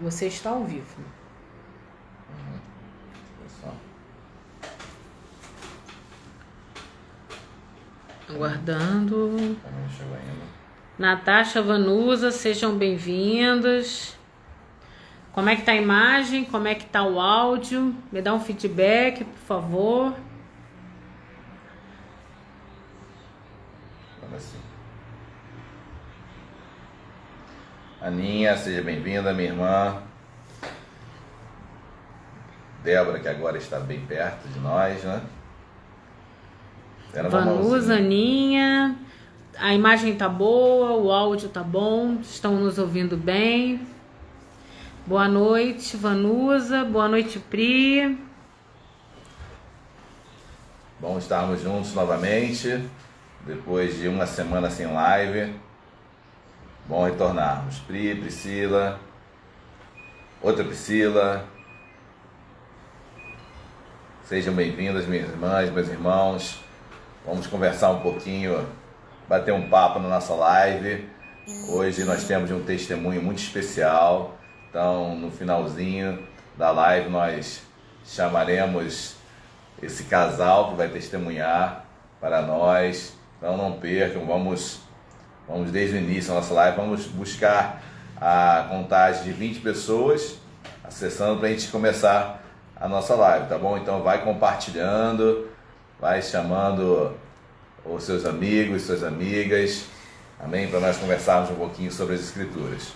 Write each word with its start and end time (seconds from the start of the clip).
Você 0.00 0.26
está 0.26 0.50
ao 0.50 0.64
vivo. 0.64 1.02
Aguardando. 8.28 9.56
Natasha, 10.98 11.62
Vanusa, 11.62 12.30
sejam 12.30 12.76
bem-vindas. 12.76 14.16
Como 15.32 15.48
é 15.48 15.56
que 15.56 15.62
tá 15.62 15.72
a 15.72 15.76
imagem? 15.76 16.44
Como 16.44 16.66
é 16.66 16.74
que 16.74 16.86
tá 16.86 17.04
o 17.04 17.20
áudio? 17.20 17.94
Me 18.10 18.20
dá 18.20 18.34
um 18.34 18.40
feedback, 18.40 19.24
por 19.24 19.40
favor. 19.46 20.14
Aninha, 28.04 28.54
seja 28.58 28.82
bem-vinda, 28.82 29.32
minha 29.32 29.48
irmã. 29.48 30.02
Débora, 32.82 33.18
que 33.18 33.26
agora 33.26 33.56
está 33.56 33.80
bem 33.80 33.98
perto 34.00 34.46
de 34.46 34.60
nós, 34.60 35.02
né? 35.02 35.22
Vanusa, 37.30 37.94
Aninha. 37.94 38.94
A 39.56 39.72
imagem 39.72 40.14
tá 40.16 40.28
boa, 40.28 40.90
o 40.90 41.10
áudio 41.10 41.48
tá 41.48 41.62
bom, 41.62 42.18
estão 42.20 42.56
nos 42.56 42.78
ouvindo 42.78 43.16
bem. 43.16 43.80
Boa 45.06 45.26
noite, 45.26 45.96
Vanusa. 45.96 46.84
Boa 46.84 47.08
noite, 47.08 47.38
Pri. 47.38 48.18
Bom 51.00 51.16
estarmos 51.16 51.62
juntos 51.62 51.94
novamente, 51.94 52.84
depois 53.46 53.96
de 53.96 54.08
uma 54.08 54.26
semana 54.26 54.68
sem 54.68 54.92
live. 54.92 55.54
Bom 56.86 57.02
retornarmos. 57.02 57.78
Pri, 57.78 58.14
Priscila, 58.14 59.00
outra 60.42 60.62
Priscila. 60.62 61.46
Sejam 64.24 64.52
bem-vindas, 64.52 65.06
minhas 65.06 65.30
irmãs, 65.30 65.70
meus 65.70 65.88
irmãos. 65.88 66.62
Vamos 67.24 67.46
conversar 67.46 67.88
um 67.88 68.00
pouquinho, 68.00 68.68
bater 69.26 69.54
um 69.54 69.70
papo 69.70 69.98
na 69.98 70.10
nossa 70.10 70.34
live. 70.34 71.08
Hoje 71.70 72.04
nós 72.04 72.24
temos 72.24 72.50
um 72.50 72.62
testemunho 72.62 73.22
muito 73.22 73.38
especial. 73.38 74.36
Então, 74.68 75.16
no 75.16 75.30
finalzinho 75.30 76.22
da 76.54 76.70
live, 76.70 77.08
nós 77.08 77.62
chamaremos 78.04 79.16
esse 79.82 80.04
casal 80.04 80.68
que 80.68 80.74
vai 80.76 80.88
testemunhar 80.90 81.86
para 82.20 82.42
nós. 82.42 83.16
Então, 83.38 83.56
não 83.56 83.72
percam, 83.72 84.26
vamos 84.26 84.84
Vamos 85.48 85.70
desde 85.70 85.96
o 85.96 85.98
início 85.98 86.30
da 86.30 86.36
nossa 86.36 86.54
live, 86.54 86.76
vamos 86.76 87.06
buscar 87.06 87.82
a 88.16 88.66
contagem 88.70 89.24
de 89.24 89.32
20 89.32 89.60
pessoas 89.60 90.38
acessando 90.82 91.38
para 91.38 91.48
a 91.48 91.50
gente 91.50 91.68
começar 91.68 92.42
a 92.76 92.88
nossa 92.88 93.14
live, 93.14 93.48
tá 93.48 93.58
bom? 93.58 93.76
Então 93.76 94.02
vai 94.02 94.22
compartilhando, 94.22 95.48
vai 96.00 96.22
chamando 96.22 97.12
os 97.84 98.04
seus 98.04 98.24
amigos, 98.24 98.82
suas 98.82 99.02
amigas, 99.02 99.86
amém? 100.40 100.68
Para 100.68 100.80
nós 100.80 100.96
conversarmos 100.96 101.50
um 101.50 101.54
pouquinho 101.54 101.90
sobre 101.90 102.14
as 102.14 102.20
escrituras. 102.20 102.92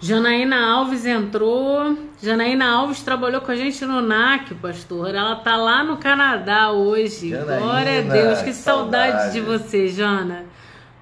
Janaína 0.00 0.74
Alves 0.74 1.04
entrou. 1.04 1.98
Janaína 2.22 2.68
Alves 2.70 3.02
trabalhou 3.02 3.40
com 3.40 3.50
a 3.50 3.56
gente 3.56 3.84
no 3.84 4.00
NAC, 4.00 4.54
pastor. 4.54 5.12
Ela 5.12 5.36
tá 5.36 5.56
lá 5.56 5.82
no 5.82 5.96
Canadá 5.96 6.70
hoje. 6.70 7.30
Janaína, 7.30 7.60
Glória 7.60 7.98
a 7.98 8.02
Deus, 8.02 8.42
que 8.42 8.52
saudade, 8.52 9.12
saudade 9.12 9.32
de 9.32 9.40
você, 9.40 9.88
Jana. 9.88 10.44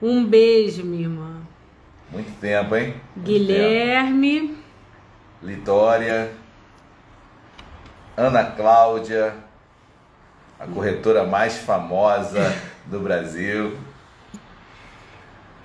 Um 0.01 0.25
beijo, 0.25 0.85
minha 0.85 1.03
irmã. 1.03 1.41
Muito 2.13 2.31
tempo, 2.41 2.77
hein? 2.77 2.95
Muito 3.15 3.27
Guilherme. 3.27 4.41
Tempo. 4.41 4.55
Litória. 5.43 6.33
Ana 8.17 8.45
Cláudia, 8.45 9.35
a 10.59 10.67
corretora 10.67 11.25
mais 11.25 11.59
famosa 11.59 12.41
do 12.87 13.01
Brasil. 13.01 13.77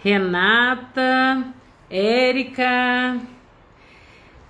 Renata, 0.04 1.46
Érica, 1.90 3.18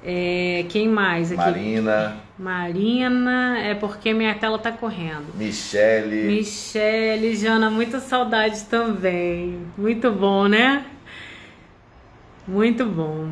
é, 0.03 0.66
quem 0.70 0.88
mais 0.88 1.31
aqui? 1.31 1.41
Marina. 1.41 2.18
Marina, 2.41 3.59
é 3.59 3.75
porque 3.75 4.16
minha 4.16 4.34
tela 4.34 4.57
tá 4.57 4.72
correndo. 4.72 5.28
Michele. 5.35 6.24
Michele, 6.24 7.35
Jana, 7.35 7.69
muita 7.69 8.00
saudade 8.00 8.63
também. 8.63 9.59
Muito 9.78 10.09
bom, 10.12 10.47
né? 10.47 10.84
Muito 12.47 12.84
bom. 12.84 13.29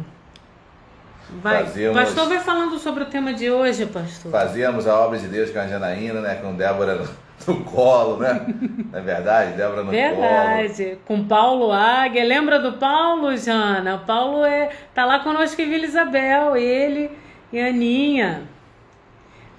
Vai. 1.41 1.63
Fazíamos, 1.65 1.99
pastor 1.99 2.27
vai 2.27 2.39
falando 2.39 2.77
sobre 2.77 3.01
o 3.01 3.07
tema 3.07 3.33
de 3.33 3.49
hoje, 3.49 3.87
pastor. 3.87 4.31
Fazíamos 4.31 4.87
a 4.87 4.99
obra 4.99 5.17
de 5.17 5.27
Deus 5.27 5.49
com 5.49 5.57
a 5.57 5.65
Janaína, 5.65 6.21
né? 6.21 6.35
Com 6.35 6.53
Débora 6.53 7.03
no 7.47 7.63
colo, 7.63 8.17
né? 8.17 8.45
Não 8.91 8.99
é 8.99 9.01
verdade? 9.01 9.57
Débora 9.57 9.83
no 9.83 9.89
verdade. 9.89 10.17
colo. 10.17 10.27
Verdade. 10.27 10.97
Com 11.07 11.23
Paulo 11.25 11.71
Águia. 11.71 12.23
Lembra 12.23 12.59
do 12.59 12.73
Paulo, 12.73 13.35
Jana? 13.35 13.95
O 13.95 14.05
Paulo 14.05 14.45
é, 14.45 14.69
tá 14.93 15.03
lá 15.03 15.17
conosco 15.17 15.59
em 15.59 15.67
Vila 15.67 15.85
Isabel. 15.85 16.55
Ele 16.55 17.09
e 17.51 17.59
a 17.59 17.69
Aninha. 17.69 18.58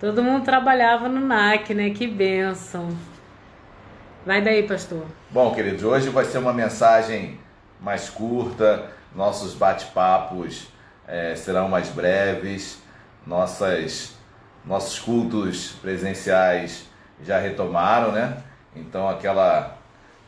Todo 0.01 0.23
mundo 0.23 0.47
trabalhava 0.47 1.11
no 1.11 1.21
NAC, 1.21 1.75
né? 1.75 1.91
Que 1.91 2.07
bênção. 2.07 2.89
Vai 4.25 4.41
daí, 4.41 4.63
pastor. 4.63 5.05
Bom, 5.29 5.55
queridos, 5.55 5.85
hoje 5.85 6.09
vai 6.09 6.25
ser 6.25 6.39
uma 6.39 6.55
mensagem 6.55 7.39
mais 7.79 8.09
curta. 8.09 8.87
Nossos 9.15 9.53
bate-papos 9.53 10.69
é, 11.07 11.37
serão 11.37 11.69
mais 11.69 11.91
breves. 11.91 12.81
Nossas, 13.27 14.17
nossos 14.65 14.99
cultos 14.99 15.73
presenciais 15.83 16.87
já 17.23 17.39
retomaram, 17.39 18.11
né? 18.11 18.39
Então 18.75 19.07
aquela, 19.07 19.77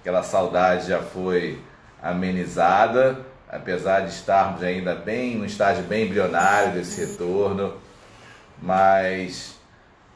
aquela 0.03 0.23
saudade 0.23 0.89
já 0.89 1.01
foi 1.01 1.59
amenizada, 2.03 3.25
apesar 3.49 4.01
de 4.01 4.11
estarmos 4.11 4.63
ainda 4.63 4.95
bem 4.95 5.39
no 5.39 5.47
estágio 5.47 5.83
bem 5.85 6.05
embrionário 6.05 6.73
desse 6.73 7.01
retorno, 7.01 7.73
mas 8.61 9.52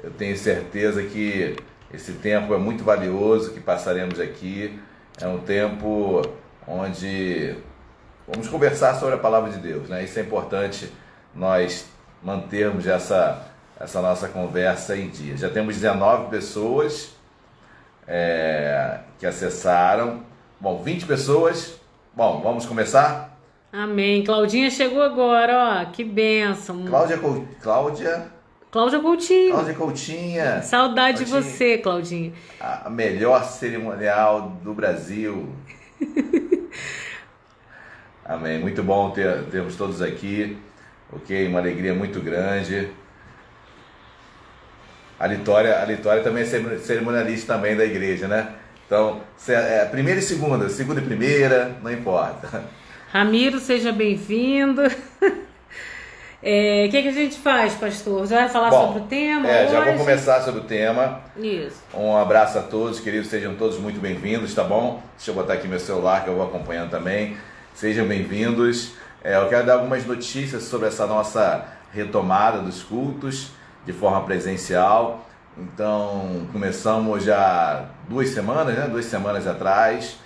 eu 0.06 0.12
tenho 0.12 0.38
certeza 0.38 1.02
que 1.02 1.56
esse 1.92 2.12
tempo 2.12 2.54
é 2.54 2.56
muito 2.56 2.84
valioso 2.84 3.52
que 3.52 3.58
passaremos 3.58 4.20
aqui. 4.20 4.78
É 5.20 5.26
um 5.26 5.40
tempo 5.40 6.22
onde 6.64 7.56
vamos 8.28 8.46
conversar 8.46 8.94
sobre 9.00 9.16
a 9.16 9.18
palavra 9.18 9.50
de 9.50 9.58
Deus, 9.58 9.88
né? 9.88 10.04
Isso 10.04 10.16
é 10.20 10.22
importante 10.22 10.92
nós 11.34 11.86
mantermos 12.22 12.86
essa 12.86 13.52
essa 13.80 14.00
nossa 14.00 14.28
conversa 14.28 14.96
em 14.96 15.08
dia. 15.08 15.36
Já 15.36 15.50
temos 15.50 15.74
19 15.74 16.30
pessoas 16.30 17.10
é, 18.06 19.00
que 19.18 19.26
acessaram. 19.26 20.22
Bom, 20.60 20.82
20 20.84 21.04
pessoas. 21.04 21.80
Bom, 22.14 22.40
vamos 22.42 22.64
começar? 22.64 23.36
Amém. 23.72 24.22
Claudinha 24.22 24.70
chegou 24.70 25.02
agora, 25.02 25.82
ó. 25.82 25.90
Que 25.90 26.04
benção. 26.04 26.84
Cláudia. 26.86 27.18
Cláudia. 27.60 28.35
Cláudia 28.76 29.00
Coutinho. 29.00 29.52
Cláudia 29.52 29.74
Coutinha. 29.74 30.60
Saudade 30.60 31.24
Coutinho. 31.24 31.42
de 31.42 31.48
você, 31.48 31.78
Claudinha. 31.78 32.32
A 32.60 32.90
melhor 32.90 33.42
cerimonial 33.42 34.60
do 34.62 34.74
Brasil. 34.74 35.48
Amém. 38.22 38.58
Muito 38.58 38.82
bom 38.82 39.08
ter, 39.12 39.44
termos 39.44 39.76
todos 39.76 40.02
aqui. 40.02 40.58
Ok? 41.10 41.48
Uma 41.48 41.60
alegria 41.60 41.94
muito 41.94 42.20
grande. 42.20 42.90
A 45.18 45.26
Litória, 45.26 45.80
a 45.80 45.84
Litória 45.86 46.22
também 46.22 46.42
é 46.42 46.78
cerimonialista 46.78 47.54
também 47.54 47.74
da 47.74 47.84
igreja, 47.86 48.28
né? 48.28 48.56
Então, 48.84 49.22
é 49.48 49.86
primeira 49.86 50.20
e 50.20 50.22
segunda, 50.22 50.68
segunda 50.68 51.00
e 51.00 51.04
primeira, 51.04 51.78
não 51.82 51.90
importa. 51.90 52.62
Ramiro, 53.10 53.58
seja 53.58 53.90
bem-vindo. 53.90 54.82
É, 56.42 56.84
o 56.86 56.90
que, 56.90 57.02
que, 57.02 57.08
a 57.08 57.12
gente 57.12 57.38
faz, 57.38 57.74
pastor? 57.74 58.26
Já 58.26 58.40
vai 58.40 58.48
falar 58.48 58.70
Bom, 58.70 58.86
sobre 58.88 59.02
o 59.02 59.04
tema? 59.06 59.48
É, 59.48 59.64
hoje? 59.64 59.72
já 59.72 59.84
vou 59.84 59.94
começar 59.94 60.40
sobre 60.42 60.60
o 60.60 60.64
tema. 60.64 61.20
Isso. 61.36 61.82
Um 61.94 62.16
abraço 62.16 62.58
a 62.58 62.62
todos, 62.62 63.00
queridos, 63.00 63.28
sejam 63.28 63.54
todos 63.54 63.78
muito 63.78 64.00
bem-vindos, 64.00 64.54
tá 64.54 64.62
bom? 64.62 65.02
Deixa 65.16 65.30
eu 65.30 65.34
botar 65.34 65.54
aqui 65.54 65.66
meu 65.66 65.80
celular 65.80 66.24
que 66.24 66.30
eu 66.30 66.36
vou 66.36 66.46
acompanhando 66.46 66.90
também. 66.90 67.36
Sejam 67.74 68.06
bem-vindos. 68.06 68.92
É, 69.24 69.36
eu 69.36 69.48
quero 69.48 69.66
dar 69.66 69.74
algumas 69.74 70.04
notícias 70.06 70.64
sobre 70.64 70.88
essa 70.88 71.06
nossa 71.06 71.66
retomada 71.92 72.60
dos 72.60 72.82
cultos 72.82 73.50
de 73.86 73.92
forma 73.92 74.22
presencial. 74.22 75.26
Então, 75.56 76.46
começamos 76.52 77.24
já 77.24 77.86
duas 78.08 78.28
semanas, 78.28 78.76
né? 78.76 78.86
Duas 78.88 79.06
semanas 79.06 79.46
atrás. 79.46 80.18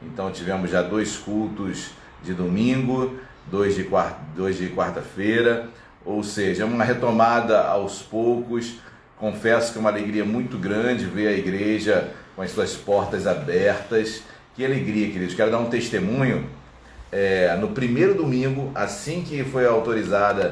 Então, 0.00 0.30
tivemos 0.30 0.70
já 0.70 0.80
dois 0.80 1.16
cultos 1.16 1.90
de 2.22 2.32
domingo, 2.34 3.18
dois 3.46 3.74
de, 3.74 3.84
quarta, 3.84 4.18
dois 4.34 4.56
de 4.56 4.68
quarta-feira. 4.68 5.68
Ou 6.04 6.22
seja, 6.22 6.64
uma 6.64 6.84
retomada 6.84 7.62
aos 7.62 8.02
poucos. 8.02 8.74
Confesso 9.18 9.72
que 9.72 9.78
é 9.78 9.80
uma 9.80 9.90
alegria 9.90 10.24
muito 10.24 10.58
grande 10.58 11.04
ver 11.06 11.28
a 11.28 11.32
igreja 11.32 12.12
com 12.34 12.42
as 12.42 12.50
suas 12.50 12.74
portas 12.74 13.26
abertas. 13.26 14.22
Que 14.54 14.64
alegria, 14.64 15.10
queridos. 15.10 15.34
Quero 15.34 15.50
dar 15.50 15.58
um 15.58 15.70
testemunho. 15.70 16.48
É, 17.10 17.56
no 17.56 17.68
primeiro 17.68 18.14
domingo, 18.14 18.70
assim 18.74 19.22
que 19.22 19.42
foi 19.44 19.66
autorizada 19.66 20.50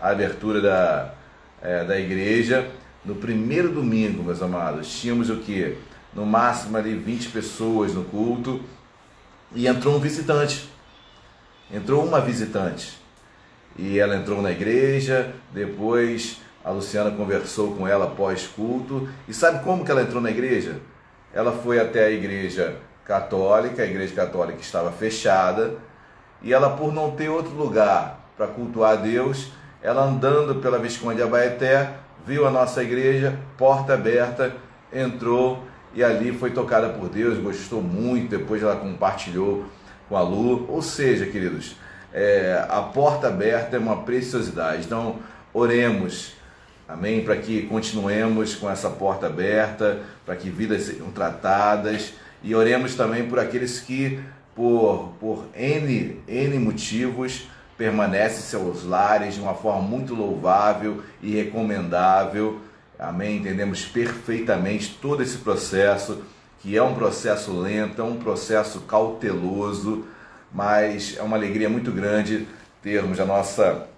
a 0.00 0.10
abertura 0.10 0.60
da, 0.60 1.14
é, 1.62 1.84
da 1.84 1.98
igreja. 1.98 2.68
No 3.04 3.14
primeiro 3.14 3.68
domingo, 3.68 4.22
meus 4.22 4.42
amados, 4.42 4.88
tínhamos 4.98 5.30
o 5.30 5.36
que? 5.36 5.76
No 6.12 6.26
máximo 6.26 6.76
ali 6.76 6.94
20 6.94 7.28
pessoas 7.28 7.94
no 7.94 8.02
culto 8.04 8.60
e 9.54 9.66
entrou 9.66 9.96
um 9.96 10.00
visitante. 10.00 10.68
Entrou 11.72 12.04
uma 12.04 12.20
visitante. 12.20 12.98
E 13.78 13.98
ela 13.98 14.16
entrou 14.16 14.40
na 14.40 14.52
igreja, 14.52 15.34
depois 15.52 16.40
a 16.64 16.70
Luciana 16.70 17.10
conversou 17.10 17.74
com 17.74 17.86
ela 17.86 18.06
após 18.06 18.46
culto. 18.46 19.08
E 19.28 19.34
sabe 19.34 19.62
como 19.62 19.84
que 19.84 19.90
ela 19.90 20.02
entrou 20.02 20.20
na 20.20 20.30
igreja? 20.30 20.80
Ela 21.32 21.52
foi 21.52 21.78
até 21.78 22.06
a 22.06 22.10
igreja 22.10 22.76
católica, 23.04 23.82
a 23.82 23.86
igreja 23.86 24.14
católica 24.14 24.60
estava 24.60 24.90
fechada, 24.90 25.74
e 26.42 26.52
ela 26.52 26.70
por 26.70 26.92
não 26.92 27.12
ter 27.12 27.28
outro 27.28 27.54
lugar 27.54 28.20
para 28.36 28.48
cultuar 28.48 28.92
a 28.92 28.96
Deus, 28.96 29.52
ela 29.82 30.04
andando 30.04 30.56
pela 30.56 30.78
Visconde 30.78 31.22
Abaeté, 31.22 31.94
viu 32.26 32.46
a 32.46 32.50
nossa 32.50 32.82
igreja, 32.82 33.38
porta 33.56 33.94
aberta, 33.94 34.52
entrou 34.92 35.62
e 35.94 36.02
ali 36.02 36.32
foi 36.32 36.50
tocada 36.50 36.88
por 36.88 37.08
Deus, 37.08 37.38
gostou 37.38 37.80
muito, 37.80 38.36
depois 38.36 38.62
ela 38.62 38.76
compartilhou 38.76 39.64
com 40.08 40.16
a 40.16 40.22
Lu. 40.22 40.66
Ou 40.70 40.82
seja, 40.82 41.26
queridos, 41.26 41.76
é, 42.12 42.64
a 42.68 42.80
porta 42.82 43.28
aberta 43.28 43.76
é 43.76 43.78
uma 43.78 44.02
preciosidade. 44.02 44.84
Então, 44.84 45.16
oremos, 45.52 46.32
amém, 46.88 47.24
para 47.24 47.36
que 47.36 47.62
continuemos 47.62 48.54
com 48.54 48.70
essa 48.70 48.90
porta 48.90 49.26
aberta, 49.26 50.00
para 50.24 50.36
que 50.36 50.48
vidas 50.48 50.82
sejam 50.82 51.10
tratadas 51.10 52.14
e 52.42 52.54
oremos 52.54 52.94
também 52.94 53.28
por 53.28 53.38
aqueles 53.38 53.80
que, 53.80 54.20
por, 54.54 55.12
por 55.18 55.46
N, 55.54 56.20
N 56.28 56.58
motivos, 56.58 57.48
permanecem 57.76 58.38
em 58.38 58.42
seus 58.42 58.84
lares 58.84 59.34
de 59.34 59.40
uma 59.40 59.54
forma 59.54 59.82
muito 59.82 60.14
louvável 60.14 61.02
e 61.22 61.34
recomendável. 61.34 62.60
Amém? 62.98 63.38
Entendemos 63.38 63.84
perfeitamente 63.84 64.96
todo 65.02 65.22
esse 65.22 65.38
processo, 65.38 66.22
que 66.60 66.76
é 66.76 66.82
um 66.82 66.94
processo 66.94 67.52
lento, 67.52 68.00
é 68.00 68.04
um 68.04 68.16
processo 68.16 68.80
cauteloso, 68.80 70.04
mas 70.52 71.16
é 71.18 71.22
uma 71.22 71.36
alegria 71.36 71.68
muito 71.68 71.92
grande 71.92 72.46
termos 72.82 73.18
a 73.18 73.24
nossa 73.24 73.88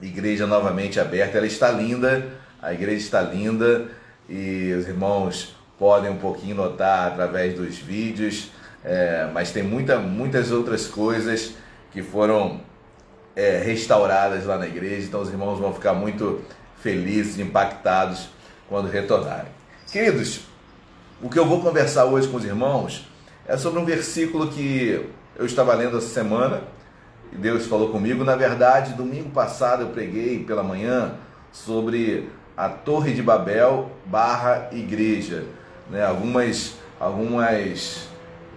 igreja 0.00 0.46
novamente 0.46 0.98
aberta. 0.98 1.38
Ela 1.38 1.46
está 1.46 1.70
linda, 1.70 2.32
a 2.60 2.72
igreja 2.72 2.98
está 2.98 3.22
linda 3.22 3.88
e 4.28 4.72
os 4.72 4.88
irmãos 4.88 5.54
podem 5.78 6.10
um 6.10 6.16
pouquinho 6.16 6.56
notar 6.56 7.12
através 7.12 7.54
dos 7.54 7.76
vídeos, 7.76 8.50
é, 8.84 9.28
mas 9.32 9.50
tem 9.50 9.62
muita, 9.62 9.98
muitas 9.98 10.50
outras 10.50 10.86
coisas 10.86 11.54
que 11.92 12.02
foram 12.02 12.60
é, 13.36 13.58
restauradas 13.58 14.44
lá 14.46 14.56
na 14.56 14.66
igreja, 14.66 15.06
então 15.06 15.20
os 15.20 15.28
irmãos 15.28 15.58
vão 15.58 15.72
ficar 15.72 15.94
muito 15.94 16.42
felizes, 16.80 17.38
impactados 17.38 18.28
quando 18.68 18.88
retornarem. 18.88 19.50
Queridos, 19.90 20.40
o 21.24 21.30
que 21.30 21.38
eu 21.38 21.46
vou 21.46 21.62
conversar 21.62 22.04
hoje 22.04 22.28
com 22.28 22.36
os 22.36 22.44
irmãos 22.44 23.08
é 23.48 23.56
sobre 23.56 23.80
um 23.80 23.84
versículo 23.86 24.48
que 24.48 25.08
eu 25.34 25.46
estava 25.46 25.72
lendo 25.72 25.96
essa 25.96 26.08
semana 26.08 26.60
e 27.32 27.36
Deus 27.36 27.64
falou 27.64 27.88
comigo. 27.88 28.22
Na 28.24 28.36
verdade, 28.36 28.92
domingo 28.92 29.30
passado 29.30 29.84
eu 29.84 29.88
preguei 29.88 30.44
pela 30.44 30.62
manhã 30.62 31.14
sobre 31.50 32.28
a 32.54 32.68
Torre 32.68 33.14
de 33.14 33.22
Babel 33.22 33.90
barra 34.04 34.68
igreja 34.70 35.44
né, 35.90 36.04
algumas, 36.04 36.74
algumas 37.00 38.06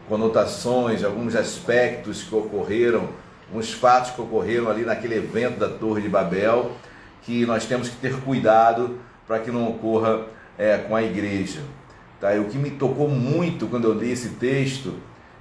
conotações, 0.10 1.06
alguns 1.06 1.38
aspectos 1.38 2.24
que 2.24 2.36
ocorreram, 2.36 3.08
alguns 3.48 3.72
fatos 3.72 4.12
que 4.12 4.20
ocorreram 4.20 4.70
ali 4.70 4.84
naquele 4.84 5.16
evento 5.16 5.58
da 5.58 5.70
Torre 5.70 6.02
de 6.02 6.10
Babel, 6.10 6.74
que 7.22 7.46
nós 7.46 7.64
temos 7.64 7.88
que 7.88 7.96
ter 7.96 8.20
cuidado 8.24 9.00
para 9.26 9.40
que 9.40 9.52
não 9.52 9.70
ocorra 9.70 10.26
é, 10.58 10.78
com 10.80 10.94
a 10.94 11.02
igreja. 11.02 11.62
Tá? 12.20 12.36
E 12.36 12.40
o 12.40 12.46
que 12.46 12.58
me 12.58 12.72
tocou 12.72 13.10
muito 13.10 13.68
quando 13.68 13.86
eu 13.86 13.94
li 13.94 14.12
esse 14.12 14.30
texto 14.30 14.96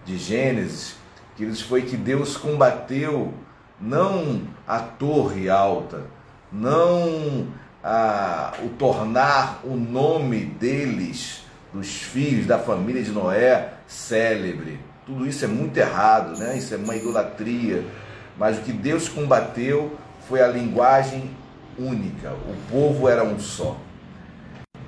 de 0.04 0.16
Gênesis, 0.18 0.96
queridos, 1.36 1.60
foi 1.60 1.82
que 1.82 1.96
Deus 1.96 2.36
combateu 2.36 3.32
não 3.80 4.42
a 4.66 4.78
torre 4.78 5.48
alta, 5.48 6.04
não 6.52 7.48
a, 7.82 8.52
o 8.62 8.68
tornar 8.70 9.60
o 9.64 9.76
nome 9.76 10.44
deles 10.44 11.44
dos 11.72 11.88
filhos, 11.88 12.46
da 12.46 12.58
família 12.58 13.02
de 13.02 13.10
Noé, 13.10 13.74
célebre. 13.86 14.80
Tudo 15.04 15.26
isso 15.26 15.44
é 15.44 15.48
muito 15.48 15.76
errado, 15.76 16.38
né? 16.38 16.56
Isso 16.56 16.74
é 16.74 16.76
uma 16.76 16.96
idolatria. 16.96 17.84
Mas 18.36 18.58
o 18.58 18.62
que 18.62 18.72
Deus 18.72 19.08
combateu 19.08 19.96
foi 20.28 20.42
a 20.42 20.48
linguagem 20.48 21.30
única. 21.78 22.32
O 22.32 22.56
povo 22.70 23.08
era 23.08 23.22
um 23.22 23.38
só. 23.38 23.76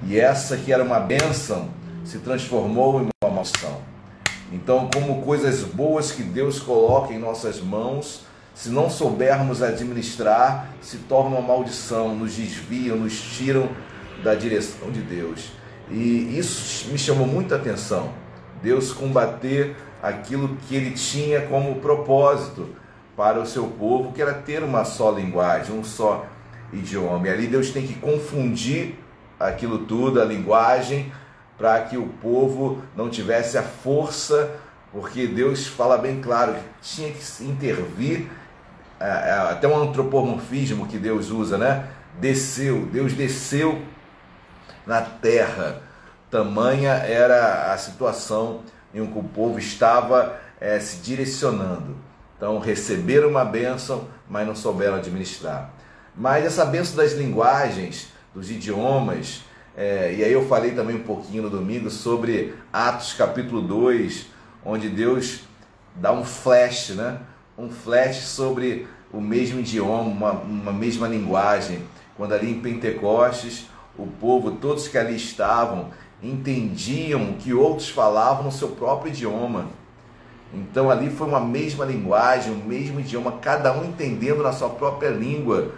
E 0.02 0.18
essa 0.18 0.56
que 0.56 0.72
era 0.72 0.82
uma 0.82 1.00
bênção 1.00 1.68
se 2.08 2.20
transformou 2.20 3.02
em 3.02 3.08
uma 3.22 3.30
maldição. 3.30 3.82
Então, 4.50 4.88
como 4.94 5.20
coisas 5.20 5.62
boas 5.62 6.10
que 6.10 6.22
Deus 6.22 6.58
coloca 6.58 7.12
em 7.12 7.18
nossas 7.18 7.60
mãos, 7.60 8.24
se 8.54 8.70
não 8.70 8.88
soubermos 8.88 9.62
administrar, 9.62 10.70
se 10.80 10.96
torna 11.00 11.36
uma 11.36 11.46
maldição, 11.46 12.14
nos 12.14 12.34
desviam, 12.34 12.96
nos 12.96 13.20
tiram 13.20 13.68
da 14.24 14.34
direção 14.34 14.90
de 14.90 15.02
Deus. 15.02 15.50
E 15.90 16.38
isso 16.38 16.88
me 16.90 16.96
chamou 16.96 17.26
muita 17.26 17.56
atenção. 17.56 18.10
Deus 18.62 18.90
combater 18.90 19.76
aquilo 20.02 20.56
que 20.66 20.74
ele 20.74 20.92
tinha 20.92 21.42
como 21.42 21.74
propósito 21.76 22.70
para 23.14 23.38
o 23.38 23.44
seu 23.44 23.66
povo, 23.66 24.12
que 24.12 24.22
era 24.22 24.32
ter 24.32 24.62
uma 24.62 24.82
só 24.82 25.10
linguagem, 25.10 25.78
um 25.78 25.84
só 25.84 26.24
idioma. 26.72 27.28
E 27.28 27.30
ali 27.30 27.46
Deus 27.46 27.68
tem 27.68 27.86
que 27.86 27.94
confundir 27.94 28.94
aquilo 29.38 29.80
tudo, 29.80 30.22
a 30.22 30.24
linguagem, 30.24 31.12
para 31.58 31.80
que 31.82 31.96
o 31.96 32.06
povo 32.06 32.80
não 32.96 33.10
tivesse 33.10 33.58
a 33.58 33.62
força, 33.62 34.56
porque 34.92 35.26
Deus 35.26 35.66
fala 35.66 35.98
bem 35.98 36.20
claro 36.20 36.54
que 36.54 36.60
tinha 36.80 37.12
que 37.12 37.44
intervir, 37.44 38.30
é, 39.00 39.06
é, 39.06 39.32
até 39.50 39.68
um 39.68 39.76
antropomorfismo 39.76 40.86
que 40.86 40.98
Deus 40.98 41.30
usa, 41.30 41.58
né? 41.58 41.88
Desceu, 42.20 42.86
Deus 42.86 43.12
desceu 43.12 43.82
na 44.86 45.02
terra. 45.02 45.82
Tamanha 46.30 46.92
era 46.92 47.72
a 47.72 47.78
situação 47.78 48.62
em 48.94 49.04
que 49.06 49.18
o 49.18 49.22
povo 49.22 49.58
estava 49.58 50.36
é, 50.60 50.78
se 50.80 50.98
direcionando. 50.98 51.96
Então, 52.36 52.58
receberam 52.58 53.28
uma 53.28 53.44
bênção, 53.44 54.08
mas 54.28 54.46
não 54.46 54.54
souberam 54.54 54.96
administrar. 54.96 55.70
Mas 56.14 56.44
essa 56.44 56.64
bênção 56.64 56.96
das 56.96 57.12
linguagens, 57.12 58.08
dos 58.34 58.50
idiomas, 58.50 59.42
é, 59.80 60.12
e 60.12 60.24
aí 60.24 60.32
eu 60.32 60.44
falei 60.48 60.72
também 60.72 60.96
um 60.96 61.04
pouquinho 61.04 61.44
no 61.44 61.50
domingo 61.50 61.88
sobre 61.88 62.52
Atos 62.72 63.12
capítulo 63.12 63.62
2, 63.62 64.26
onde 64.64 64.88
Deus 64.88 65.42
dá 65.94 66.10
um 66.12 66.24
flash, 66.24 66.88
né? 66.96 67.20
Um 67.56 67.70
flash 67.70 68.24
sobre 68.24 68.88
o 69.12 69.20
mesmo 69.20 69.60
idioma, 69.60 70.02
uma, 70.02 70.32
uma 70.32 70.72
mesma 70.72 71.06
linguagem. 71.06 71.84
Quando 72.16 72.32
ali 72.32 72.50
em 72.50 72.60
Pentecostes 72.60 73.66
o 73.96 74.04
povo, 74.04 74.50
todos 74.50 74.88
que 74.88 74.98
ali 74.98 75.14
estavam, 75.14 75.90
entendiam 76.20 77.30
o 77.30 77.34
que 77.34 77.54
outros 77.54 77.88
falavam 77.88 78.42
no 78.42 78.50
seu 78.50 78.70
próprio 78.70 79.12
idioma. 79.12 79.66
Então 80.52 80.90
ali 80.90 81.08
foi 81.08 81.28
uma 81.28 81.40
mesma 81.40 81.84
linguagem, 81.84 82.52
o 82.52 82.56
mesmo 82.56 82.98
idioma, 82.98 83.38
cada 83.40 83.72
um 83.72 83.84
entendendo 83.84 84.42
na 84.42 84.52
sua 84.52 84.70
própria 84.70 85.10
língua 85.10 85.70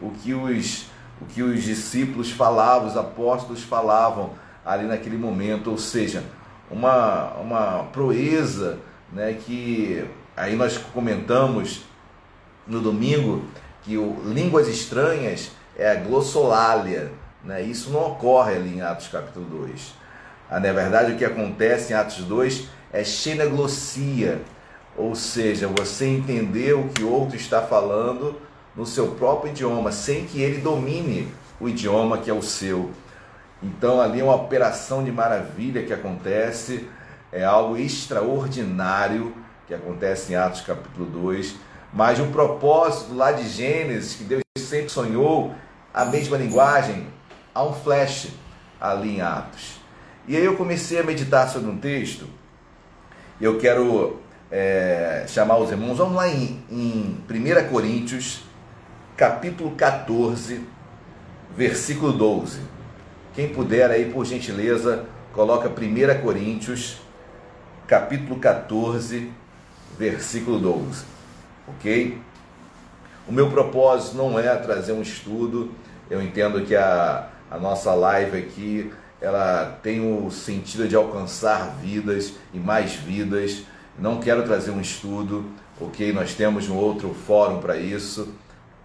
o 0.00 0.10
que 0.10 0.32
os, 0.32 0.86
o 1.20 1.26
que 1.26 1.42
os 1.42 1.62
discípulos 1.62 2.30
falavam, 2.30 2.88
os 2.88 2.96
apóstolos 2.96 3.62
falavam 3.62 4.30
ali 4.64 4.86
naquele 4.86 5.16
momento, 5.16 5.70
ou 5.70 5.78
seja, 5.78 6.22
uma, 6.70 7.32
uma 7.34 7.84
proeza 7.92 8.78
né, 9.12 9.36
que 9.44 10.04
aí 10.36 10.54
nós 10.54 10.76
comentamos 10.76 11.84
no 12.66 12.80
domingo 12.80 13.44
que 13.82 13.96
o 13.96 14.20
Línguas 14.24 14.68
Estranhas 14.68 15.50
é 15.76 15.90
a 15.90 15.94
glossolalia, 15.94 17.10
né? 17.42 17.62
Isso 17.62 17.90
não 17.90 18.06
ocorre 18.08 18.56
ali 18.56 18.76
em 18.76 18.82
Atos 18.82 19.08
capítulo 19.08 19.46
2. 19.46 19.94
Ah, 20.50 20.60
na 20.60 20.72
verdade, 20.72 21.12
o 21.12 21.16
que 21.16 21.24
acontece 21.24 21.92
em 21.92 21.96
Atos 21.96 22.18
2 22.18 22.68
é 22.92 23.04
xeneglossia, 23.04 24.42
ou 24.96 25.14
seja, 25.14 25.68
você 25.68 26.06
entender 26.06 26.74
o 26.74 26.88
que 26.88 27.04
outro 27.04 27.36
está 27.36 27.62
falando 27.62 28.36
no 28.78 28.86
seu 28.86 29.08
próprio 29.08 29.50
idioma, 29.50 29.90
sem 29.90 30.24
que 30.24 30.40
ele 30.40 30.60
domine 30.60 31.26
o 31.60 31.68
idioma 31.68 32.18
que 32.18 32.30
é 32.30 32.32
o 32.32 32.40
seu. 32.40 32.92
Então 33.60 34.00
ali 34.00 34.20
é 34.20 34.22
uma 34.24 34.36
operação 34.36 35.02
de 35.02 35.10
maravilha 35.10 35.82
que 35.82 35.92
acontece, 35.92 36.88
é 37.32 37.44
algo 37.44 37.76
extraordinário 37.76 39.34
que 39.66 39.74
acontece 39.74 40.32
em 40.32 40.36
Atos 40.36 40.60
capítulo 40.60 41.06
2, 41.06 41.56
mas 41.92 42.20
o 42.20 42.26
propósito 42.28 43.14
lá 43.14 43.32
de 43.32 43.48
Gênesis, 43.48 44.14
que 44.14 44.22
Deus 44.22 44.42
sempre 44.56 44.90
sonhou, 44.90 45.52
a 45.92 46.04
mesma 46.04 46.36
linguagem, 46.36 47.08
há 47.52 47.64
um 47.64 47.72
flash 47.72 48.28
ali 48.80 49.16
em 49.16 49.20
Atos. 49.20 49.80
E 50.28 50.36
aí 50.36 50.44
eu 50.44 50.56
comecei 50.56 51.00
a 51.00 51.02
meditar 51.02 51.48
sobre 51.48 51.68
um 51.68 51.76
texto, 51.76 52.28
eu 53.40 53.58
quero 53.58 54.20
é, 54.52 55.24
chamar 55.26 55.58
os 55.58 55.68
irmãos, 55.72 55.98
vamos 55.98 56.14
lá 56.14 56.28
em, 56.28 56.62
em 56.70 57.18
1 57.28 57.68
Coríntios, 57.70 58.47
capítulo 59.18 59.72
14, 59.72 60.60
versículo 61.56 62.12
12. 62.12 62.60
Quem 63.34 63.48
puder 63.48 63.90
aí, 63.90 64.12
por 64.12 64.24
gentileza, 64.24 65.06
coloca 65.32 65.68
1 65.68 66.22
Coríntios, 66.22 66.98
capítulo 67.88 68.38
14, 68.38 69.28
versículo 69.98 70.60
12. 70.60 71.04
Ok? 71.66 72.16
O 73.26 73.32
meu 73.32 73.50
propósito 73.50 74.16
não 74.16 74.38
é 74.38 74.54
trazer 74.54 74.92
um 74.92 75.02
estudo, 75.02 75.72
eu 76.08 76.22
entendo 76.22 76.64
que 76.64 76.76
a, 76.76 77.28
a 77.50 77.58
nossa 77.58 77.92
live 77.94 78.38
aqui 78.38 78.92
ela 79.20 79.80
tem 79.82 80.00
o 80.00 80.30
sentido 80.30 80.86
de 80.86 80.94
alcançar 80.94 81.74
vidas 81.82 82.34
e 82.54 82.58
mais 82.60 82.94
vidas. 82.94 83.64
Não 83.98 84.20
quero 84.20 84.44
trazer 84.44 84.70
um 84.70 84.80
estudo, 84.80 85.44
ok? 85.80 86.12
Nós 86.12 86.34
temos 86.34 86.68
um 86.68 86.76
outro 86.76 87.12
fórum 87.26 87.58
para 87.58 87.76
isso, 87.76 88.32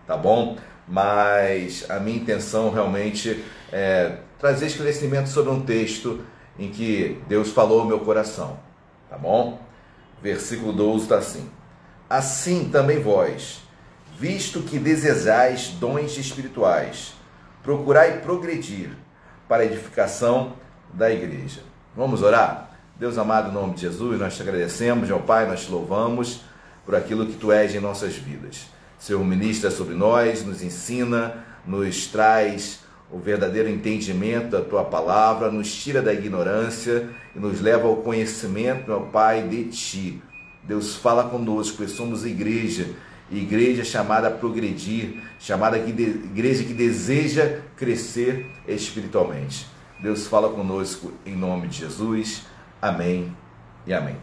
tá 0.05 0.17
bom? 0.17 0.57
Mas 0.87 1.89
a 1.89 1.99
minha 1.99 2.17
intenção 2.17 2.69
realmente 2.69 3.43
é 3.71 4.17
trazer 4.37 4.67
esclarecimento 4.67 5.29
sobre 5.29 5.51
um 5.51 5.61
texto 5.61 6.21
em 6.59 6.69
que 6.69 7.21
Deus 7.27 7.49
falou 7.51 7.81
ao 7.81 7.87
meu 7.87 8.01
coração, 8.01 8.59
tá 9.09 9.17
bom? 9.17 9.59
Versículo 10.21 10.73
12 10.73 11.03
está 11.03 11.17
assim: 11.17 11.49
Assim 12.09 12.69
também 12.69 13.01
vós, 13.01 13.61
visto 14.19 14.61
que 14.61 14.77
desejais 14.77 15.69
dons 15.79 16.17
espirituais, 16.17 17.13
procurai 17.63 18.19
progredir 18.21 18.91
para 19.47 19.63
a 19.63 19.65
edificação 19.65 20.53
da 20.93 21.11
igreja. 21.11 21.61
Vamos 21.95 22.21
orar? 22.21 22.71
Deus 22.95 23.17
amado, 23.17 23.49
em 23.49 23.53
nome 23.53 23.73
de 23.73 23.81
Jesus, 23.81 24.19
nós 24.19 24.35
te 24.35 24.41
agradecemos, 24.41 25.07
meu 25.07 25.19
Pai, 25.19 25.47
nós 25.47 25.65
te 25.65 25.71
louvamos 25.71 26.41
por 26.85 26.95
aquilo 26.95 27.25
que 27.25 27.33
tu 27.33 27.51
és 27.51 27.73
em 27.73 27.79
nossas 27.79 28.15
vidas. 28.15 28.67
Senhor, 29.03 29.21
ministra 29.21 29.69
sobre 29.69 29.95
nós, 29.95 30.45
nos 30.45 30.63
ensina, 30.63 31.43
nos 31.67 32.07
traz 32.07 32.79
o 33.11 33.19
verdadeiro 33.19 33.67
entendimento 33.67 34.51
da 34.51 34.61
tua 34.61 34.85
palavra, 34.85 35.51
nos 35.51 35.75
tira 35.75 36.01
da 36.01 36.13
ignorância 36.13 37.09
e 37.35 37.37
nos 37.37 37.59
leva 37.59 37.85
ao 37.85 37.97
conhecimento, 37.97 38.87
meu 38.87 39.01
Pai, 39.01 39.45
de 39.45 39.65
ti. 39.65 40.23
Deus 40.63 40.95
fala 40.95 41.25
conosco, 41.25 41.79
pois 41.79 41.91
somos 41.91 42.25
igreja, 42.25 42.91
igreja 43.29 43.83
chamada 43.83 44.29
a 44.29 44.31
progredir, 44.31 45.21
chamada 45.37 45.77
que 45.77 45.91
de, 45.91 46.03
igreja 46.03 46.63
que 46.63 46.73
deseja 46.73 47.59
crescer 47.75 48.49
espiritualmente. 48.65 49.67
Deus 50.01 50.27
fala 50.27 50.47
conosco 50.47 51.11
em 51.25 51.35
nome 51.35 51.67
de 51.67 51.79
Jesus. 51.79 52.43
Amém 52.81 53.35
e 53.85 53.93
amém. 53.93 54.15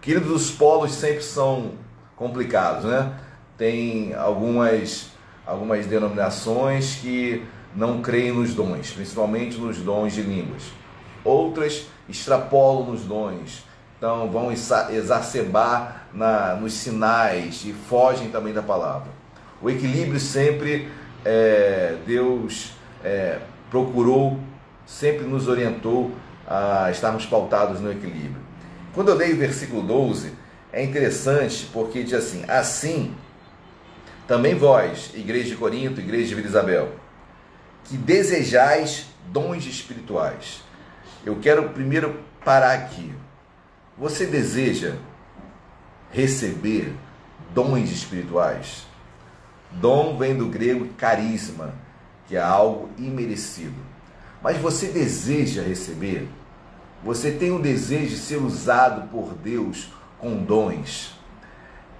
Queridos, 0.00 0.30
os 0.30 0.50
polos 0.52 0.92
sempre 0.92 1.24
são 1.24 1.72
complicados, 2.14 2.84
né? 2.84 3.12
Tem 3.60 4.14
algumas, 4.14 5.10
algumas 5.46 5.84
denominações 5.84 6.94
que 6.94 7.44
não 7.76 8.00
creem 8.00 8.32
nos 8.32 8.54
dons, 8.54 8.90
principalmente 8.90 9.58
nos 9.58 9.76
dons 9.76 10.14
de 10.14 10.22
línguas. 10.22 10.62
Outras 11.22 11.86
extrapolam 12.08 12.86
nos 12.86 13.02
dons, 13.02 13.62
então 13.98 14.30
vão 14.30 14.50
exacerbar 14.50 16.06
na, 16.14 16.54
nos 16.54 16.72
sinais 16.72 17.62
e 17.66 17.74
fogem 17.74 18.30
também 18.30 18.54
da 18.54 18.62
palavra. 18.62 19.08
O 19.60 19.68
equilíbrio 19.68 20.18
sempre 20.18 20.88
é, 21.22 21.96
Deus 22.06 22.72
é, 23.04 23.40
procurou, 23.70 24.40
sempre 24.86 25.26
nos 25.26 25.48
orientou 25.48 26.12
a 26.48 26.90
estarmos 26.90 27.26
pautados 27.26 27.78
no 27.78 27.92
equilíbrio. 27.92 28.40
Quando 28.94 29.10
eu 29.10 29.14
leio 29.16 29.34
o 29.34 29.38
versículo 29.38 29.82
12, 29.82 30.32
é 30.72 30.82
interessante 30.82 31.68
porque 31.70 32.02
diz 32.02 32.14
assim: 32.14 32.42
Assim 32.48 33.14
também 34.30 34.54
vós, 34.54 35.10
igreja 35.12 35.48
de 35.48 35.56
Corinto, 35.56 36.00
igreja 36.00 36.28
de 36.28 36.34
Vila 36.36 36.46
Isabel, 36.46 36.92
que 37.82 37.96
desejais 37.96 39.06
dons 39.26 39.66
espirituais. 39.66 40.62
Eu 41.26 41.40
quero 41.40 41.70
primeiro 41.70 42.20
parar 42.44 42.74
aqui. 42.74 43.12
Você 43.98 44.26
deseja 44.26 44.94
receber 46.12 46.94
dons 47.52 47.90
espirituais? 47.90 48.86
Dom 49.72 50.16
vem 50.16 50.36
do 50.36 50.46
grego 50.46 50.86
carisma, 50.96 51.74
que 52.28 52.36
é 52.36 52.40
algo 52.40 52.88
imerecido. 52.98 53.82
Mas 54.40 54.56
você 54.58 54.92
deseja 54.92 55.60
receber? 55.60 56.28
Você 57.02 57.32
tem 57.32 57.50
um 57.50 57.60
desejo 57.60 58.10
de 58.10 58.18
ser 58.18 58.36
usado 58.36 59.08
por 59.08 59.34
Deus 59.34 59.88
com 60.20 60.36
dons? 60.36 61.18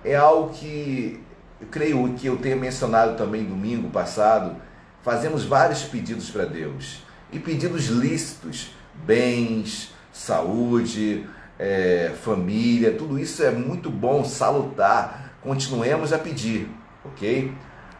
É 0.05 0.15
algo 0.15 0.55
que 0.55 1.21
eu 1.61 1.67
creio 1.71 2.15
que 2.15 2.27
eu 2.27 2.37
tenha 2.37 2.57
mencionado 2.57 3.17
também 3.17 3.45
domingo 3.45 3.91
passado. 3.91 4.57
Fazemos 5.03 5.45
vários 5.45 5.83
pedidos 5.83 6.31
para 6.31 6.45
Deus 6.45 7.03
e 7.33 7.39
pedidos 7.39 7.87
lícitos, 7.87 8.73
bens, 9.05 9.93
saúde, 10.13 11.27
é, 11.59 12.13
família, 12.23 12.93
tudo 12.93 13.19
isso 13.19 13.43
é 13.43 13.51
muito 13.51 13.91
bom, 13.91 14.25
salutar. 14.25 15.35
Continuemos 15.43 16.13
a 16.13 16.19
pedir, 16.19 16.69
ok? 17.05 17.53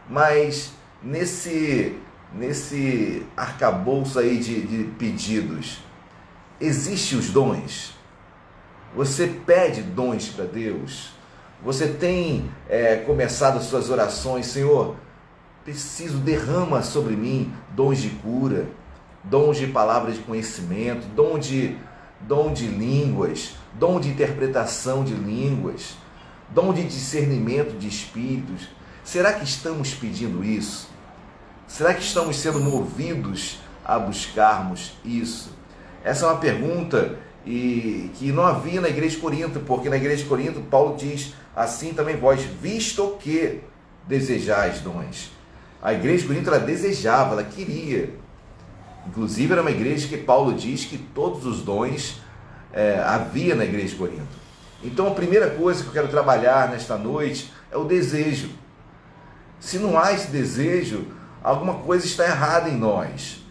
Mas 0.09 0.73
nesse, 1.01 1.95
nesse 2.33 3.25
arcabouço 3.37 4.19
aí 4.19 4.37
de, 4.37 4.61
de 4.61 4.83
pedidos, 4.93 5.79
existem 6.59 7.17
os 7.17 7.29
dons? 7.29 7.95
Você 8.95 9.27
pede 9.27 9.81
dons 9.81 10.29
para 10.29 10.45
Deus? 10.45 11.20
Você 11.63 11.87
tem 11.89 12.49
é, 12.67 12.95
começado 12.95 13.61
suas 13.61 13.91
orações, 13.91 14.47
Senhor? 14.47 14.95
Preciso, 15.63 16.17
derrama 16.17 16.81
sobre 16.81 17.15
mim 17.15 17.53
dons 17.75 17.99
de 17.99 18.09
cura, 18.09 18.67
dons 19.23 19.57
de 19.57 19.67
palavras 19.67 20.15
de 20.15 20.21
conhecimento, 20.21 21.05
dom 21.15 21.37
de 21.37 21.77
dom 22.21 22.51
de 22.51 22.65
línguas, 22.67 23.55
dom 23.73 23.99
de 23.99 24.09
interpretação 24.09 25.03
de 25.03 25.13
línguas, 25.13 25.95
dom 26.49 26.73
de 26.73 26.83
discernimento 26.83 27.77
de 27.77 27.87
espíritos. 27.87 28.69
Será 29.03 29.33
que 29.33 29.43
estamos 29.43 29.93
pedindo 29.93 30.43
isso? 30.43 30.89
Será 31.67 31.93
que 31.93 32.01
estamos 32.01 32.37
sendo 32.37 32.59
movidos 32.59 33.59
a 33.85 33.99
buscarmos 33.99 34.93
isso? 35.05 35.55
Essa 36.03 36.25
é 36.25 36.29
uma 36.29 36.37
pergunta 36.37 37.19
e 37.45 38.11
que 38.15 38.31
não 38.31 38.43
havia 38.45 38.81
na 38.81 38.89
igreja 38.89 39.15
de 39.15 39.21
Corinto, 39.21 39.59
porque 39.61 39.89
na 39.89 39.97
igreja 39.97 40.23
de 40.23 40.29
Corinto 40.29 40.61
Paulo 40.61 40.95
diz 40.95 41.33
assim 41.55 41.93
também 41.93 42.15
vós, 42.15 42.41
visto 42.41 43.17
que 43.19 43.61
desejais 44.07 44.79
dons. 44.79 45.31
A 45.81 45.93
igreja 45.93 46.21
de 46.21 46.27
Corinto 46.27 46.49
ela 46.49 46.59
desejava, 46.59 47.33
ela 47.33 47.43
queria, 47.43 48.13
Inclusive, 49.07 49.51
era 49.51 49.61
uma 49.61 49.71
igreja 49.71 50.07
que 50.07 50.17
Paulo 50.17 50.53
diz 50.53 50.85
que 50.85 50.97
todos 50.97 51.45
os 51.45 51.61
dons 51.61 52.21
é, 52.71 52.99
havia 52.99 53.55
na 53.55 53.65
igreja 53.65 53.89
de 53.89 53.95
Corinto. 53.95 54.41
Então, 54.83 55.07
a 55.07 55.11
primeira 55.11 55.49
coisa 55.49 55.81
que 55.81 55.89
eu 55.89 55.93
quero 55.93 56.07
trabalhar 56.07 56.69
nesta 56.69 56.97
noite 56.97 57.51
é 57.71 57.77
o 57.77 57.83
desejo. 57.83 58.49
Se 59.59 59.77
não 59.77 59.97
há 59.97 60.13
esse 60.13 60.27
desejo, 60.27 61.07
alguma 61.43 61.75
coisa 61.75 62.05
está 62.05 62.25
errada 62.25 62.69
em 62.69 62.77
nós. 62.77 63.43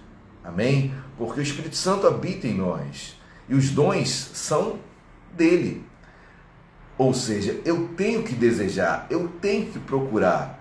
Amém? 0.42 0.94
Porque 1.18 1.40
o 1.40 1.42
Espírito 1.42 1.76
Santo 1.76 2.06
habita 2.06 2.46
em 2.46 2.54
nós 2.54 3.19
e 3.50 3.54
os 3.54 3.70
dons 3.70 4.30
são 4.32 4.78
dele. 5.32 5.84
Ou 6.96 7.12
seja, 7.12 7.60
eu 7.64 7.88
tenho 7.96 8.22
que 8.22 8.32
desejar, 8.32 9.06
eu 9.10 9.28
tenho 9.40 9.66
que 9.66 9.78
procurar. 9.80 10.58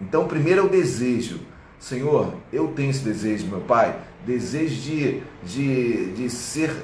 Então, 0.00 0.26
primeiro 0.26 0.64
o 0.64 0.68
desejo. 0.68 1.40
Senhor, 1.78 2.34
eu 2.52 2.68
tenho 2.68 2.90
esse 2.90 3.04
desejo, 3.04 3.46
meu 3.46 3.60
Pai, 3.60 3.98
desejo 4.24 4.80
de, 4.80 5.22
de, 5.42 6.12
de 6.12 6.30
ser, 6.30 6.74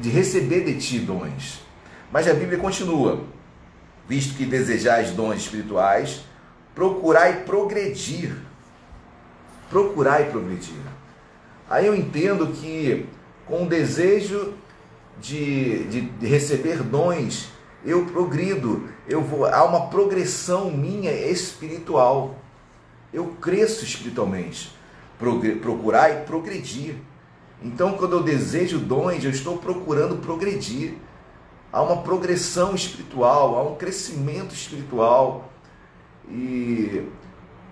de 0.00 0.08
receber 0.08 0.64
de 0.64 0.78
Ti 0.78 1.00
dons. 1.00 1.64
Mas 2.12 2.28
a 2.28 2.34
Bíblia 2.34 2.58
continua, 2.58 3.24
visto 4.08 4.36
que 4.36 4.44
desejais 4.44 5.10
dons 5.10 5.38
espirituais, 5.38 6.24
procurai 6.74 7.42
progredir. 7.42 8.36
Procurai 9.70 10.30
progredir. 10.30 10.74
Aí 11.68 11.86
eu 11.86 11.94
entendo 11.94 12.48
que 12.48 13.06
com 13.46 13.64
o 13.64 13.68
desejo 13.68 14.54
de, 15.20 15.84
de, 15.84 16.26
receber 16.26 16.82
dons, 16.82 17.50
eu 17.84 18.06
progrido, 18.06 18.88
eu 19.08 19.20
vou, 19.20 19.44
há 19.44 19.64
uma 19.64 19.88
progressão 19.88 20.70
minha 20.70 21.12
espiritual 21.12 22.36
eu 23.12 23.26
cresço 23.40 23.84
espiritualmente. 23.84 24.72
Procurar 25.60 26.10
e 26.10 26.24
progredir. 26.24 26.96
Então, 27.62 27.92
quando 27.92 28.16
eu 28.16 28.22
desejo 28.22 28.78
dons, 28.78 29.22
eu 29.22 29.30
estou 29.30 29.58
procurando 29.58 30.16
progredir. 30.16 30.94
Há 31.72 31.80
uma 31.82 32.02
progressão 32.02 32.74
espiritual, 32.74 33.56
há 33.56 33.62
um 33.62 33.76
crescimento 33.76 34.54
espiritual. 34.54 35.52
E, 36.28 37.06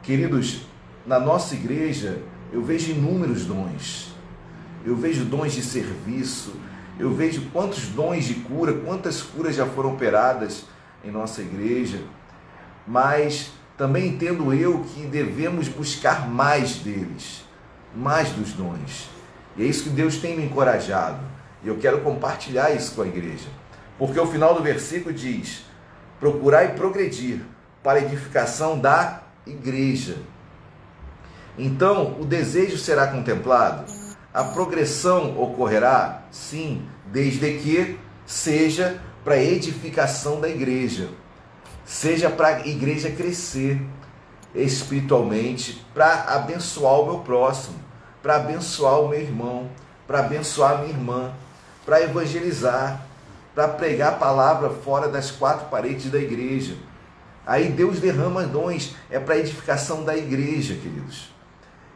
queridos, 0.02 0.62
na 1.06 1.18
nossa 1.18 1.54
igreja, 1.54 2.22
eu 2.52 2.62
vejo 2.62 2.92
inúmeros 2.92 3.46
dons. 3.46 4.14
Eu 4.84 4.96
vejo 4.96 5.24
dons 5.24 5.52
de 5.52 5.62
serviço, 5.62 6.54
eu 6.98 7.14
vejo 7.14 7.50
quantos 7.52 7.88
dons 7.88 8.24
de 8.24 8.34
cura, 8.34 8.72
quantas 8.72 9.22
curas 9.22 9.54
já 9.54 9.66
foram 9.66 9.94
operadas 9.94 10.64
em 11.04 11.10
nossa 11.10 11.40
igreja. 11.40 12.00
Mas 12.86 13.50
também 13.76 14.08
entendo 14.08 14.52
eu 14.52 14.80
que 14.80 15.02
devemos 15.02 15.68
buscar 15.68 16.28
mais 16.28 16.76
deles, 16.76 17.44
mais 17.94 18.30
dos 18.30 18.52
dons. 18.52 19.08
E 19.56 19.62
é 19.62 19.66
isso 19.66 19.84
que 19.84 19.90
Deus 19.90 20.18
tem 20.18 20.36
me 20.36 20.44
encorajado. 20.44 21.20
E 21.62 21.68
eu 21.68 21.76
quero 21.76 22.00
compartilhar 22.00 22.70
isso 22.70 22.94
com 22.94 23.02
a 23.02 23.06
igreja. 23.06 23.48
Porque 23.98 24.18
o 24.18 24.26
final 24.26 24.54
do 24.54 24.62
versículo 24.62 25.14
diz: 25.14 25.64
procurar 26.18 26.64
e 26.64 26.68
progredir 26.70 27.40
para 27.82 27.98
a 27.98 28.02
edificação 28.02 28.78
da 28.78 29.22
igreja. 29.46 30.16
Então, 31.58 32.16
o 32.20 32.24
desejo 32.24 32.78
será 32.78 33.08
contemplado? 33.08 33.99
A 34.32 34.44
progressão 34.44 35.40
ocorrerá? 35.40 36.22
Sim, 36.30 36.86
desde 37.06 37.58
que 37.58 37.98
seja 38.24 39.00
para 39.24 39.36
edificação 39.36 40.40
da 40.40 40.48
igreja, 40.48 41.08
seja 41.84 42.30
para 42.30 42.48
a 42.48 42.66
igreja 42.66 43.10
crescer 43.10 43.80
espiritualmente, 44.54 45.84
para 45.92 46.24
abençoar 46.34 47.00
o 47.00 47.06
meu 47.06 47.18
próximo, 47.20 47.76
para 48.22 48.36
abençoar 48.36 49.00
o 49.00 49.08
meu 49.08 49.20
irmão, 49.20 49.68
para 50.06 50.20
abençoar 50.20 50.72
a 50.72 50.78
minha 50.78 50.90
irmã, 50.90 51.32
para 51.84 52.00
evangelizar, 52.02 53.04
para 53.54 53.66
pregar 53.68 54.12
a 54.12 54.16
palavra 54.16 54.70
fora 54.70 55.08
das 55.08 55.30
quatro 55.30 55.66
paredes 55.68 56.10
da 56.10 56.18
igreja. 56.18 56.76
Aí 57.46 57.68
Deus 57.68 57.98
derrama 57.98 58.44
dons, 58.44 58.94
é 59.10 59.18
para 59.18 59.38
edificação 59.38 60.04
da 60.04 60.16
igreja, 60.16 60.74
queridos. 60.74 61.34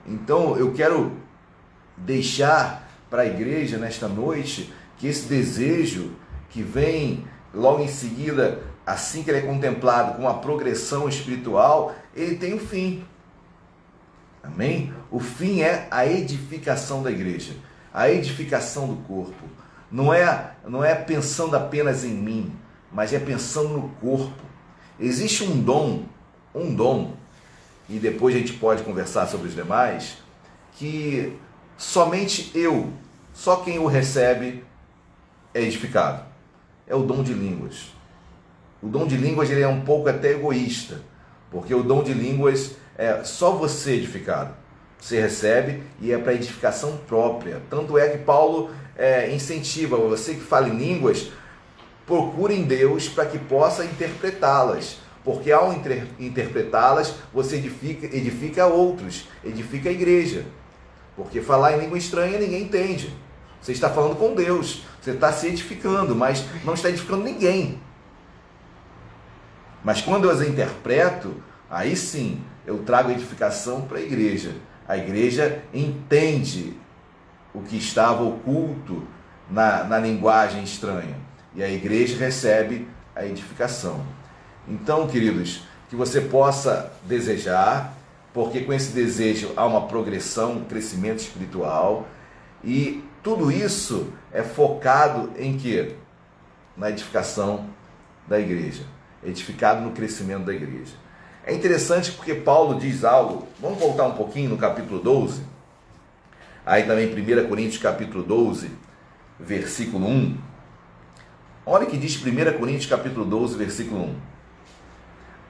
Então 0.07 0.57
eu 0.57 0.73
quero 0.73 1.13
deixar 1.97 2.89
para 3.09 3.23
a 3.23 3.27
igreja 3.27 3.79
nesta 3.79 4.09
noite 4.09 4.73
que 4.99 5.07
esse 5.07 5.27
desejo 5.29 6.13
que 6.51 6.63
vem 6.63 7.25
logo 7.53 7.83
em 7.83 7.89
seguida, 7.89 8.63
assim 8.87 9.23
que 9.23 9.31
ele 9.31 9.39
é 9.39 9.43
contemplado 9.43 10.17
com 10.17 10.29
a 10.29 10.35
progressão 10.35 11.09
espiritual, 11.09 11.95
ele 12.15 12.37
tem 12.37 12.55
um 12.55 12.59
fim. 12.59 13.05
Amém? 14.43 14.93
O 15.11 15.21
fim 15.21 15.63
é 15.63 15.89
a 15.91 16.07
edificação 16.07 17.03
da 17.03 17.11
igreja, 17.11 17.55
a 17.93 18.11
edificação 18.11 18.89
do 18.89 18.97
corpo. 19.03 19.45
Não 19.91 20.13
é, 20.13 20.53
não 20.67 20.85
é 20.85 20.95
pensando 20.95 21.57
apenas 21.57 22.05
em 22.05 22.13
mim, 22.13 22.53
mas 22.93 23.13
é 23.13 23.19
pensando 23.19 23.71
no 23.71 23.89
corpo. 24.01 24.45
Existe 24.99 25.45
um 25.45 25.61
dom, 25.61 26.05
um 26.55 26.75
dom, 26.75 27.15
e 27.89 27.99
depois 27.99 28.35
a 28.35 28.39
gente 28.39 28.55
pode 28.55 28.83
conversar 28.83 29.27
sobre 29.27 29.49
os 29.49 29.55
demais, 29.55 30.19
que 30.73 31.37
somente 31.77 32.51
eu, 32.55 32.93
só 33.33 33.57
quem 33.57 33.79
o 33.79 33.87
recebe 33.87 34.65
é 35.53 35.63
edificado. 35.63 36.25
É 36.87 36.95
o 36.95 37.03
dom 37.03 37.23
de 37.23 37.33
línguas. 37.33 37.93
O 38.83 38.89
dom 38.89 39.07
de 39.07 39.17
línguas 39.17 39.51
ele 39.51 39.63
é 39.63 39.69
um 39.69 39.81
pouco 39.81 40.09
até 40.09 40.33
egoísta, 40.33 41.01
porque 41.51 41.75
o 41.75 41.83
dom 41.83 42.03
de 42.03 42.13
línguas 42.13 42.77
é 42.97 43.25
só 43.25 43.53
você 43.53 43.93
edificado. 43.93 44.55
Você 45.01 45.21
recebe 45.21 45.83
e 46.01 46.13
é 46.13 46.19
para 46.19 46.35
edificação 46.35 46.97
própria. 47.07 47.61
Tanto 47.69 47.99
é 47.99 48.09
que 48.09 48.19
Paulo 48.19 48.71
é, 48.97 49.31
incentiva 49.35 49.97
você 49.97 50.35
que 50.35 50.41
fala 50.41 50.69
em 50.69 50.77
línguas, 50.77 51.31
procure 52.07 52.55
em 52.55 52.65
Deus 52.65 53.09
para 53.09 53.27
que 53.27 53.39
possa 53.39 53.85
interpretá-las. 53.85 54.99
Porque 55.23 55.51
ao 55.51 55.73
inter 55.73 56.07
interpretá-las, 56.19 57.15
você 57.33 57.57
edifica, 57.57 58.07
edifica 58.07 58.67
outros, 58.67 59.27
edifica 59.43 59.89
a 59.89 59.93
igreja. 59.93 60.45
Porque 61.17 61.41
falar 61.41 61.77
em 61.77 61.81
língua 61.81 61.99
estranha 61.99 62.39
ninguém 62.39 62.63
entende. 62.63 63.15
Você 63.61 63.73
está 63.73 63.89
falando 63.89 64.17
com 64.17 64.35
Deus, 64.35 64.85
você 65.01 65.13
está 65.13 65.33
se 65.33 65.47
edificando, 65.47 66.15
mas 66.15 66.45
não 66.65 66.75
está 66.75 66.89
edificando 66.91 67.25
ninguém. 67.25 67.81
Mas 69.83 70.01
quando 70.01 70.25
eu 70.25 70.31
as 70.31 70.43
interpreto, 70.43 71.35
aí 71.71 71.97
sim 71.97 72.43
eu 72.67 72.79
trago 72.79 73.11
edificação 73.11 73.83
para 73.83 73.99
a 73.99 74.03
igreja. 74.03 74.55
A 74.87 74.97
igreja 74.97 75.63
entende 75.73 76.75
o 77.55 77.63
que 77.63 77.77
estava 77.77 78.23
oculto 78.23 79.07
na, 79.49 79.85
na 79.85 79.99
linguagem 79.99 80.63
estranha. 80.63 81.17
E 81.55 81.63
a 81.63 81.71
igreja 81.71 82.19
recebe 82.19 82.89
a 83.15 83.25
edificação. 83.25 84.05
Então, 84.67 85.07
queridos, 85.07 85.63
que 85.89 85.97
você 85.97 86.21
possa 86.21 86.93
desejar 87.05 87.94
porque 88.35 88.63
com 88.63 88.73
esse 88.73 88.93
desejo 88.93 89.53
há 89.57 89.65
uma 89.65 89.87
progressão, 89.87 90.55
um 90.55 90.65
crescimento 90.65 91.21
espiritual 91.21 92.09
e 92.65 93.05
tudo 93.23 93.51
isso 93.51 94.13
é 94.33 94.43
focado 94.43 95.31
em 95.39 95.57
quê? 95.57 95.95
Na 96.77 96.91
edificação 96.91 97.67
da 98.27 98.41
igreja, 98.41 98.83
edificado 99.23 99.83
no 99.83 99.93
crescimento 99.93 100.45
da 100.45 100.53
igreja. 100.53 100.93
É 101.47 101.55
interessante 101.55 102.11
porque 102.11 102.35
Paulo 102.35 102.81
diz 102.81 103.05
algo, 103.05 103.47
vamos 103.61 103.79
voltar 103.79 104.05
um 104.07 104.15
pouquinho 104.15 104.51
no 104.51 104.59
capítulo 104.59 104.99
12, 104.99 105.43
aí 106.67 106.83
também 106.83 107.07
1 107.07 107.49
Coríntios 107.49 107.81
capítulo 107.81 108.25
12, 108.25 108.69
versículo 109.39 110.09
1. 110.09 110.37
Olha 111.65 111.87
o 111.87 111.91
que 111.91 111.97
diz 111.97 112.17
1 112.17 112.59
Coríntios 112.59 112.87
capítulo 112.87 113.25
12, 113.25 113.57
versículo 113.57 114.07
1. 114.07 114.17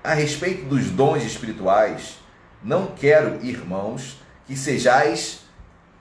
A 0.03 0.13
respeito 0.13 0.67
dos 0.67 0.91
dons 0.91 1.25
espirituais, 1.25 2.24
não 2.65 2.87
quero, 2.87 3.45
irmãos, 3.45 4.19
que 4.47 4.57
sejais 4.57 5.45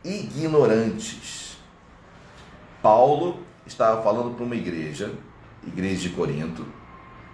ignorantes. 0.04 1.58
Paulo 2.82 3.40
estava 3.66 4.02
falando 4.02 4.36
para 4.36 4.46
uma 4.46 4.56
igreja, 4.56 5.12
igreja 5.68 6.02
de 6.08 6.10
Corinto, 6.10 6.66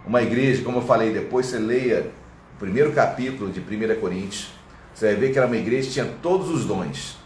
uma 0.06 0.22
igreja, 0.22 0.64
como 0.64 0.80
eu 0.80 0.82
falei, 0.82 1.14
depois 1.14 1.46
você 1.46 1.60
leia 1.60 2.12
o 2.56 2.60
primeiro 2.60 2.92
capítulo 2.92 3.52
de 3.52 3.60
1 3.60 4.00
Coríntios, 4.00 4.50
você 4.94 5.08
vai 5.08 5.16
ver 5.16 5.32
que 5.32 5.38
era 5.38 5.48
uma 5.48 5.58
igreja 5.58 5.88
que 5.88 5.94
tinha 5.94 6.14
todos 6.22 6.50
os 6.50 6.66
dons. 6.66 7.18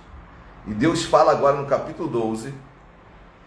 E 0.68 0.74
Deus 0.74 1.06
fala 1.06 1.32
agora 1.32 1.58
no 1.58 1.68
capítulo 1.68 2.10
12, 2.10 2.54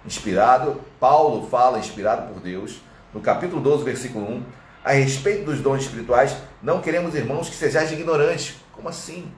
inspirado, 0.04 0.80
Paulo 0.98 1.46
fala 1.48 1.78
inspirado 1.78 2.32
por 2.32 2.40
Deus, 2.40 2.80
no 3.12 3.20
capítulo 3.20 3.60
12, 3.60 3.84
versículo 3.84 4.30
1, 4.30 4.42
a 4.86 4.92
respeito 4.92 5.46
dos 5.46 5.58
dons 5.58 5.82
espirituais, 5.82 6.36
não 6.62 6.80
queremos, 6.80 7.12
irmãos, 7.16 7.48
que 7.48 7.56
sejais 7.56 7.90
ignorantes. 7.90 8.54
Como 8.70 8.88
assim? 8.88 9.32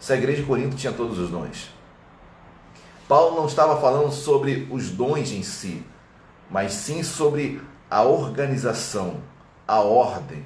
Se 0.00 0.12
a 0.12 0.16
igreja 0.16 0.42
de 0.42 0.48
Corinto 0.48 0.74
tinha 0.74 0.92
todos 0.92 1.16
os 1.16 1.30
dons. 1.30 1.72
Paulo 3.06 3.36
não 3.36 3.46
estava 3.46 3.80
falando 3.80 4.10
sobre 4.10 4.66
os 4.68 4.90
dons 4.90 5.30
em 5.30 5.44
si, 5.44 5.86
mas 6.50 6.72
sim 6.72 7.04
sobre 7.04 7.62
a 7.88 8.02
organização, 8.02 9.22
a 9.64 9.78
ordem 9.78 10.44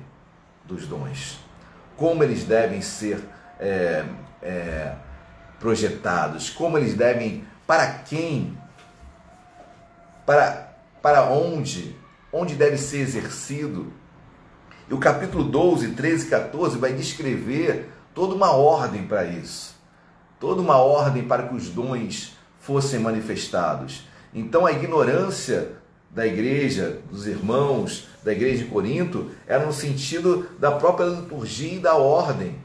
dos 0.67 0.87
dons. 0.87 1.39
Como 1.97 2.23
eles 2.23 2.45
devem 2.45 2.83
ser 2.83 3.27
é, 3.59 4.05
é, 4.43 4.95
projetados, 5.59 6.51
como 6.51 6.77
eles 6.77 6.93
devem, 6.93 7.47
para 7.67 7.87
quem, 8.01 8.59
para, 10.27 10.77
para 11.01 11.31
onde, 11.31 11.97
onde 12.31 12.55
deve 12.55 12.77
ser 12.77 12.99
exercido 12.99 14.04
e 14.89 14.95
o 14.95 14.99
capítulo 14.99 15.45
12, 15.45 15.93
13 15.93 16.27
e 16.27 16.31
14 16.31 16.79
vai 16.79 16.93
descrever 16.93 17.91
toda 18.15 18.35
uma 18.35 18.53
ordem 18.53 19.07
para 19.07 19.25
isso. 19.25 19.75
Toda 20.39 20.61
uma 20.61 20.77
ordem 20.77 21.25
para 21.25 21.45
que 21.45 21.55
os 21.55 21.69
dons 21.71 22.37
fossem 22.61 23.01
manifestados. 23.01 24.07
Então 24.35 24.67
a 24.67 24.73
ignorância 24.73 25.73
da 26.11 26.27
igreja, 26.27 26.99
dos 27.11 27.27
irmãos, 27.27 28.07
da 28.23 28.33
igreja 28.33 28.65
de 28.65 28.71
Corinto, 28.71 29.31
era 29.47 29.65
no 29.65 29.73
sentido 29.73 30.49
da 30.59 30.71
própria 30.73 31.07
liturgia 31.07 31.75
e 31.75 31.79
da 31.79 31.95
ordem. 31.95 32.57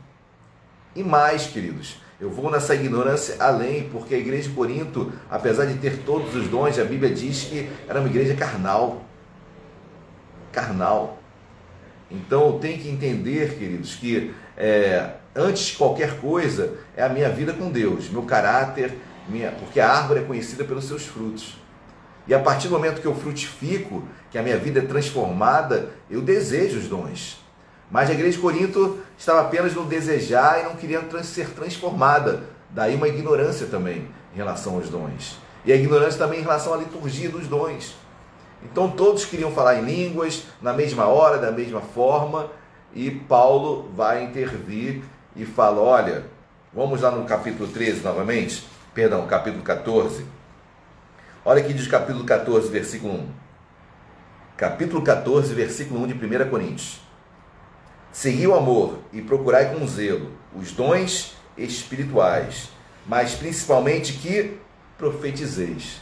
E 0.95 1.03
mais, 1.03 1.47
queridos, 1.47 1.97
eu 2.19 2.29
vou 2.29 2.51
nessa 2.51 2.75
ignorância 2.75 3.37
além, 3.39 3.89
porque 3.89 4.13
a 4.13 4.17
igreja 4.17 4.49
de 4.49 4.55
Corinto, 4.55 5.11
apesar 5.29 5.65
de 5.65 5.75
ter 5.75 5.99
todos 6.03 6.35
os 6.35 6.47
dons, 6.47 6.77
a 6.77 6.83
Bíblia 6.83 7.13
diz 7.13 7.45
que 7.45 7.69
era 7.87 7.99
uma 7.99 8.09
igreja 8.09 8.35
carnal. 8.35 9.03
Carnal. 10.51 11.17
Então 12.09 12.57
tem 12.59 12.77
que 12.77 12.89
entender, 12.89 13.57
queridos, 13.57 13.95
que 13.95 14.33
é, 14.57 15.11
antes 15.35 15.67
de 15.67 15.77
qualquer 15.77 16.19
coisa 16.19 16.73
é 16.95 17.03
a 17.03 17.09
minha 17.09 17.29
vida 17.29 17.53
com 17.53 17.69
Deus, 17.69 18.09
meu 18.09 18.23
caráter, 18.23 18.93
minha, 19.27 19.51
porque 19.51 19.79
a 19.79 19.89
árvore 19.89 20.21
é 20.21 20.23
conhecida 20.23 20.63
pelos 20.63 20.85
seus 20.85 21.05
frutos. 21.05 21.57
E 22.27 22.33
a 22.33 22.39
partir 22.39 22.67
do 22.67 22.73
momento 22.73 23.01
que 23.01 23.07
eu 23.07 23.15
frutifico, 23.15 24.03
que 24.29 24.37
a 24.37 24.43
minha 24.43 24.57
vida 24.57 24.79
é 24.79 24.83
transformada, 24.83 25.89
eu 26.09 26.21
desejo 26.21 26.77
os 26.77 26.87
dons. 26.87 27.43
Mas 27.91 28.09
a 28.09 28.13
igreja 28.13 28.33
de 28.33 28.41
Corinto 28.41 28.99
estava 29.17 29.41
apenas 29.41 29.73
no 29.73 29.85
desejar 29.85 30.61
e 30.61 30.63
não 30.63 30.75
querendo 30.75 31.23
ser 31.23 31.49
transformada. 31.49 32.43
Daí 32.69 32.95
uma 32.95 33.07
ignorância 33.07 33.65
também 33.65 34.07
em 34.33 34.37
relação 34.37 34.75
aos 34.75 34.89
dons. 34.89 35.39
E 35.65 35.73
a 35.73 35.75
ignorância 35.75 36.19
também 36.19 36.39
em 36.39 36.43
relação 36.43 36.73
à 36.73 36.77
liturgia 36.77 37.29
dos 37.29 37.47
dons. 37.47 37.95
Então 38.63 38.89
todos 38.89 39.25
queriam 39.25 39.51
falar 39.51 39.75
em 39.75 39.85
línguas, 39.85 40.45
na 40.61 40.73
mesma 40.73 41.05
hora, 41.05 41.37
da 41.37 41.51
mesma 41.51 41.81
forma, 41.81 42.51
e 42.93 43.09
Paulo 43.11 43.89
vai 43.95 44.23
intervir 44.23 45.03
e 45.35 45.45
fala: 45.45 45.79
olha, 45.81 46.25
vamos 46.73 47.01
lá 47.01 47.11
no 47.11 47.25
capítulo 47.25 47.69
13 47.69 48.01
novamente, 48.01 48.65
perdão, 48.93 49.25
capítulo 49.27 49.63
14. 49.63 50.25
Olha 51.45 51.61
aqui 51.61 51.73
diz 51.73 51.87
capítulo 51.87 52.25
14, 52.25 52.69
versículo 52.69 53.13
1. 53.13 53.27
Capítulo 54.57 55.01
14, 55.01 55.53
versículo 55.53 56.03
1 56.03 56.07
de 56.07 56.13
1 56.13 56.49
Coríntios. 56.49 56.99
Segui 58.11 58.45
o 58.45 58.55
amor 58.55 58.99
e 59.13 59.21
procurai 59.21 59.73
com 59.73 59.87
zelo 59.87 60.31
os 60.53 60.71
dons 60.71 61.35
espirituais, 61.57 62.69
mas 63.05 63.35
principalmente 63.35 64.13
que 64.13 64.57
profetizeis. 64.97 66.01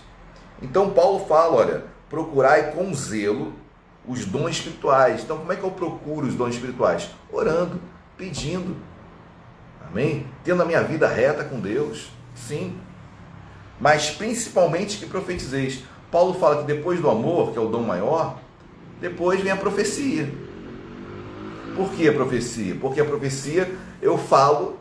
Então 0.62 0.90
Paulo 0.90 1.26
fala, 1.28 1.56
olha, 1.56 1.84
procurai 2.10 2.72
com 2.72 2.94
zelo 2.94 3.54
os 4.08 4.26
dons 4.26 4.52
espirituais. 4.52 5.24
Então 5.24 5.38
como 5.38 5.52
é 5.52 5.56
que 5.56 5.64
eu 5.64 5.72
procuro 5.72 6.28
os 6.28 6.36
dons 6.36 6.56
espirituais? 6.56 7.10
Orando, 7.32 7.80
pedindo. 8.16 8.76
Amém? 9.90 10.26
Tendo 10.44 10.62
a 10.62 10.66
minha 10.66 10.84
vida 10.84 11.08
reta 11.08 11.44
com 11.44 11.60
Deus. 11.60 12.10
Sim. 12.36 12.78
Mas 13.80 14.10
principalmente 14.10 14.98
que 14.98 15.06
profetizeis. 15.06 15.84
Paulo 16.12 16.34
fala 16.36 16.62
que 16.62 16.64
depois 16.64 17.02
do 17.02 17.10
amor, 17.10 17.52
que 17.52 17.58
é 17.58 17.62
o 17.62 17.68
dom 17.68 17.84
maior, 17.84 18.40
depois 19.00 19.42
vem 19.42 19.52
a 19.52 19.58
profecia. 19.58 20.32
Por 21.76 21.92
que 21.92 22.08
a 22.08 22.14
profecia? 22.14 22.76
Porque 22.76 23.02
a 23.02 23.06
profecia 23.06 23.70
eu 24.02 24.18
falo 24.18 24.80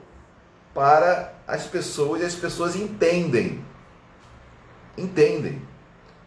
para 0.72 1.34
as 1.46 1.64
pessoas 1.64 2.22
e 2.22 2.24
as 2.24 2.34
pessoas 2.34 2.76
entendem. 2.76 3.64
Entendem. 4.96 5.60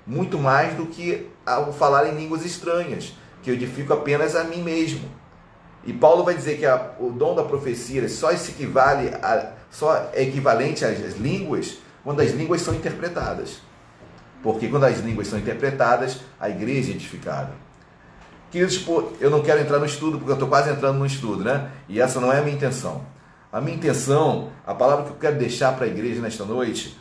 Muito 0.10 0.40
mais 0.40 0.74
do 0.74 0.88
que 0.88 1.28
ao 1.46 1.72
falar 1.72 2.08
em 2.08 2.16
línguas 2.16 2.44
estranhas, 2.44 3.14
que 3.44 3.52
eu 3.52 3.54
edifico 3.54 3.94
apenas 3.94 4.36
a 4.36 4.44
mim 4.44 4.64
mesmo. 4.64 5.08
E 5.86 5.94
Paulo 5.94 6.24
vai 6.24 6.34
dizer 6.34 6.58
que 6.58 6.66
a, 6.66 6.94
o 7.00 7.12
dom 7.12 7.36
da 7.36 7.44
profecia 7.44 8.10
só 8.10 8.36
se 8.36 8.50
equivale 8.50 9.10
a, 9.22 9.52
só 9.70 10.10
é 10.12 10.24
equivalente 10.24 10.84
às 10.84 11.16
línguas 11.16 11.78
quando 12.04 12.22
as 12.22 12.32
línguas 12.32 12.62
são 12.62 12.74
interpretadas. 12.74 13.60
Porque 14.42 14.68
quando 14.68 14.86
as 14.86 14.98
línguas 14.98 15.28
são 15.28 15.38
interpretadas, 15.38 16.22
a 16.40 16.50
igreja 16.50 16.92
é 16.92 16.96
edificada. 16.96 17.52
Queridos, 18.50 18.80
tipo, 18.80 19.14
eu 19.22 19.30
não 19.30 19.44
quero 19.44 19.62
entrar 19.62 19.78
no 19.78 19.86
estudo, 19.86 20.18
porque 20.18 20.32
eu 20.32 20.36
estou 20.36 20.50
quase 20.50 20.72
entrando 20.72 20.98
no 20.98 21.06
estudo, 21.06 21.44
né? 21.44 21.70
E 21.88 22.02
essa 22.02 22.20
não 22.20 22.34
é 22.34 22.40
a 22.40 22.42
minha 22.42 22.56
intenção. 22.56 23.06
A 23.52 23.62
minha 23.62 23.78
intenção, 23.78 24.50
a 24.66 24.74
palavra 24.74 25.06
que 25.06 25.12
eu 25.12 25.18
quero 25.18 25.38
deixar 25.38 25.76
para 25.76 25.86
a 25.86 25.88
igreja 25.88 26.20
nesta 26.20 26.46
noite, 26.46 26.98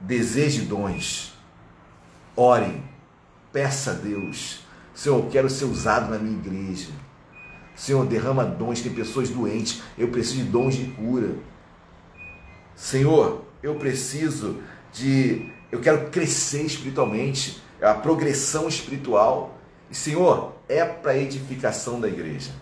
deseje 0.00 0.60
dons. 0.62 1.37
Orem, 2.40 2.84
peça 3.52 3.90
a 3.90 3.94
Deus. 3.94 4.60
Senhor, 4.94 5.18
eu 5.18 5.28
quero 5.28 5.50
ser 5.50 5.64
usado 5.64 6.08
na 6.08 6.20
minha 6.20 6.38
igreja. 6.38 6.92
Senhor, 7.74 8.06
derrama 8.06 8.44
dons, 8.44 8.80
tem 8.80 8.94
pessoas 8.94 9.28
doentes, 9.28 9.82
eu 9.98 10.06
preciso 10.06 10.44
de 10.44 10.44
dons 10.44 10.76
de 10.76 10.84
cura. 10.84 11.34
Senhor, 12.76 13.42
eu 13.60 13.74
preciso 13.74 14.62
de. 14.92 15.50
Eu 15.72 15.80
quero 15.80 16.10
crescer 16.10 16.62
espiritualmente, 16.62 17.60
a 17.82 17.92
progressão 17.94 18.68
espiritual. 18.68 19.58
E, 19.90 19.96
Senhor, 19.96 20.54
é 20.68 20.84
para 20.84 21.18
edificação 21.18 22.00
da 22.00 22.06
igreja. 22.06 22.52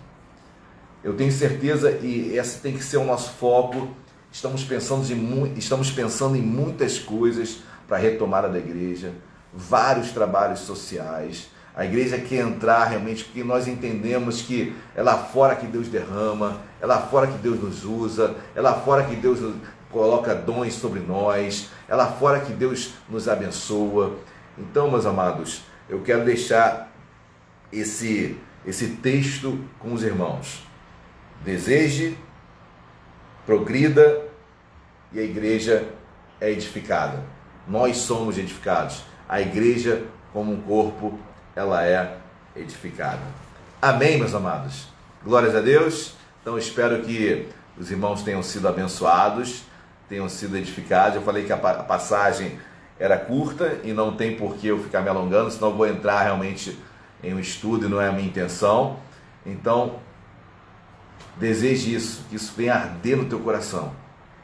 Eu 1.04 1.14
tenho 1.18 1.30
certeza, 1.30 1.90
e 1.90 2.34
esse 2.34 2.60
tem 2.60 2.74
que 2.74 2.82
ser 2.82 2.96
o 2.96 3.04
nosso 3.04 3.34
foco. 3.34 3.90
Estamos 4.32 4.64
pensando, 4.64 5.04
em, 5.12 5.52
estamos 5.58 5.90
pensando 5.90 6.34
em 6.34 6.40
muitas 6.42 6.98
coisas 6.98 7.58
para 7.86 7.98
a 7.98 8.00
retomada 8.00 8.48
da 8.48 8.58
igreja, 8.58 9.12
vários 9.56 10.12
trabalhos 10.12 10.60
sociais. 10.60 11.50
A 11.74 11.84
igreja 11.84 12.18
quer 12.18 12.40
entrar 12.40 12.84
realmente 12.84 13.24
porque 13.24 13.42
nós 13.42 13.66
entendemos 13.66 14.42
que 14.42 14.74
é 14.94 15.02
lá 15.02 15.16
fora 15.16 15.56
que 15.56 15.66
Deus 15.66 15.88
derrama, 15.88 16.60
é 16.80 16.86
lá 16.86 17.00
fora 17.00 17.26
que 17.26 17.38
Deus 17.38 17.60
nos 17.60 17.84
usa, 17.84 18.36
é 18.54 18.60
lá 18.60 18.74
fora 18.74 19.04
que 19.04 19.16
Deus 19.16 19.40
coloca 19.90 20.34
dons 20.34 20.74
sobre 20.74 21.00
nós, 21.00 21.70
é 21.88 21.94
lá 21.94 22.06
fora 22.06 22.40
que 22.40 22.52
Deus 22.52 22.94
nos 23.08 23.28
abençoa. 23.28 24.16
Então, 24.58 24.90
meus 24.90 25.04
amados, 25.04 25.62
eu 25.88 26.00
quero 26.00 26.24
deixar 26.24 26.90
esse, 27.72 28.38
esse 28.66 28.88
texto 28.88 29.58
com 29.78 29.92
os 29.92 30.02
irmãos. 30.02 30.66
Deseje, 31.44 32.16
progrida 33.44 34.22
e 35.12 35.20
a 35.20 35.22
igreja 35.22 35.88
é 36.40 36.50
edificada. 36.50 37.22
Nós 37.68 37.98
somos 37.98 38.38
edificados. 38.38 39.04
A 39.28 39.40
igreja, 39.40 40.04
como 40.32 40.52
um 40.52 40.60
corpo, 40.60 41.18
ela 41.54 41.84
é 41.84 42.16
edificada. 42.54 43.22
Amém, 43.82 44.18
meus 44.18 44.34
amados? 44.34 44.88
Glórias 45.24 45.54
a 45.54 45.60
Deus. 45.60 46.14
Então, 46.40 46.56
espero 46.56 47.02
que 47.02 47.48
os 47.76 47.90
irmãos 47.90 48.22
tenham 48.22 48.42
sido 48.42 48.68
abençoados, 48.68 49.64
tenham 50.08 50.28
sido 50.28 50.56
edificados. 50.56 51.16
Eu 51.16 51.22
falei 51.22 51.44
que 51.44 51.52
a 51.52 51.56
passagem 51.56 52.58
era 52.98 53.18
curta 53.18 53.80
e 53.82 53.92
não 53.92 54.16
tem 54.16 54.36
por 54.36 54.56
que 54.56 54.68
eu 54.68 54.82
ficar 54.82 55.02
me 55.02 55.08
alongando, 55.08 55.50
senão 55.50 55.76
vou 55.76 55.86
entrar 55.86 56.22
realmente 56.22 56.78
em 57.22 57.34
um 57.34 57.40
estudo 57.40 57.86
e 57.86 57.88
não 57.88 58.00
é 58.00 58.08
a 58.08 58.12
minha 58.12 58.28
intenção. 58.28 58.98
Então, 59.44 59.96
deseje 61.36 61.94
isso, 61.94 62.24
que 62.30 62.36
isso 62.36 62.54
venha 62.56 62.74
arder 62.74 63.16
no 63.16 63.24
teu 63.26 63.40
coração. 63.40 63.92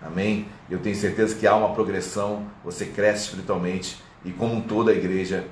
Amém? 0.01 0.49
Eu 0.68 0.81
tenho 0.81 0.97
certeza 0.97 1.37
que 1.37 1.47
há 1.47 1.55
uma 1.55 1.73
progressão, 1.73 2.47
você 2.64 2.87
cresce 2.87 3.27
espiritualmente 3.27 4.03
e, 4.24 4.30
como 4.30 4.62
toda 4.62 4.90
a 4.90 4.94
igreja, 4.94 5.44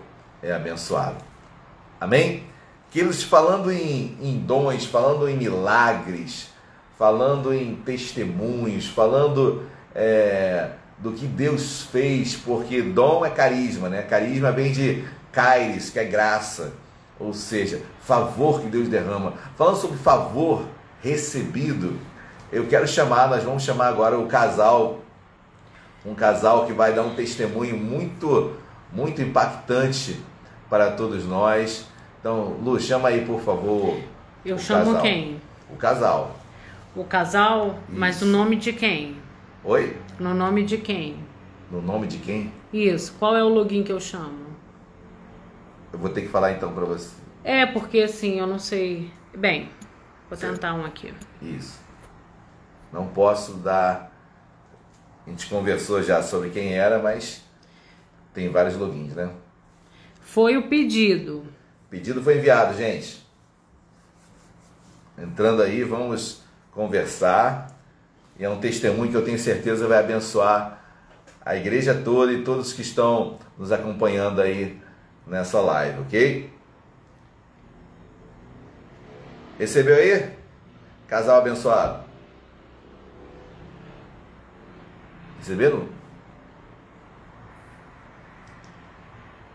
é 0.43 0.53
abençoado. 0.53 1.17
Amém? 2.01 2.45
Queridos, 2.91 3.23
falando 3.23 3.71
em, 3.71 4.17
em 4.21 4.39
dons, 4.39 4.85
falando 4.85 5.29
em 5.29 5.37
milagres, 5.37 6.51
falando 6.99 7.53
em 7.55 7.77
testemunhos, 7.77 8.89
falando 8.89 9.65
é, 9.95 10.71
do 10.99 11.13
que 11.13 11.27
Deus 11.27 11.83
fez, 11.83 12.37
porque 12.37 12.83
dom 12.83 13.25
é 13.25 13.31
carisma, 13.31 13.89
né? 13.89 14.03
Carisma 14.03 14.51
vem 14.51 14.73
de 14.73 15.05
caires, 15.33 15.91
que 15.91 15.99
é 15.99 16.05
graça 16.05 16.73
ou 17.21 17.35
seja, 17.35 17.83
favor 18.03 18.63
que 18.63 18.69
Deus 18.69 18.89
derrama. 18.89 19.35
Falando 19.57 19.77
sobre 19.77 19.99
favor 19.99 20.65
recebido, 21.03 21.99
eu 22.51 22.67
quero 22.67 22.89
chamar, 22.89 23.29
nós 23.29 23.45
vamos 23.45 23.63
chamar 23.63 23.89
agora 23.89 24.19
o 24.19 24.27
casal, 24.27 25.01
um 26.05 26.15
casal 26.15 26.67
que 26.67 26.73
vai 26.73 26.95
dar 26.95 27.03
um 27.03 27.15
testemunho 27.15 27.77
muito, 27.77 28.55
muito 28.93 29.21
impactante 29.21 30.21
para 30.69 30.93
todos 30.93 31.25
nós. 31.27 31.87
Então, 32.21 32.57
Lu, 32.63 32.79
chama 32.81 33.09
aí, 33.09 33.25
por 33.25 33.41
favor. 33.41 33.99
Eu 34.45 34.59
chamo 34.59 34.87
casal. 34.87 35.03
quem? 35.03 35.41
O 35.71 35.77
casal. 35.77 36.37
O 36.95 37.05
casal, 37.05 37.67
Isso. 37.69 37.77
mas 37.89 38.23
o 38.23 38.27
nome 38.27 38.57
de 38.57 38.73
quem? 38.73 39.17
Oi? 39.65 39.97
No 40.19 40.35
nome 40.35 40.65
de 40.65 40.79
quem? 40.79 41.17
No 41.71 41.81
nome 41.81 42.07
de 42.07 42.19
quem? 42.19 42.53
Isso. 42.73 43.15
Qual 43.19 43.37
é 43.37 43.45
o 43.45 43.49
login 43.49 43.83
que 43.83 43.93
eu 43.93 44.01
chamo? 44.01 44.39
Eu 45.93 45.99
vou 45.99 46.11
ter 46.11 46.23
que 46.23 46.29
falar 46.29 46.53
então 46.53 46.73
para 46.73 46.85
você. 46.85 47.11
É, 47.45 47.67
porque 47.67 48.01
assim, 48.01 48.39
eu 48.39 48.47
não 48.47 48.59
sei. 48.59 49.11
Bem, 49.37 49.69
vou 50.29 50.39
tentar 50.39 50.75
um 50.75 50.85
aqui. 50.85 51.13
Isso. 51.41 51.81
Não 52.93 53.07
posso 53.07 53.55
dar. 53.55 54.10
A 55.31 55.33
gente 55.33 55.47
conversou 55.47 56.03
já 56.03 56.21
sobre 56.25 56.51
quem 56.51 56.75
era, 56.75 56.99
mas 56.99 57.41
tem 58.35 58.49
vários 58.49 58.75
logins, 58.75 59.15
né? 59.15 59.31
Foi 60.23 60.57
o 60.57 60.69
pedido. 60.69 61.45
O 61.87 61.89
pedido 61.89 62.21
foi 62.21 62.39
enviado, 62.39 62.77
gente. 62.77 63.25
Entrando 65.17 65.63
aí, 65.63 65.85
vamos 65.85 66.43
conversar. 66.73 67.71
E 68.41 68.45
é 68.45 68.51
um 68.51 68.59
testemunho 68.59 69.09
que 69.09 69.17
eu 69.17 69.25
tenho 69.25 69.39
certeza 69.39 69.87
vai 69.87 70.01
abençoar 70.01 70.83
a 71.41 71.55
igreja 71.55 71.95
toda 71.95 72.33
e 72.33 72.43
todos 72.43 72.73
que 72.73 72.83
estão 72.83 73.39
nos 73.57 73.71
acompanhando 73.71 74.41
aí 74.41 74.83
nessa 75.25 75.61
live, 75.61 76.01
ok? 76.01 76.53
Recebeu 79.61 79.95
aí? 79.95 80.37
Casal 81.07 81.39
abençoado. 81.39 82.10
Receberam? 85.41 85.87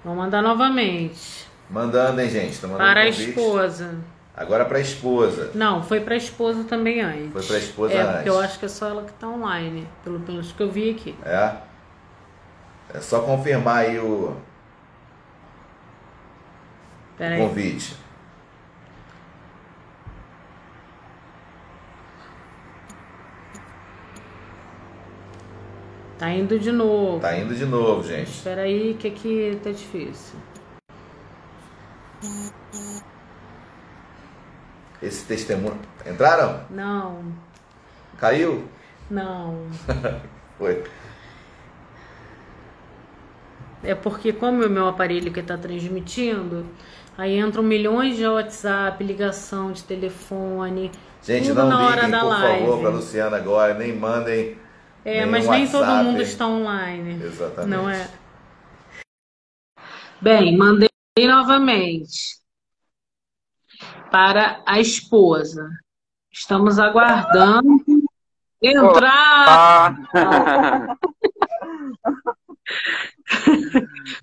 Vou 0.04 0.15
mandar 0.15 0.41
novamente. 0.41 1.48
Mandando, 1.69 2.19
hein, 2.21 2.30
gente? 2.30 2.60
Tô 2.60 2.67
mandando 2.67 2.91
para 2.91 3.02
a 3.02 3.08
esposa. 3.08 3.95
Agora 4.36 4.65
para 4.65 4.80
a 4.80 4.82
esposa. 4.82 5.52
Não, 5.56 5.82
foi 5.82 6.02
para 6.02 6.15
a 6.15 6.17
esposa 6.17 6.63
também 6.65 7.02
antes. 7.02 7.32
Foi 7.32 7.43
para 7.43 7.56
a 7.56 7.60
esposa 7.60 7.93
é, 7.93 8.02
antes. 8.02 8.13
Porque 8.15 8.30
eu 8.30 8.39
acho 8.39 8.60
que 8.60 8.65
é 8.65 8.67
só 8.67 8.89
ela 8.89 9.04
que 9.04 9.12
está 9.12 9.28
online, 9.28 9.88
pelo 10.04 10.19
menos 10.19 10.52
que 10.52 10.62
eu 10.62 10.69
vi 10.69 10.91
aqui. 10.91 11.15
É. 11.24 11.54
É 12.93 13.00
só 13.00 13.21
confirmar 13.21 13.86
aí 13.86 14.00
o, 14.00 14.36
Pera 17.17 17.38
convite. 17.38 17.95
Tá 26.17 26.32
indo 26.32 26.58
de 26.58 26.71
novo. 26.71 27.19
Tá 27.19 27.38
indo 27.38 27.54
de 27.54 27.65
novo, 27.65 28.04
gente. 28.04 28.30
Espera 28.30 28.62
aí 28.62 28.95
que 28.95 29.08
aqui 29.08 29.60
tá 29.63 29.71
difícil. 29.71 30.39
Esse 35.01 35.25
testemunho. 35.25 35.80
Entraram? 36.06 36.62
Não. 36.69 37.34
Caiu? 38.17 38.65
Não. 39.10 39.67
Foi. 40.58 40.84
É 43.84 43.93
porque 43.93 44.34
como 44.34 44.63
é 44.63 44.67
o 44.67 44.69
meu 44.69 44.88
aparelho 44.88 45.32
que 45.32 45.41
está 45.41 45.58
transmitindo, 45.58 46.65
Aí 47.17 47.39
entram 47.39 47.63
milhões 47.63 48.17
de 48.17 48.28
WhatsApp, 48.28 49.01
ligação 49.01 49.71
de 49.71 49.84
telefone. 49.84 50.91
Gente, 51.23 51.54
não 51.54 51.89
liguem, 51.89 52.12
por 52.12 52.23
live. 52.25 52.60
favor, 52.60 52.80
para 52.82 52.89
Luciana 52.89 53.38
agora, 53.38 53.73
nem 53.73 53.95
mandem. 53.95 54.58
É, 55.06 55.20
nenhum 55.20 55.32
mas 55.32 55.48
nem 55.48 55.70
todo 55.70 55.86
mundo 56.04 56.20
está 56.20 56.48
online. 56.48 57.24
Exatamente. 57.24 57.70
Não 57.70 57.88
é? 57.88 58.10
Bem, 60.20 60.58
mandei 60.58 60.89
novamente 61.20 62.39
para 64.12 64.63
a 64.65 64.80
esposa. 64.80 65.70
Estamos 66.32 66.80
aguardando 66.80 67.86
entrar. 68.60 69.96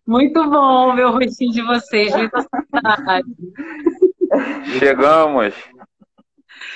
Muito 0.04 0.50
bom 0.50 0.96
ver 0.96 1.06
o 1.06 1.12
rostinho 1.12 1.52
de 1.52 1.62
vocês, 1.62 2.12
muita 2.14 2.42
saudade. 2.42 3.28
chegamos. 4.80 5.54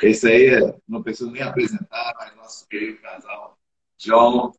Esse 0.00 0.28
aí, 0.28 0.46
é- 0.54 0.76
não 0.88 1.02
preciso 1.02 1.30
nem 1.32 1.42
apresentar, 1.42 2.12
mas 2.18 2.36
nosso 2.36 2.68
querido 2.68 3.00
casal 3.02 3.55
John 4.06 4.52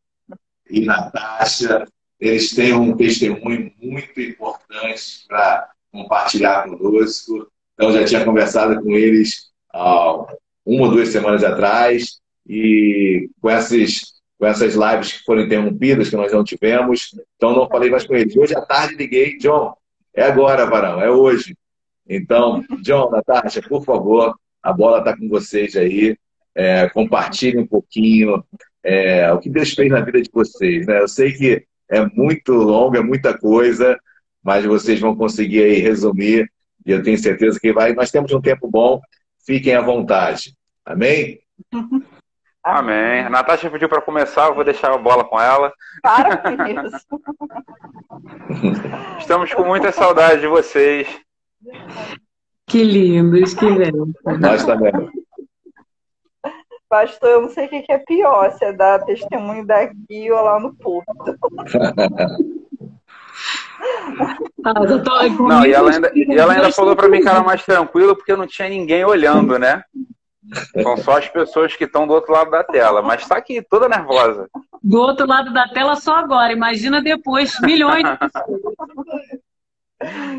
e 0.69 0.81
Natasha, 0.81 1.85
eles 2.19 2.53
têm 2.53 2.73
um 2.73 2.95
testemunho 2.95 3.71
muito 3.81 4.19
importante 4.19 5.25
para 5.27 5.69
compartilhar 5.91 6.63
conosco. 6.63 7.49
Então, 7.73 7.91
já 7.93 8.03
tinha 8.03 8.25
conversado 8.25 8.81
com 8.81 8.91
eles 8.91 9.51
há 9.73 10.25
uma 10.65 10.85
ou 10.85 10.91
duas 10.91 11.09
semanas 11.09 11.43
atrás 11.43 12.19
e 12.45 13.29
com 13.41 13.49
essas, 13.49 14.13
com 14.37 14.45
essas 14.45 14.75
lives 14.75 15.13
que 15.13 15.23
foram 15.23 15.43
interrompidas, 15.43 16.09
que 16.09 16.17
nós 16.17 16.33
não 16.33 16.43
tivemos, 16.43 17.15
então 17.35 17.55
não 17.55 17.69
falei 17.69 17.89
mais 17.89 18.05
com 18.05 18.15
eles. 18.15 18.35
Hoje 18.35 18.55
à 18.55 18.61
tarde 18.61 18.95
liguei, 18.95 19.37
John, 19.37 19.73
é 20.13 20.23
agora, 20.23 20.65
varão, 20.65 20.99
é 20.99 21.09
hoje. 21.09 21.55
Então, 22.09 22.63
John, 22.81 23.11
Natasha, 23.11 23.61
por 23.61 23.83
favor, 23.83 24.35
a 24.61 24.73
bola 24.73 24.99
está 24.99 25.15
com 25.15 25.29
vocês 25.29 25.75
aí. 25.75 26.17
É, 26.55 26.89
compartilhem 26.89 27.59
um 27.59 27.67
pouquinho 27.67 28.43
é, 28.87 29.29
o 29.33 29.37
que 29.37 29.49
Deus 29.49 29.73
fez 29.73 29.91
na 29.91 29.99
vida 29.99 30.21
de 30.21 30.29
vocês. 30.31 30.87
Né? 30.87 31.01
Eu 31.01 31.09
sei 31.09 31.33
que 31.33 31.65
é 31.89 32.05
muito 32.05 32.53
longo, 32.53 32.95
é 32.95 33.01
muita 33.01 33.37
coisa, 33.37 33.99
mas 34.41 34.63
vocês 34.63 34.97
vão 34.97 35.13
conseguir 35.13 35.61
aí 35.61 35.79
resumir 35.79 36.49
e 36.85 36.91
eu 36.91 37.03
tenho 37.03 37.17
certeza 37.17 37.59
que 37.59 37.73
vai. 37.73 37.93
Nós 37.93 38.09
temos 38.09 38.31
um 38.31 38.39
tempo 38.39 38.69
bom, 38.69 39.01
fiquem 39.45 39.75
à 39.75 39.81
vontade. 39.81 40.55
Amém? 40.85 41.39
Amém. 42.63 43.21
A 43.21 43.29
Natasha 43.29 43.69
pediu 43.69 43.89
para 43.89 44.01
começar, 44.01 44.47
eu 44.47 44.55
vou 44.55 44.63
deixar 44.63 44.93
a 44.93 44.97
bola 44.97 45.23
com 45.23 45.39
ela. 45.39 45.71
Para 46.01 46.41
isso. 46.69 47.05
Estamos 49.19 49.53
com 49.53 49.63
muita 49.63 49.91
saudade 49.91 50.41
de 50.41 50.47
vocês. 50.47 51.07
Que 52.65 52.83
lindos, 52.83 53.53
que 53.53 53.65
lindo. 53.65 54.13
Nós 54.39 54.65
também. 54.65 54.91
Pastor, 56.89 57.29
eu 57.29 57.41
não 57.41 57.49
sei 57.49 57.65
o 57.65 57.69
que 57.69 57.91
é 57.91 57.97
pior, 57.97 58.51
se 58.53 58.63
é 58.63 58.71
dar 58.71 59.03
testemunho 59.03 59.65
daqui 59.65 60.31
ou 60.31 60.41
lá 60.41 60.59
no 60.59 60.73
púlpito. 60.73 61.37
Ah, 64.63 64.73
com 65.37 65.47
Não, 65.47 65.65
e 65.65 65.73
ela 65.73 65.91
ainda, 65.91 66.11
e 66.13 66.33
ela 66.33 66.53
ainda 66.53 66.71
falou 66.71 66.95
para 66.95 67.07
mim 67.07 67.21
que 67.21 67.27
era 67.27 67.43
mais 67.43 67.63
tranquilo 67.63 68.15
porque 68.15 68.35
não 68.35 68.47
tinha 68.47 68.67
ninguém 68.69 69.05
olhando, 69.05 69.59
né? 69.59 69.83
São 70.81 70.97
só 70.97 71.17
as 71.17 71.27
pessoas 71.27 71.75
que 71.75 71.83
estão 71.83 72.07
do 72.07 72.13
outro 72.13 72.31
lado 72.31 72.51
da 72.51 72.63
tela, 72.63 73.01
mas 73.01 73.21
está 73.21 73.37
aqui 73.37 73.61
toda 73.61 73.89
nervosa. 73.89 74.49
Do 74.81 74.99
outro 74.99 75.27
lado 75.27 75.53
da 75.53 75.67
tela 75.67 75.95
só 75.95 76.15
agora, 76.15 76.53
imagina 76.53 77.01
depois, 77.01 77.59
milhões 77.61 78.03
de 78.03 78.17
pessoas. 78.17 78.61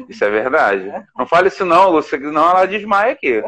Isso 0.08 0.24
é 0.24 0.30
verdade. 0.30 0.92
Não 1.16 1.26
fale 1.26 1.48
isso 1.48 1.64
não, 1.64 1.90
Lúcia, 1.90 2.18
senão 2.18 2.48
ela 2.48 2.66
desmaia 2.66 3.12
aqui. 3.12 3.42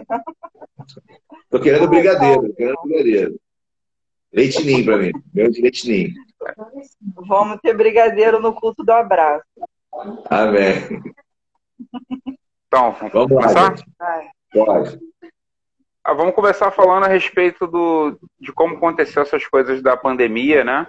Tô 1.50 1.60
querendo 1.60 1.88
brigadeiro, 1.88 2.48
tô 2.48 2.54
querendo 2.54 2.78
brigadeiro. 2.84 3.40
Leitinho 4.32 4.84
para 4.84 4.96
mim, 4.98 5.10
meu 5.34 5.50
de 5.50 5.60
leitinho. 5.60 6.14
Vamos 7.28 7.58
ter 7.60 7.76
brigadeiro 7.76 8.40
no 8.40 8.54
culto 8.54 8.84
do 8.84 8.92
abraço. 8.92 9.44
Amém. 10.30 11.02
Então, 12.66 12.92
Vamos 13.12 13.28
começar? 13.28 13.74
Pode. 14.52 15.00
Ah, 16.04 16.14
vamos 16.14 16.34
começar 16.34 16.70
falando 16.70 17.04
a 17.04 17.08
respeito 17.08 17.66
do, 17.66 18.18
de 18.40 18.52
como 18.52 18.76
aconteceu 18.76 19.22
essas 19.22 19.44
coisas 19.46 19.82
da 19.82 19.96
pandemia, 19.96 20.64
né? 20.64 20.86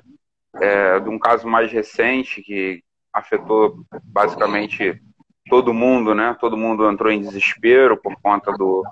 É, 0.55 0.99
de 0.99 1.09
um 1.09 1.17
caso 1.17 1.47
mais 1.47 1.71
recente 1.71 2.41
que 2.41 2.83
afetou 3.11 3.83
basicamente 4.03 5.01
todo 5.49 5.73
mundo, 5.73 6.13
né? 6.13 6.37
Todo 6.39 6.55
mundo 6.55 6.89
entrou 6.89 7.11
em 7.11 7.19
desespero 7.19 7.97
por 7.97 8.15
conta 8.21 8.51
do, 8.53 8.83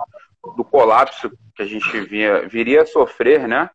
do 0.58 0.64
colapso 0.64 1.32
que 1.60 1.64
a 1.64 1.66
gente 1.66 2.00
via, 2.02 2.48
viria 2.48 2.84
a 2.84 2.86
sofrer, 2.86 3.46
né? 3.48 3.70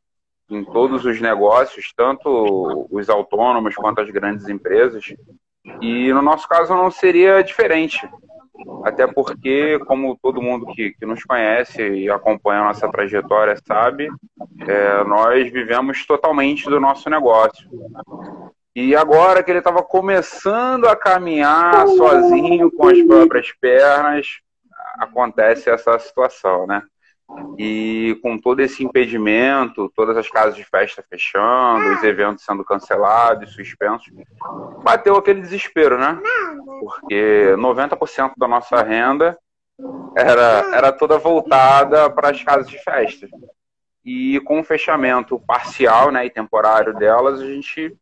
Em 0.50 0.64
todos 0.64 1.04
os 1.04 1.20
negócios, 1.20 1.92
tanto 1.94 2.88
os 2.90 3.10
autônomos 3.10 3.74
quanto 3.74 4.00
as 4.00 4.10
grandes 4.10 4.48
empresas. 4.48 5.14
E 5.80 6.12
no 6.12 6.22
nosso 6.22 6.48
caso 6.48 6.74
não 6.74 6.90
seria 6.90 7.42
diferente. 7.42 8.08
Até 8.84 9.06
porque, 9.06 9.78
como 9.80 10.18
todo 10.22 10.40
mundo 10.40 10.66
que, 10.66 10.92
que 10.92 11.04
nos 11.04 11.24
conhece 11.24 11.82
e 11.82 12.10
acompanha 12.10 12.60
a 12.60 12.66
nossa 12.66 12.90
trajetória 12.90 13.56
sabe, 13.66 14.08
é, 14.66 15.04
nós 15.04 15.50
vivemos 15.50 16.06
totalmente 16.06 16.64
do 16.68 16.80
nosso 16.80 17.10
negócio. 17.10 17.68
E 18.74 18.94
agora 18.96 19.42
que 19.42 19.50
ele 19.50 19.58
estava 19.58 19.82
começando 19.82 20.86
a 20.86 20.96
caminhar 20.96 21.86
sozinho 21.88 22.70
com 22.72 22.88
as 22.88 23.02
próprias 23.02 23.52
pernas, 23.60 24.26
acontece 24.98 25.70
essa 25.70 25.98
situação, 25.98 26.66
né? 26.66 26.82
E 27.58 28.18
com 28.22 28.38
todo 28.38 28.60
esse 28.60 28.84
impedimento, 28.84 29.90
todas 29.94 30.16
as 30.16 30.28
casas 30.28 30.54
de 30.56 30.64
festa 30.64 31.04
fechando, 31.08 31.94
os 31.94 32.02
eventos 32.02 32.44
sendo 32.44 32.64
cancelados, 32.64 33.54
suspensos, 33.54 34.12
bateu 34.82 35.16
aquele 35.16 35.40
desespero, 35.40 35.98
né? 35.98 36.20
Porque 36.80 37.54
90% 37.56 38.32
da 38.36 38.46
nossa 38.46 38.82
renda 38.82 39.38
era, 40.16 40.64
era 40.74 40.92
toda 40.92 41.18
voltada 41.18 42.10
para 42.10 42.30
as 42.30 42.42
casas 42.42 42.68
de 42.68 42.82
festa. 42.82 43.26
E 44.04 44.40
com 44.40 44.60
o 44.60 44.64
fechamento 44.64 45.40
parcial 45.46 46.10
né, 46.10 46.26
e 46.26 46.30
temporário 46.30 46.94
delas, 46.94 47.40
a 47.40 47.46
gente 47.46 47.96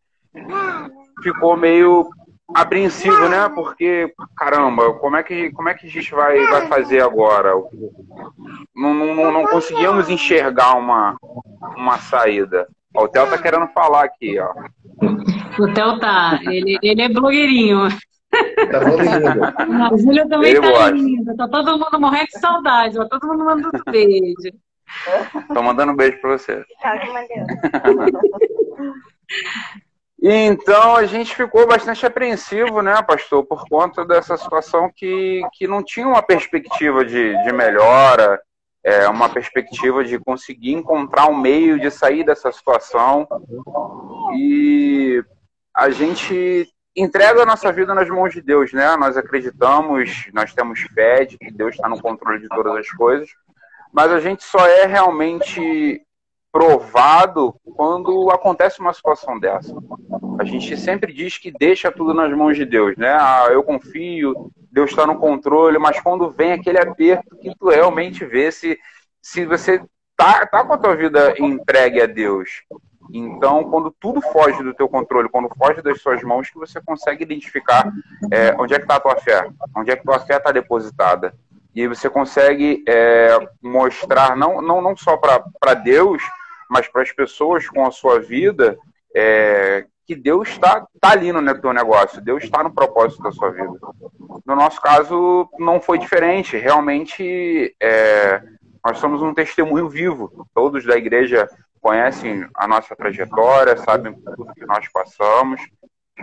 ficou 1.23 1.57
meio 1.57 2.11
apreensivo, 2.55 3.29
né? 3.29 3.49
Porque, 3.49 4.12
caramba, 4.37 4.95
como 4.95 5.17
é 5.17 5.23
que, 5.23 5.51
como 5.53 5.69
é 5.69 5.75
que 5.75 5.87
a 5.87 5.91
gente 5.91 6.11
vai, 6.12 6.38
vai 6.47 6.67
fazer 6.69 7.01
agora? 7.03 7.53
Não, 8.75 8.95
não, 8.95 9.33
não 9.33 9.47
conseguimos 9.47 10.09
enxergar 10.09 10.75
uma, 10.75 11.17
uma 11.77 11.99
saída. 11.99 12.67
Ó, 12.95 13.05
o 13.05 13.09
Theo 13.09 13.29
tá 13.29 13.38
querendo 13.38 13.67
falar 13.69 14.05
aqui, 14.05 14.38
ó. 14.38 14.53
O 15.59 15.73
Theo 15.73 15.99
tá, 15.99 16.38
ele, 16.45 16.79
ele 16.83 17.03
é 17.03 17.09
blogueirinho. 17.09 17.88
Tá 18.71 18.81
bom, 18.81 18.97
menino. 18.99 19.45
A 19.93 19.97
Júlia 19.97 20.29
também 20.29 20.51
Ele 20.53 20.61
tá 20.61 20.71
gosta. 20.71 20.91
linda. 20.91 21.37
Tá 21.37 21.49
todo 21.49 21.79
mundo 21.79 22.01
morrendo 22.01 22.27
de 22.27 22.41
saudade. 22.41 22.99
Ó, 22.99 23.05
todo 23.07 23.27
mundo 23.27 23.45
mandando 23.45 23.83
beijo. 23.91 24.35
Tô 25.53 25.62
mandando 25.62 25.93
um 25.93 25.97
beijo 25.97 26.19
pra 26.21 26.31
você. 26.38 26.65
Ah, 26.83 26.99
que 26.99 27.09
maneiro. 27.12 27.47
E 29.29 29.83
então 30.31 30.95
a 30.95 31.05
gente 31.05 31.35
ficou 31.35 31.67
bastante 31.67 32.07
apreensivo, 32.07 32.81
né, 32.81 33.03
pastor, 33.03 33.45
por 33.45 33.69
conta 33.69 34.05
dessa 34.05 34.37
situação 34.37 34.91
que, 34.95 35.43
que 35.53 35.67
não 35.67 35.83
tinha 35.83 36.07
uma 36.07 36.23
perspectiva 36.23 37.05
de, 37.05 37.37
de 37.43 37.53
melhora, 37.53 38.41
é, 38.85 39.09
uma 39.09 39.29
perspectiva 39.29 40.05
de 40.05 40.19
conseguir 40.19 40.73
encontrar 40.73 41.29
um 41.29 41.37
meio 41.37 41.79
de 41.79 41.91
sair 41.91 42.25
dessa 42.25 42.53
situação. 42.53 43.27
E 44.37 45.23
a 45.75 45.91
gente 45.91 46.69
entrega 46.95 47.43
a 47.43 47.47
nossa 47.47 47.73
vida 47.73 47.95
nas 47.95 48.09
mãos 48.09 48.33
de 48.33 48.43
Deus, 48.43 48.73
né? 48.73 48.97
Nós 48.97 49.17
acreditamos, 49.17 50.29
nós 50.33 50.53
temos 50.53 50.81
fé 50.95 51.25
de 51.25 51.39
que 51.39 51.51
Deus 51.51 51.75
está 51.75 51.89
no 51.89 52.01
controle 52.01 52.41
de 52.41 52.49
todas 52.49 52.77
as 52.77 52.89
coisas, 52.91 53.29
mas 53.93 54.13
a 54.13 54.21
gente 54.21 54.45
só 54.45 54.67
é 54.67 54.87
realmente 54.87 56.03
provado 56.53 57.55
quando 57.75 58.31
acontece 58.31 58.79
uma 58.79 58.93
situação 58.93 59.41
dessa. 59.41 59.75
A 60.38 60.45
gente 60.45 60.77
sempre 60.77 61.12
diz 61.12 61.38
que 61.38 61.51
deixa 61.51 61.91
tudo 61.91 62.12
nas 62.12 62.31
mãos 62.37 62.57
de 62.57 62.67
Deus, 62.67 62.95
né? 62.97 63.11
Ah, 63.19 63.49
eu 63.51 63.62
confio, 63.62 64.53
Deus 64.71 64.91
está 64.91 65.07
no 65.07 65.19
controle, 65.19 65.79
mas 65.79 65.99
quando 66.01 66.31
vem 66.31 66.53
aquele 66.53 66.79
aperto 66.79 67.37
que 67.38 67.55
tu 67.59 67.71
realmente 67.71 68.25
vê 68.25 68.53
se, 68.53 68.79
se 69.21 69.47
você 69.47 69.83
tá, 70.17 70.47
tá 70.47 70.62
com 70.62 70.75
a 70.75 70.79
tua 70.79 70.95
vida 70.95 71.35
entregue 71.38 72.03
a 72.03 72.07
Deus. 72.07 72.62
Então, 73.12 73.65
quando 73.65 73.95
tudo 73.99 74.21
foge 74.21 74.62
do 74.62 74.75
teu 74.75 74.88
controle, 74.88 75.29
quando 75.29 75.55
foge 75.57 75.83
das 75.83 76.01
suas 76.01 76.23
mãos, 76.23 76.51
que 76.51 76.59
você 76.59 76.81
consegue 76.81 77.23
identificar 77.23 77.91
é, 78.31 78.55
onde 78.59 78.75
é 78.75 78.79
que 78.79 78.85
está 78.85 78.97
a 78.97 79.01
tua 79.01 79.17
fé, 79.17 79.49
onde 79.77 79.91
é 79.91 79.97
que 79.97 80.05
tua 80.05 80.21
fé 80.21 80.37
está 80.37 80.53
depositada. 80.53 81.35
E 81.75 81.87
você 81.87 82.09
consegue 82.09 82.85
é, 82.87 83.38
mostrar, 83.62 84.37
não, 84.37 84.61
não, 84.61 84.81
não 84.81 84.97
só 84.97 85.17
para 85.17 85.75
Deus, 85.75 86.23
mas 86.73 86.89
para 86.89 87.03
as 87.03 87.13
pessoas 87.13 87.69
com 87.69 87.87
a 87.87 87.91
sua 87.91 88.19
vida, 88.19 88.79
é, 89.15 89.85
que 90.07 90.17
Deus 90.17 90.49
está 90.49 90.87
tá 90.99 91.11
ali 91.11 91.31
no 91.31 91.61
teu 91.61 91.71
negócio, 91.75 92.19
Deus 92.23 92.43
está 92.43 92.65
no 92.65 92.73
propósito 92.73 93.23
da 93.23 93.31
sua 93.31 93.51
vida. 93.51 93.79
No 94.47 94.57
nosso 94.57 94.81
caso, 94.81 95.47
não 95.59 95.83
foi 95.83 95.99
diferente. 95.99 96.57
Realmente, 96.57 97.77
é, 97.79 98.43
nós 98.83 98.97
somos 98.97 99.21
um 99.21 99.35
testemunho 99.35 99.87
vivo. 99.87 100.47
Todos 100.55 100.87
da 100.87 100.97
igreja 100.97 101.47
conhecem 101.79 102.49
a 102.55 102.67
nossa 102.67 102.97
trajetória, 102.97 103.77
sabem 103.77 104.15
tudo 104.15 104.55
que 104.55 104.65
nós 104.65 104.89
passamos 104.89 105.61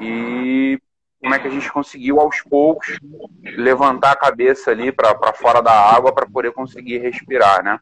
e 0.02 0.82
como 1.22 1.36
é 1.36 1.40
que 1.40 1.48
a 1.48 1.52
gente 1.52 1.72
conseguiu 1.72 2.20
aos 2.20 2.42
poucos 2.42 2.98
levantar 3.44 4.14
a 4.14 4.16
cabeça 4.16 4.72
ali 4.72 4.92
para 4.92 5.32
fora 5.34 5.62
da 5.62 5.72
água 5.72 6.12
para 6.12 6.26
poder 6.26 6.54
conseguir 6.54 6.98
respirar, 6.98 7.64
né? 7.64 7.80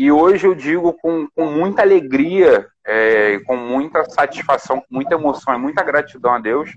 E 0.00 0.10
hoje 0.10 0.46
eu 0.46 0.54
digo 0.54 0.94
com, 0.94 1.28
com 1.28 1.44
muita 1.44 1.82
alegria, 1.82 2.66
é, 2.86 3.38
com 3.40 3.54
muita 3.54 4.02
satisfação, 4.08 4.80
com 4.80 4.86
muita 4.88 5.14
emoção 5.14 5.54
e 5.54 5.58
muita 5.58 5.82
gratidão 5.82 6.32
a 6.32 6.38
Deus, 6.38 6.70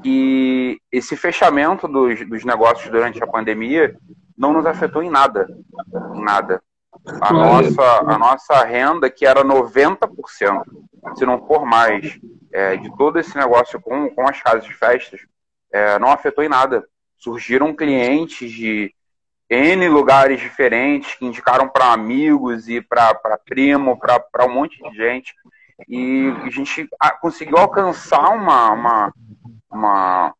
que 0.00 0.80
esse 0.92 1.16
fechamento 1.16 1.88
dos, 1.88 2.24
dos 2.24 2.44
negócios 2.44 2.88
durante 2.88 3.20
a 3.20 3.26
pandemia 3.26 3.96
não 4.38 4.52
nos 4.52 4.64
afetou 4.64 5.02
em 5.02 5.10
nada. 5.10 5.48
Em 6.14 6.22
nada. 6.22 6.62
A 7.20 7.32
nossa, 7.32 7.82
a 7.82 8.16
nossa 8.16 8.64
renda, 8.64 9.10
que 9.10 9.26
era 9.26 9.44
90%, 9.44 10.62
se 11.16 11.26
não 11.26 11.44
for 11.44 11.66
mais, 11.66 12.16
é, 12.52 12.76
de 12.76 12.96
todo 12.96 13.18
esse 13.18 13.36
negócio 13.36 13.80
com, 13.80 14.08
com 14.10 14.28
as 14.28 14.40
casas 14.40 14.64
de 14.64 14.72
festas, 14.72 15.20
é, 15.72 15.98
não 15.98 16.12
afetou 16.12 16.44
em 16.44 16.48
nada. 16.48 16.86
Surgiram 17.18 17.74
clientes 17.74 18.52
de 18.52 18.94
N 19.52 19.86
lugares 19.86 20.40
diferentes 20.40 21.14
que 21.14 21.26
indicaram 21.26 21.68
para 21.68 21.92
amigos 21.92 22.68
e 22.68 22.80
para 22.80 23.14
primo, 23.44 23.98
para 23.98 24.46
um 24.46 24.54
monte 24.54 24.82
de 24.82 24.96
gente. 24.96 25.34
E 25.86 26.32
a 26.42 26.48
gente 26.48 26.88
conseguiu 27.20 27.58
alcançar 27.58 28.30
uma, 28.30 28.72
uma, 28.72 29.14
uma, 29.70 30.34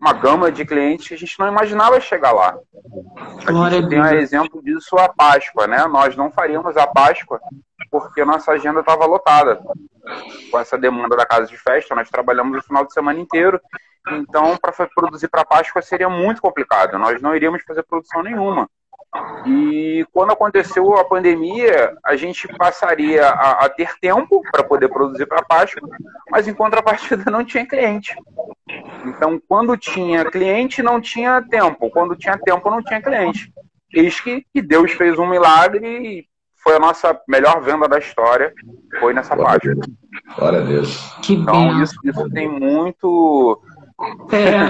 uma 0.00 0.12
gama 0.12 0.52
de 0.52 0.64
clientes 0.64 1.08
que 1.08 1.14
a 1.14 1.18
gente 1.18 1.38
não 1.38 1.48
imaginava 1.48 2.00
chegar 2.00 2.32
lá. 2.32 2.58
A 3.46 3.70
gente 3.70 3.88
tem 3.88 4.00
um 4.00 4.06
exemplo 4.06 4.62
disso 4.62 4.96
a 4.98 5.08
Páscoa, 5.08 5.66
né? 5.66 5.84
Nós 5.86 6.16
não 6.16 6.30
faríamos 6.30 6.76
a 6.76 6.86
Páscoa 6.86 7.40
porque 7.90 8.24
nossa 8.24 8.52
agenda 8.52 8.80
estava 8.80 9.06
lotada. 9.06 9.60
Com 10.50 10.58
essa 10.58 10.78
demanda 10.78 11.16
da 11.16 11.26
casa 11.26 11.46
de 11.46 11.56
festa, 11.56 11.94
nós 11.94 12.10
trabalhamos 12.10 12.58
o 12.58 12.66
final 12.66 12.84
de 12.84 12.92
semana 12.92 13.18
inteiro 13.18 13.60
então, 14.08 14.56
para 14.56 14.72
produzir 14.94 15.28
para 15.28 15.44
Páscoa 15.44 15.82
seria 15.82 16.08
muito 16.08 16.40
complicado. 16.40 16.98
Nós 16.98 17.20
não 17.20 17.34
iríamos 17.34 17.62
fazer 17.64 17.82
produção 17.82 18.22
nenhuma. 18.22 18.68
E 19.46 20.06
quando 20.12 20.32
aconteceu 20.32 20.96
a 20.96 21.04
pandemia, 21.04 21.96
a 22.04 22.16
gente 22.16 22.46
passaria 22.56 23.26
a, 23.26 23.64
a 23.64 23.68
ter 23.68 23.98
tempo 23.98 24.42
para 24.50 24.62
poder 24.62 24.88
produzir 24.88 25.26
para 25.26 25.42
Páscoa, 25.42 25.88
mas 26.30 26.46
em 26.46 26.54
contrapartida 26.54 27.30
não 27.30 27.44
tinha 27.44 27.66
cliente. 27.66 28.14
Então, 29.08 29.40
quando 29.48 29.76
tinha 29.76 30.24
cliente, 30.24 30.82
não 30.82 31.00
tinha 31.00 31.42
tempo. 31.42 31.90
Quando 31.90 32.16
tinha 32.16 32.38
tempo, 32.38 32.70
não 32.70 32.82
tinha 32.82 33.00
cliente. 33.00 33.52
Eis 33.92 34.20
que, 34.20 34.44
que 34.52 34.60
Deus 34.60 34.92
fez 34.92 35.18
um 35.18 35.28
milagre 35.28 35.86
e 35.86 36.26
foi 36.62 36.76
a 36.76 36.80
nossa 36.80 37.18
melhor 37.28 37.60
venda 37.62 37.88
da 37.88 37.98
história, 37.98 38.52
foi 38.98 39.14
nessa 39.14 39.36
Glória 39.36 39.60
Páscoa. 39.60 39.94
Glória 40.36 40.60
a 40.60 40.64
Deus. 40.64 41.14
Então, 41.30 41.82
isso, 41.82 41.94
isso 42.04 42.28
tem 42.30 42.48
muito 42.48 43.62
é. 44.32 44.66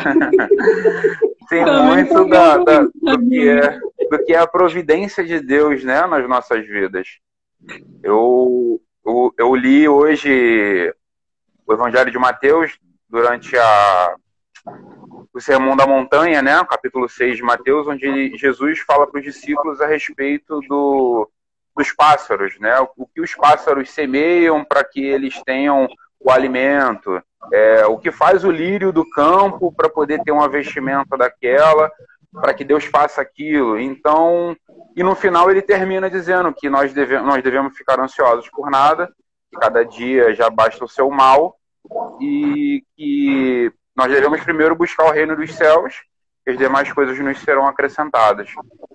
Tem 1.48 1.64
muito 1.64 2.28
da, 2.28 2.58
da, 2.58 2.80
do, 2.80 3.28
que 3.28 3.48
é, 3.48 3.78
do 4.10 4.24
que 4.24 4.32
é 4.32 4.38
a 4.38 4.46
providência 4.46 5.24
de 5.24 5.40
Deus 5.40 5.84
né, 5.84 6.04
nas 6.06 6.28
nossas 6.28 6.66
vidas. 6.66 7.06
Eu, 8.02 8.80
eu, 9.04 9.34
eu 9.38 9.54
li 9.54 9.88
hoje 9.88 10.92
o 11.66 11.72
Evangelho 11.72 12.10
de 12.10 12.18
Mateus 12.18 12.78
durante 13.08 13.56
a, 13.56 14.16
o 15.32 15.40
Sermão 15.40 15.76
da 15.76 15.86
Montanha, 15.86 16.40
né, 16.40 16.64
capítulo 16.64 17.08
6 17.08 17.36
de 17.36 17.42
Mateus, 17.42 17.86
onde 17.86 18.36
Jesus 18.36 18.80
fala 18.80 19.06
para 19.06 19.18
os 19.18 19.24
discípulos 19.24 19.80
a 19.80 19.86
respeito 19.86 20.60
do, 20.68 21.28
dos 21.76 21.92
pássaros, 21.92 22.58
né, 22.58 22.74
o 22.96 23.06
que 23.06 23.20
os 23.20 23.34
pássaros 23.34 23.90
semeiam 23.90 24.64
para 24.64 24.82
que 24.82 25.04
eles 25.04 25.42
tenham 25.42 25.86
o 26.18 26.30
alimento, 26.30 27.22
é, 27.52 27.86
o 27.86 27.98
que 27.98 28.10
faz 28.10 28.44
o 28.44 28.50
lírio 28.50 28.92
do 28.92 29.08
campo 29.10 29.72
para 29.72 29.88
poder 29.88 30.22
ter 30.22 30.32
uma 30.32 30.48
vestimenta 30.48 31.16
daquela, 31.16 31.90
para 32.32 32.54
que 32.54 32.64
Deus 32.64 32.84
faça 32.84 33.20
aquilo. 33.20 33.78
Então, 33.78 34.56
e 34.96 35.02
no 35.02 35.14
final 35.14 35.50
ele 35.50 35.62
termina 35.62 36.10
dizendo 36.10 36.52
que 36.52 36.68
nós 36.68 36.92
devemos, 36.92 37.26
nós 37.26 37.42
devemos 37.42 37.76
ficar 37.76 38.00
ansiosos 38.00 38.48
por 38.50 38.70
nada, 38.70 39.12
que 39.50 39.58
cada 39.58 39.84
dia 39.84 40.34
já 40.34 40.50
basta 40.50 40.84
o 40.84 40.88
seu 40.88 41.10
mal, 41.10 41.56
e 42.20 42.82
que 42.96 43.72
nós 43.96 44.10
devemos 44.10 44.42
primeiro 44.42 44.76
buscar 44.76 45.04
o 45.06 45.12
reino 45.12 45.34
dos 45.34 45.54
céus, 45.54 46.02
e 46.46 46.50
as 46.50 46.58
demais 46.58 46.92
coisas 46.92 47.18
nos 47.18 47.40
serão 47.40 47.66
acrescentadas. 47.66 48.50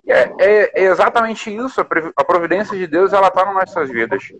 É, 0.07 0.31
é, 0.39 0.83
é 0.83 0.83
exatamente 0.85 1.53
isso, 1.53 1.81
a 1.81 2.23
providência 2.23 2.77
de 2.77 2.87
Deus 2.87 3.11
ela 3.11 3.27
está 3.27 3.45
nas 3.45 3.55
nossas 3.55 3.89
vidas 3.89 4.31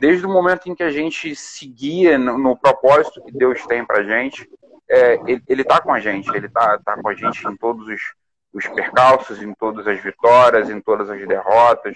desde 0.00 0.26
o 0.26 0.28
momento 0.28 0.68
em 0.68 0.74
que 0.74 0.82
a 0.82 0.90
gente 0.90 1.34
seguia 1.34 2.18
no, 2.18 2.38
no 2.38 2.56
propósito 2.56 3.24
que 3.24 3.32
Deus 3.32 3.64
tem 3.66 3.84
para 3.84 4.02
gente, 4.02 4.48
é, 4.88 5.18
ele 5.48 5.62
está 5.62 5.80
com 5.80 5.92
a 5.92 6.00
gente, 6.00 6.28
ele 6.34 6.46
está 6.46 6.78
tá 6.78 7.00
com 7.00 7.08
a 7.08 7.14
gente 7.14 7.46
em 7.46 7.56
todos 7.56 7.86
os, 7.88 8.00
os 8.52 8.66
percalços, 8.68 9.42
em 9.42 9.54
todas 9.54 9.86
as 9.86 10.00
vitórias, 10.00 10.68
em 10.68 10.80
todas 10.80 11.08
as 11.08 11.26
derrotas, 11.26 11.94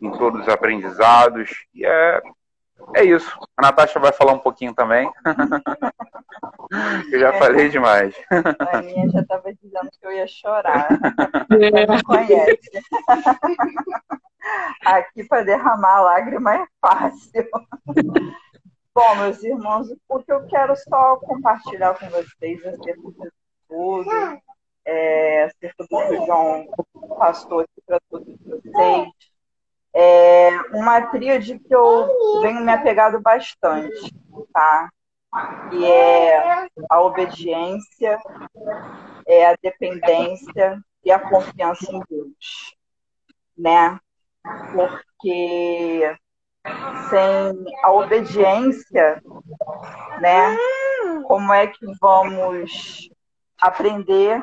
em 0.00 0.10
todos 0.12 0.42
os 0.42 0.48
aprendizados. 0.48 1.50
E 1.74 1.84
é, 1.84 2.22
é 2.94 3.04
isso. 3.04 3.38
A 3.56 3.62
Natasha 3.62 3.98
vai 3.98 4.12
falar 4.12 4.32
um 4.32 4.38
pouquinho 4.38 4.74
também. 4.74 5.10
eu 7.12 7.20
já 7.20 7.34
é, 7.34 7.38
falei 7.38 7.68
demais. 7.68 8.14
A 8.72 8.82
minha 8.82 9.08
já 9.10 9.20
estava 9.20 9.52
dizendo 9.54 9.90
que 9.90 10.06
eu 10.06 10.12
ia 10.12 10.26
chorar. 10.26 10.88
É. 11.50 11.86
Não 11.86 12.02
conhece. 12.02 12.70
Aqui 14.84 15.24
para 15.24 15.44
derramar 15.44 16.00
lágrima 16.00 16.54
é 16.54 16.66
fácil. 16.80 17.48
Bom, 18.94 19.14
meus 19.16 19.42
irmãos, 19.42 19.88
o 20.08 20.18
que 20.22 20.32
eu 20.32 20.46
quero 20.46 20.74
só 20.76 21.16
compartilhar 21.16 21.94
com 21.98 22.08
vocês 22.08 22.64
acerca 22.66 22.94
de 22.94 23.30
tudo, 23.68 24.10
é, 24.84 25.44
acerca 25.44 25.84
do 25.84 25.88
que 25.88 26.14
o 26.14 26.26
João 26.26 26.66
passou 27.16 27.60
aqui 27.60 27.80
para 27.86 28.00
todos 28.10 28.36
vocês, 28.44 29.08
é 30.00 30.50
uma 30.72 31.00
tríade 31.08 31.58
que 31.58 31.74
eu 31.74 32.40
venho 32.40 32.60
me 32.60 32.70
apegado 32.70 33.20
bastante, 33.20 34.14
tá? 34.52 34.88
Que 35.70 35.84
é 35.84 36.68
a 36.88 37.00
obediência, 37.00 38.18
é 39.26 39.46
a 39.46 39.56
dependência 39.60 40.80
e 41.04 41.10
a 41.10 41.18
confiança 41.18 41.90
em 41.92 42.00
Deus, 42.08 42.76
né? 43.56 43.98
porque 44.72 46.16
sem 47.10 47.74
a 47.82 47.92
obediência, 47.92 49.22
né, 50.20 50.56
como 51.26 51.52
é 51.52 51.66
que 51.66 51.86
vamos 52.00 53.08
aprender 53.60 54.40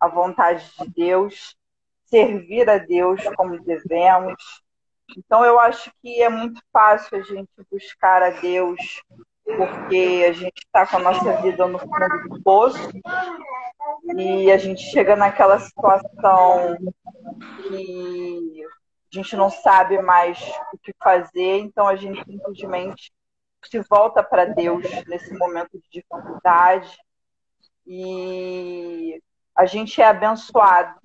a 0.00 0.08
vontade 0.08 0.64
de 0.78 0.88
Deus, 0.90 1.56
servir 2.14 2.70
a 2.70 2.78
Deus 2.78 3.20
como 3.36 3.60
devemos? 3.64 4.36
Então, 5.18 5.44
eu 5.44 5.58
acho 5.58 5.92
que 6.00 6.22
é 6.22 6.28
muito 6.28 6.62
fácil 6.72 7.18
a 7.18 7.22
gente 7.22 7.50
buscar 7.68 8.22
a 8.22 8.30
Deus 8.30 9.02
porque 9.44 10.24
a 10.28 10.32
gente 10.32 10.58
está 10.64 10.86
com 10.86 10.96
a 10.96 11.00
nossa 11.00 11.42
vida 11.42 11.66
no 11.66 11.78
fundo 11.78 12.28
do 12.28 12.42
poço 12.42 12.88
e 14.16 14.50
a 14.50 14.56
gente 14.56 14.80
chega 14.90 15.16
naquela 15.16 15.58
situação 15.58 16.76
que 17.62 18.64
a 19.12 19.16
gente 19.16 19.36
não 19.36 19.50
sabe 19.50 20.00
mais 20.00 20.38
o 20.72 20.78
que 20.78 20.94
fazer, 21.02 21.58
então 21.58 21.86
a 21.86 21.96
gente 21.96 22.24
simplesmente 22.24 23.12
se 23.64 23.80
volta 23.88 24.22
para 24.22 24.46
Deus 24.46 24.84
nesse 25.06 25.36
momento 25.36 25.72
de 25.72 26.00
dificuldade 26.00 26.96
e 27.86 29.20
a 29.54 29.66
gente 29.66 30.00
é 30.00 30.06
abençoado. 30.06 30.98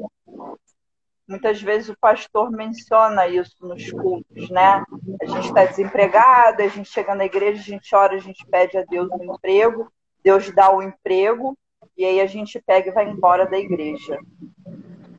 Muitas 1.30 1.62
vezes 1.62 1.90
o 1.90 1.98
pastor 2.00 2.50
menciona 2.50 3.28
isso 3.28 3.56
nos 3.62 3.92
cultos, 3.92 4.50
né? 4.50 4.84
A 5.22 5.26
gente 5.28 5.46
está 5.48 5.64
desempregado, 5.64 6.64
a 6.64 6.68
gente 6.68 6.90
chega 6.90 7.14
na 7.14 7.24
igreja, 7.24 7.62
a 7.62 7.64
gente 7.64 7.96
ora, 7.96 8.16
a 8.16 8.20
gente 8.20 8.44
pede 8.48 8.80
a 8.80 8.84
Deus 8.84 9.08
um 9.12 9.36
emprego, 9.36 9.92
Deus 10.24 10.50
dá 10.56 10.76
o 10.76 10.82
emprego 10.82 11.56
e 11.96 12.04
aí 12.04 12.20
a 12.20 12.26
gente 12.26 12.60
pega 12.66 12.90
e 12.90 12.94
vai 12.94 13.08
embora 13.08 13.46
da 13.46 13.60
igreja, 13.60 14.20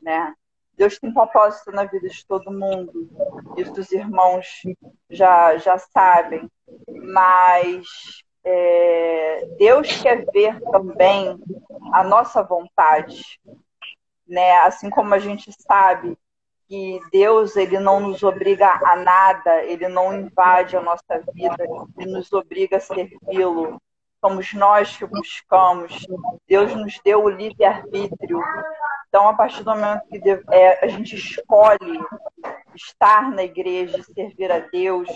né? 0.01 0.33
Deus 0.75 0.99
tem 0.99 1.13
propósito 1.13 1.71
na 1.71 1.85
vida 1.85 2.09
de 2.09 2.25
todo 2.25 2.51
mundo. 2.51 3.07
Isso 3.55 3.71
os 3.79 3.91
irmãos 3.91 4.63
já, 5.09 5.55
já 5.57 5.77
sabem. 5.77 6.49
Mas 7.13 7.85
é, 8.43 9.45
Deus 9.57 10.01
quer 10.01 10.25
ver 10.33 10.59
também 10.71 11.39
a 11.93 12.03
nossa 12.03 12.43
vontade. 12.43 13.39
Né? 14.31 14.59
Assim 14.59 14.89
como 14.89 15.13
a 15.13 15.19
gente 15.19 15.51
sabe 15.51 16.17
que 16.69 17.01
Deus 17.11 17.57
ele 17.57 17.77
não 17.77 17.99
nos 17.99 18.23
obriga 18.23 18.79
a 18.85 18.95
nada, 18.95 19.61
ele 19.65 19.89
não 19.89 20.17
invade 20.17 20.77
a 20.77 20.81
nossa 20.81 21.19
vida, 21.33 21.57
ele 21.97 22.11
nos 22.13 22.31
obriga 22.31 22.77
a 22.77 22.79
servi-lo. 22.79 23.77
Somos 24.21 24.53
nós 24.53 24.95
que 24.95 25.05
buscamos. 25.05 26.07
Deus 26.47 26.73
nos 26.73 26.97
deu 27.03 27.25
o 27.25 27.29
livre-arbítrio. 27.29 28.41
Então, 29.09 29.27
a 29.27 29.33
partir 29.33 29.63
do 29.63 29.71
momento 29.71 30.07
que 30.09 30.29
é, 30.49 30.85
a 30.85 30.87
gente 30.87 31.13
escolhe 31.17 31.99
estar 32.73 33.29
na 33.31 33.43
igreja, 33.43 34.01
servir 34.15 34.49
a 34.49 34.59
Deus, 34.59 35.09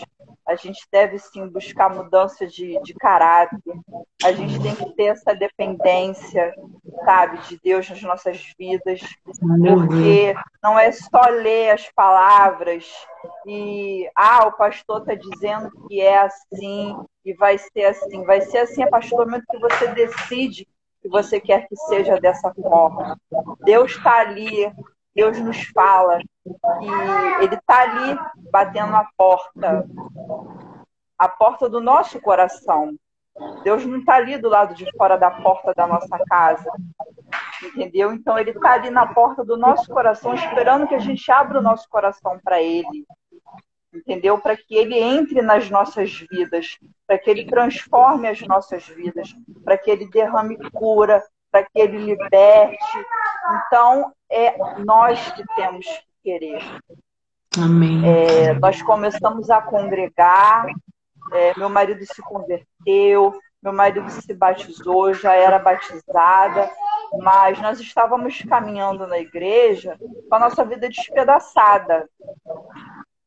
a 0.48 0.56
gente 0.56 0.86
deve 0.92 1.18
sim 1.18 1.48
buscar 1.48 1.90
mudança 1.94 2.46
de, 2.46 2.80
de 2.84 2.94
caráter, 2.94 3.60
a 4.24 4.32
gente 4.32 4.62
tem 4.62 4.76
que 4.76 4.96
ter 4.96 5.06
essa 5.06 5.34
dependência, 5.34 6.54
sabe, 7.04 7.40
de 7.48 7.60
Deus 7.64 7.90
nas 7.90 8.02
nossas 8.04 8.54
vidas, 8.58 9.02
porque 9.40 10.36
não 10.62 10.78
é 10.78 10.92
só 10.92 11.22
ler 11.30 11.72
as 11.72 11.90
palavras 11.92 12.86
e, 13.46 14.10
ah, 14.16 14.48
o 14.48 14.52
pastor 14.54 15.02
está 15.02 15.16
dizendo 15.16 15.70
que 15.88 16.00
é 16.00 16.20
assim 16.20 16.96
e 17.24 17.34
vai 17.34 17.58
ser 17.58 17.86
assim. 17.86 18.24
Vai 18.24 18.42
ser 18.42 18.60
assim 18.60 18.84
a 18.84 18.90
partir 18.90 19.12
do 19.12 19.18
momento 19.18 19.46
que 19.50 19.60
você 19.60 19.88
decide 19.88 20.68
que 21.02 21.10
você 21.10 21.40
quer 21.40 21.68
que 21.68 21.76
seja 21.76 22.20
dessa 22.20 22.54
forma. 22.54 23.20
Deus 23.64 23.92
está 23.92 24.20
ali, 24.20 24.72
Deus 25.16 25.40
nos 25.40 25.64
fala 25.68 26.20
e 26.46 27.44
Ele 27.44 27.56
está 27.56 27.82
ali 27.82 28.20
batendo 28.52 28.96
a 28.96 29.08
porta, 29.18 29.88
a 31.18 31.30
porta 31.30 31.70
do 31.70 31.80
nosso 31.80 32.20
coração. 32.20 32.94
Deus 33.64 33.86
não 33.86 34.00
está 34.00 34.16
ali 34.16 34.38
do 34.38 34.50
lado 34.50 34.76
de 34.76 34.86
fora 34.98 35.18
da 35.18 35.32
porta 35.32 35.74
da 35.74 35.88
nossa 35.88 36.18
casa, 36.26 36.70
entendeu? 37.64 38.14
Então 38.14 38.38
Ele 38.38 38.52
está 38.52 38.74
ali 38.74 38.90
na 38.90 39.08
porta 39.08 39.44
do 39.44 39.58
nosso 39.58 39.92
coração, 39.92 40.34
esperando 40.34 40.88
que 40.88 40.96
a 40.96 41.00
gente 41.00 41.30
abra 41.32 41.60
o 41.60 41.64
nosso 41.64 41.88
coração 41.90 42.40
para 42.44 42.62
Ele, 42.62 43.06
entendeu? 43.94 44.38
Para 44.40 44.56
que 44.56 44.76
Ele 44.76 44.98
entre 45.00 45.42
nas 45.42 45.70
nossas 45.70 46.12
vidas, 46.30 46.78
para 47.08 47.18
que 47.18 47.30
Ele 47.30 47.46
transforme 47.46 48.28
as 48.28 48.42
nossas 48.42 48.86
vidas, 48.88 49.34
para 49.64 49.78
que 49.78 49.90
Ele 49.90 50.10
derrame 50.10 50.58
cura, 50.72 51.22
para 51.56 51.64
que 51.64 51.80
Ele 51.80 51.98
liberte. 52.00 53.06
Então 53.56 54.12
é 54.30 54.58
nós 54.84 55.32
que 55.32 55.46
temos 55.56 55.86
que 55.86 56.04
querer. 56.22 56.62
Amém. 57.58 58.02
É, 58.06 58.54
nós 58.56 58.82
começamos 58.82 59.50
a 59.50 59.62
congregar, 59.62 60.66
é, 61.32 61.58
meu 61.58 61.70
marido 61.70 62.06
se 62.06 62.22
converteu, 62.22 63.40
meu 63.64 63.72
marido 63.72 64.10
se 64.10 64.34
batizou, 64.34 65.14
já 65.14 65.34
era 65.34 65.58
batizada, 65.58 66.70
mas 67.22 67.62
nós 67.62 67.80
estávamos 67.80 68.42
caminhando 68.42 69.08
na 69.08 69.18
igreja 69.18 69.98
com 70.30 70.36
a 70.36 70.40
nossa 70.40 70.66
vida 70.66 70.90
despedaçada. 70.90 72.10
O 72.46 72.68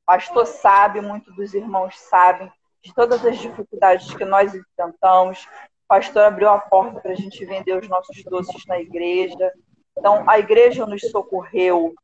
pastor 0.04 0.44
sabe, 0.44 1.00
muitos 1.00 1.34
dos 1.34 1.54
irmãos 1.54 1.98
sabem 1.98 2.52
de 2.82 2.92
todas 2.92 3.24
as 3.24 3.38
dificuldades 3.38 4.12
que 4.12 4.24
nós 4.26 4.54
enfrentamos. 4.54 5.48
Pastor 5.88 6.24
abriu 6.24 6.50
a 6.50 6.58
porta 6.58 7.00
para 7.00 7.12
a 7.12 7.16
gente 7.16 7.44
vender 7.46 7.76
os 7.76 7.88
nossos 7.88 8.22
doces 8.24 8.64
na 8.66 8.78
igreja. 8.78 9.52
Então, 9.96 10.28
a 10.28 10.38
igreja 10.38 10.84
nos 10.84 11.00
socorreu. 11.10 11.94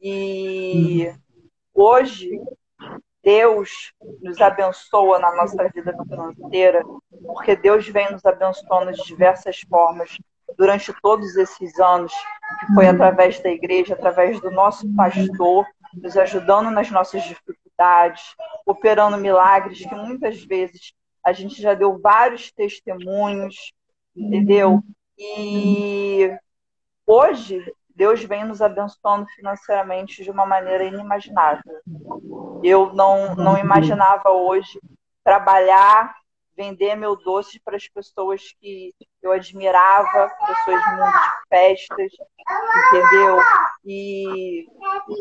E 0.00 1.12
hoje, 1.74 2.40
Deus 3.22 3.92
nos 4.20 4.40
abençoa 4.40 5.18
na 5.18 5.34
nossa 5.34 5.68
vida 5.68 5.92
financeira, 6.08 6.82
porque 7.26 7.56
Deus 7.56 7.88
vem 7.88 8.10
nos 8.10 8.24
abençoando 8.24 8.92
de 8.92 9.02
diversas 9.04 9.60
formas 9.60 10.16
durante 10.56 10.92
todos 11.00 11.36
esses 11.36 11.78
anos, 11.80 12.12
que 12.60 12.74
foi 12.74 12.86
através 12.86 13.40
da 13.40 13.50
igreja, 13.50 13.94
através 13.94 14.40
do 14.40 14.50
nosso 14.50 14.86
pastor, 14.94 15.66
nos 15.94 16.16
ajudando 16.16 16.70
nas 16.70 16.90
nossas 16.90 17.22
dificuldades, 17.24 18.34
operando 18.66 19.16
milagres 19.16 19.78
que 19.78 19.94
muitas 19.94 20.42
vezes 20.44 20.92
a 21.24 21.32
gente 21.32 21.60
já 21.60 21.74
deu 21.74 21.98
vários 21.98 22.50
testemunhos, 22.50 23.72
entendeu? 24.16 24.82
E 25.18 26.36
hoje 27.06 27.64
Deus 27.94 28.24
vem 28.24 28.44
nos 28.44 28.62
abençoando 28.62 29.26
financeiramente 29.36 30.24
de 30.24 30.30
uma 30.30 30.46
maneira 30.46 30.84
inimaginável. 30.84 31.80
Eu 32.62 32.92
não, 32.94 33.34
não 33.34 33.58
imaginava 33.58 34.30
hoje 34.30 34.80
trabalhar, 35.22 36.14
vender 36.56 36.96
meu 36.96 37.16
doce 37.16 37.60
para 37.60 37.76
as 37.76 37.88
pessoas 37.88 38.54
que 38.60 38.94
eu 39.22 39.32
admirava, 39.32 40.30
pessoas 40.46 40.84
do 40.84 40.90
mundo 40.90 41.12
de 41.12 41.48
festas, 41.48 42.12
entendeu? 42.88 43.38
E 43.84 44.66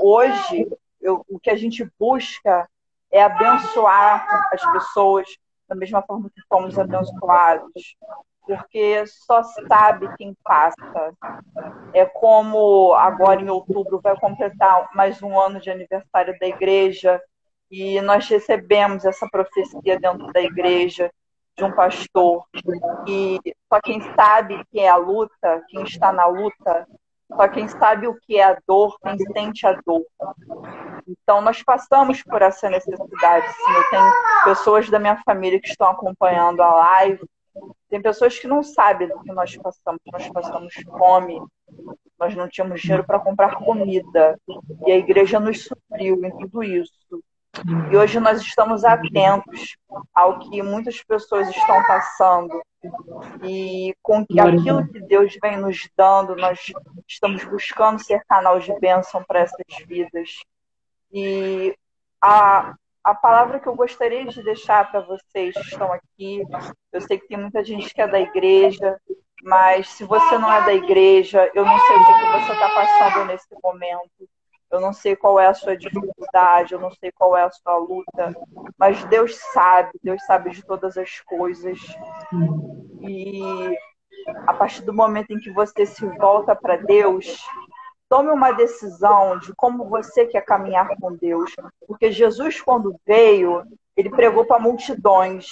hoje 0.02 0.68
eu, 1.02 1.26
o 1.30 1.40
que 1.40 1.50
a 1.50 1.56
gente 1.56 1.88
busca 2.00 2.68
é 3.12 3.24
abençoar 3.24 4.26
as 4.54 4.72
pessoas 4.72 5.28
da 5.72 5.76
mesma 5.76 6.02
forma 6.02 6.30
que 6.30 6.42
fomos 6.50 6.78
abençoados 6.78 7.96
porque 8.42 9.06
só 9.08 9.42
sabe 9.44 10.14
quem 10.18 10.36
passa. 10.44 11.14
É 11.94 12.06
como 12.06 12.94
agora 12.96 13.40
em 13.40 13.50
outubro 13.50 14.02
vai 14.02 14.20
completar 14.20 14.90
mais 14.94 15.24
um 15.24 15.40
ano 15.40 15.62
de 15.62 15.70
aniversário 15.70 16.38
da 16.38 16.46
igreja 16.46 17.22
e 17.70 18.02
nós 18.02 18.28
recebemos 18.28 19.06
essa 19.06 19.26
profecia 19.30 19.98
dentro 19.98 20.28
da 20.34 20.42
igreja 20.42 21.10
de 21.58 21.64
um 21.64 21.72
pastor 21.72 22.44
e 23.08 23.40
só 23.72 23.80
quem 23.82 24.02
sabe 24.14 24.62
que 24.70 24.80
é 24.80 24.90
a 24.90 24.98
luta, 24.98 25.64
quem 25.70 25.84
está 25.84 26.12
na 26.12 26.26
luta, 26.26 26.86
só 27.36 27.48
quem 27.48 27.68
sabe 27.68 28.08
o 28.08 28.16
que 28.16 28.38
é 28.38 28.44
a 28.44 28.58
dor, 28.68 28.98
quem 29.02 29.18
sente 29.34 29.66
a 29.66 29.74
dor. 29.86 30.04
Então, 31.08 31.42
nós 31.42 31.64
passamos 31.64 32.24
por 32.24 32.42
essa 32.42 32.70
necessidade. 32.70 33.48
Sim, 33.54 33.74
eu 33.74 33.90
tenho 33.90 34.14
pessoas 34.44 34.90
da 34.90 35.00
minha 35.00 35.22
família 35.24 35.60
que 35.60 35.70
estão 35.70 35.90
acompanhando 35.90 36.62
a 36.62 36.74
live 36.74 37.22
tem 37.90 38.02
pessoas 38.02 38.40
que 38.40 38.48
não 38.48 38.64
sabem 38.64 39.08
do 39.08 39.20
que 39.22 39.32
nós 39.32 39.56
passamos. 39.58 40.02
Nós 40.12 40.30
passamos 40.30 40.74
fome, 40.98 41.42
nós 42.18 42.36
não 42.36 42.48
tínhamos 42.48 42.82
dinheiro 42.82 43.04
para 43.04 43.20
comprar 43.20 43.56
comida. 43.56 44.40
E 44.88 44.92
a 44.92 44.98
igreja 44.98 45.40
nos 45.40 45.66
supriu 45.66 46.24
em 46.24 46.32
tudo 46.38 46.64
isso. 46.64 47.22
E 47.92 47.98
hoje 47.98 48.20
nós 48.20 48.42
estamos 48.42 48.86
atentos 48.86 49.76
ao 50.14 50.40
que 50.40 50.64
muitas 50.64 51.04
pessoas 51.04 51.50
estão 51.50 51.84
passando. 51.86 52.62
E 53.44 53.96
com 54.02 54.26
que 54.26 54.40
aquilo 54.40 54.88
que 54.88 55.00
Deus 55.02 55.38
vem 55.42 55.58
nos 55.58 55.90
dando, 55.96 56.36
nós 56.36 56.60
estamos 57.08 57.44
buscando 57.44 58.04
ser 58.04 58.24
canal 58.26 58.60
de 58.60 58.74
bênção 58.80 59.24
para 59.24 59.42
essas 59.42 59.66
vidas. 59.86 60.40
E 61.12 61.76
a, 62.22 62.76
a 63.04 63.16
palavra 63.16 63.60
que 63.60 63.68
eu 63.68 63.76
gostaria 63.76 64.26
de 64.26 64.44
deixar 64.44 64.90
para 64.90 65.02
vocês 65.02 65.54
que 65.54 65.62
estão 65.62 65.92
aqui, 65.92 66.44
eu 66.92 67.02
sei 67.02 67.20
que 67.20 67.28
tem 67.28 67.38
muita 67.38 67.64
gente 67.64 67.94
que 67.94 68.02
é 68.02 68.08
da 68.08 68.20
igreja, 68.20 69.00
mas 69.44 69.90
se 69.90 70.04
você 70.04 70.38
não 70.38 70.52
é 70.52 70.64
da 70.66 70.74
igreja, 70.74 71.50
eu 71.54 71.66
não 71.66 71.80
sei 71.80 71.96
o 71.96 72.06
que, 72.06 72.46
você 72.46 72.54
está 72.54 72.70
passando 72.70 73.26
nesse 73.26 73.48
momento. 73.64 74.30
Eu 74.72 74.80
não 74.80 74.94
sei 74.94 75.16
qual 75.16 75.40
é 75.40 75.48
a 75.48 75.54
sua 75.54 75.76
dificuldade, 75.76 76.74
eu 76.74 76.80
não 76.80 76.92
sei 76.92 77.12
qual 77.12 77.36
é 77.36 77.44
a 77.44 77.52
sua 77.52 77.76
luta, 77.76 78.34
mas 78.78 79.04
Deus 79.06 79.36
sabe, 79.54 79.92
Deus 80.02 80.24
sabe 80.26 80.52
de 80.52 80.64
todas 80.64 80.98
as 80.98 81.20
coisas. 81.22 81.80
E 83.02 83.76
a 84.48 84.54
partir 84.54 84.84
do 84.84 84.94
momento 84.94 85.32
em 85.32 85.40
que 85.40 85.52
você 85.52 85.86
se 85.86 86.06
volta 86.18 86.56
para 86.56 86.78
Deus, 86.78 87.38
Tome 88.12 88.30
uma 88.30 88.52
decisão 88.52 89.40
de 89.40 89.56
como 89.56 89.88
você 89.88 90.26
quer 90.26 90.42
caminhar 90.42 90.86
com 91.00 91.16
Deus. 91.16 91.56
Porque 91.88 92.12
Jesus, 92.12 92.60
quando 92.60 93.00
veio, 93.08 93.64
ele 93.96 94.10
pregou 94.10 94.44
para 94.44 94.60
multidões. 94.60 95.48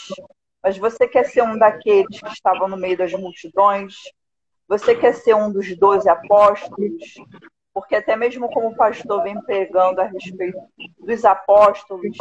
Mas 0.62 0.78
você 0.78 1.08
quer 1.08 1.24
ser 1.24 1.42
um 1.42 1.58
daqueles 1.58 2.20
que 2.20 2.28
estavam 2.28 2.68
no 2.68 2.76
meio 2.76 2.98
das 2.98 3.14
multidões? 3.14 3.96
Você 4.68 4.94
quer 4.94 5.14
ser 5.14 5.36
um 5.36 5.50
dos 5.50 5.74
doze 5.78 6.10
apóstolos? 6.10 7.16
Porque 7.74 7.96
até 7.96 8.16
mesmo 8.16 8.50
como 8.50 8.70
o 8.70 8.76
pastor 8.76 9.24
vem 9.24 9.40
pregando 9.42 10.02
a 10.02 10.06
respeito 10.06 10.60
dos 10.98 11.24
apóstolos, 11.24 12.18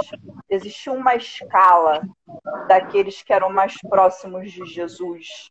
existia 0.49 0.93
uma 0.93 1.15
escala 1.15 2.03
daqueles 2.69 3.23
que 3.23 3.33
eram 3.33 3.51
mais 3.51 3.77
próximos 3.89 4.53
de 4.53 4.65
Jesus 4.67 5.51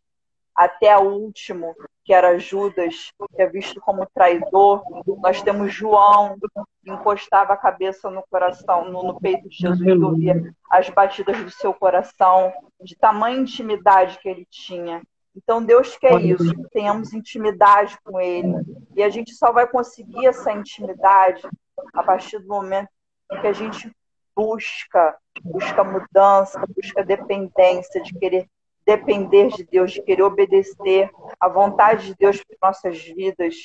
até 0.57 0.97
o 0.97 1.09
último, 1.11 1.75
que 2.03 2.11
era 2.11 2.39
Judas, 2.39 3.11
que 3.35 3.41
é 3.41 3.47
visto 3.47 3.79
como 3.79 4.07
traidor. 4.07 4.81
Nós 5.21 5.39
temos 5.43 5.71
João, 5.71 6.35
que 6.83 6.91
encostava 6.91 7.53
a 7.53 7.57
cabeça 7.57 8.09
no 8.09 8.23
coração, 8.27 8.89
no, 8.89 9.03
no 9.03 9.19
peito 9.19 9.47
de 9.47 9.55
Jesus 9.55 9.87
e 9.87 9.91
ouvia 9.91 10.51
as 10.71 10.89
batidas 10.89 11.37
do 11.43 11.51
seu 11.51 11.73
coração, 11.75 12.51
de 12.81 12.95
tamanha 12.95 13.37
intimidade 13.37 14.17
que 14.19 14.27
ele 14.27 14.47
tinha. 14.49 15.03
Então 15.37 15.63
Deus 15.63 15.95
quer 15.97 16.19
isso, 16.19 16.51
que 16.55 16.69
tenhamos 16.71 17.13
intimidade 17.13 17.95
com 18.03 18.19
Ele. 18.19 18.55
E 18.95 19.03
a 19.03 19.09
gente 19.09 19.35
só 19.35 19.51
vai 19.51 19.67
conseguir 19.67 20.25
essa 20.25 20.51
intimidade 20.51 21.47
a 21.93 22.03
partir 22.03 22.39
do 22.39 22.47
momento 22.47 22.89
em 23.31 23.39
que 23.39 23.47
a 23.47 23.53
gente 23.53 23.91
busca, 24.35 25.15
busca 25.43 25.83
mudança, 25.83 26.59
busca 26.75 27.03
dependência, 27.03 28.01
de 28.01 28.17
querer 28.17 28.47
depender 28.85 29.49
de 29.49 29.63
Deus, 29.63 29.91
de 29.91 30.01
querer 30.01 30.23
obedecer 30.23 31.11
à 31.39 31.47
vontade 31.47 32.07
de 32.07 32.15
Deus 32.15 32.41
para 32.43 32.69
nossas 32.69 32.97
vidas. 32.99 33.55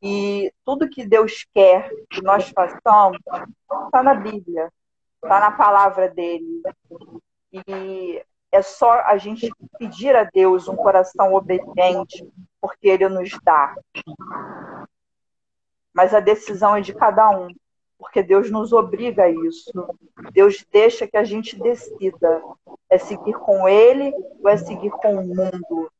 E 0.00 0.52
tudo 0.64 0.88
que 0.88 1.06
Deus 1.06 1.44
quer 1.52 1.90
que 2.10 2.22
nós 2.22 2.50
façamos 2.50 3.18
está 3.86 4.02
na 4.02 4.14
Bíblia, 4.14 4.70
está 5.22 5.40
na 5.40 5.50
palavra 5.50 6.08
dele. 6.08 6.62
E 7.50 8.22
é 8.50 8.62
só 8.62 9.00
a 9.02 9.16
gente 9.16 9.50
pedir 9.78 10.16
a 10.16 10.24
Deus 10.24 10.68
um 10.68 10.76
coração 10.76 11.34
obediente, 11.34 12.26
porque 12.60 12.88
ele 12.88 13.08
nos 13.08 13.30
dá. 13.42 13.74
Mas 15.92 16.14
a 16.14 16.20
decisão 16.20 16.76
é 16.76 16.80
de 16.80 16.94
cada 16.94 17.28
um 17.30 17.48
porque 17.98 18.22
Deus 18.22 18.50
nos 18.50 18.72
obriga 18.72 19.24
a 19.24 19.30
isso. 19.30 19.72
Deus 20.32 20.64
deixa 20.70 21.06
que 21.06 21.16
a 21.16 21.24
gente 21.24 21.58
decida: 21.58 22.42
é 22.88 22.96
seguir 22.96 23.34
com 23.34 23.68
Ele 23.68 24.14
ou 24.40 24.48
é 24.48 24.56
seguir 24.56 24.90
com 24.90 25.16
o 25.16 25.26
mundo. 25.26 25.90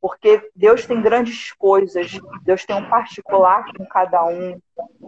Porque 0.00 0.48
Deus 0.54 0.86
tem 0.86 1.02
grandes 1.02 1.52
coisas, 1.54 2.12
Deus 2.42 2.64
tem 2.64 2.76
um 2.76 2.88
particular 2.88 3.64
com 3.76 3.84
cada 3.86 4.24
um. 4.26 4.60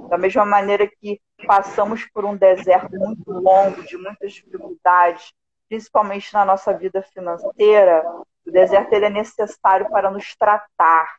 Da 0.08 0.18
mesma 0.18 0.44
maneira 0.44 0.88
que 0.88 1.20
passamos 1.46 2.04
por 2.06 2.24
um 2.24 2.36
deserto 2.36 2.96
muito 2.96 3.30
longo, 3.30 3.84
de 3.84 3.96
muitas 3.96 4.32
dificuldades, 4.32 5.32
principalmente 5.70 6.34
na 6.34 6.44
nossa 6.44 6.76
vida 6.76 7.00
financeira, 7.00 8.04
o 8.44 8.50
deserto 8.50 8.92
ele 8.92 9.06
é 9.06 9.10
necessário 9.10 9.88
para 9.88 10.10
nos 10.10 10.34
tratar, 10.34 11.16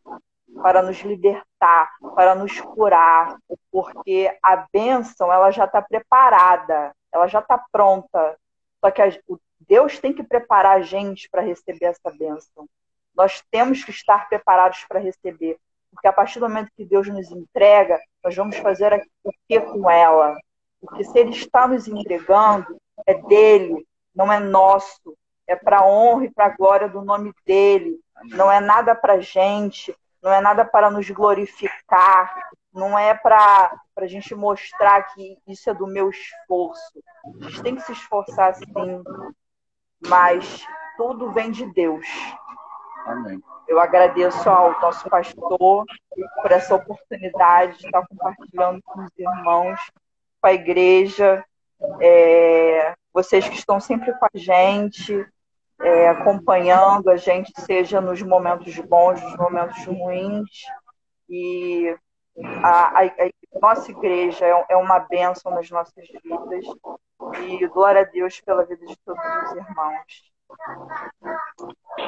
para 0.62 0.82
nos 0.82 1.00
libertar, 1.00 1.90
para 2.14 2.36
nos 2.36 2.60
curar, 2.60 3.38
porque 3.72 4.30
a 4.44 4.68
bênção 4.74 5.32
ela 5.32 5.50
já 5.52 5.64
está 5.64 5.82
preparada, 5.82 6.94
ela 7.14 7.28
já 7.28 7.40
está 7.40 7.64
pronta. 7.72 8.38
Só 8.82 8.92
que 8.92 9.02
a, 9.02 9.08
Deus 9.62 10.00
tem 10.00 10.12
que 10.12 10.22
preparar 10.22 10.78
a 10.78 10.82
gente 10.82 11.30
para 11.30 11.42
receber 11.42 11.86
essa 11.86 12.12
bênção. 12.12 12.68
Nós 13.16 13.42
temos 13.50 13.86
que 13.86 13.92
estar 13.92 14.28
preparados 14.28 14.84
para 14.84 15.00
receber, 15.00 15.58
porque 15.92 16.08
a 16.10 16.14
partir 16.14 16.42
do 16.42 16.50
momento 16.50 16.72
que 16.76 16.84
Deus 16.84 17.08
nos 17.08 17.32
entrega, 17.32 17.98
nós 18.22 18.36
vamos 18.36 18.58
fazer 18.58 19.02
o 19.24 19.32
que 19.48 19.62
com 19.62 19.90
ela? 19.90 20.36
Porque 20.82 21.06
se 21.06 21.18
Ele 21.18 21.30
está 21.30 21.68
nos 21.70 21.88
entregando, 21.88 22.78
é 23.06 23.14
dele, 23.14 23.86
não 24.16 24.32
é 24.32 24.40
nosso. 24.40 25.18
É 25.48 25.56
para 25.56 25.86
honra 25.86 26.26
e 26.26 26.32
para 26.32 26.50
glória 26.50 26.88
do 26.88 27.02
nome 27.02 27.34
dele. 27.46 28.00
Não 28.30 28.52
é 28.52 28.60
nada 28.60 28.96
para 28.96 29.20
gente, 29.20 29.96
não 30.22 30.32
é 30.32 30.40
nada 30.40 30.64
para 30.64 30.90
nos 30.90 31.10
glorificar, 31.10 32.52
não 32.74 32.98
é 32.98 33.14
para 33.14 33.74
a 33.98 34.08
gente 34.08 34.34
mostrar 34.36 35.04
que 35.14 35.38
isso 35.48 35.70
é 35.70 35.74
do 35.74 35.88
meu 35.88 36.10
esforço. 36.10 37.04
A 37.26 37.50
gente 37.50 37.64
tem 37.64 37.76
que 37.76 37.82
se 37.82 37.92
esforçar 37.92 38.54
sim, 38.56 39.04
mas 40.08 40.66
tudo 40.96 41.32
vem 41.32 41.52
de 41.52 41.66
Deus. 41.74 42.06
Amém. 43.06 43.42
Eu 43.68 43.80
agradeço 43.80 44.50
ao 44.50 44.80
nosso 44.80 45.10
pastor 45.10 45.86
por 46.42 46.52
essa 46.52 46.76
oportunidade 46.76 47.78
de 47.78 47.86
estar 47.86 48.06
compartilhando 48.08 48.82
com 48.84 49.02
os 49.02 49.10
irmãos, 49.18 49.80
com 50.40 50.48
a 50.48 50.54
igreja, 50.54 51.44
é, 52.02 52.94
vocês 53.14 53.48
que 53.48 53.56
estão 53.56 53.80
sempre 53.80 54.14
com 54.14 54.26
a 54.26 54.38
gente, 54.38 55.26
é, 55.82 56.10
acompanhando 56.10 57.10
a 57.10 57.18
gente, 57.18 57.52
seja 57.62 58.00
nos 58.00 58.22
momentos 58.22 58.78
bons, 58.80 59.22
nos 59.22 59.36
momentos 59.38 59.84
ruins. 59.86 60.50
E 61.30 61.96
a, 62.64 63.00
a, 63.00 63.06
a 63.06 63.60
nossa 63.62 63.92
igreja 63.92 64.46
é, 64.46 64.66
é, 64.70 64.78
uma 64.78 65.00
bênção 65.00 65.52
nas 65.54 65.70
nossas 65.70 66.08
vidas. 66.08 66.66
E 67.44 67.68
glória 67.68 68.02
a 68.02 68.06
Deus 68.06 68.42
pela 68.42 68.66
vida 68.66 68.86
de 68.86 68.96
todos 69.06 69.22
os 69.24 69.52
irmãos. 69.52 70.32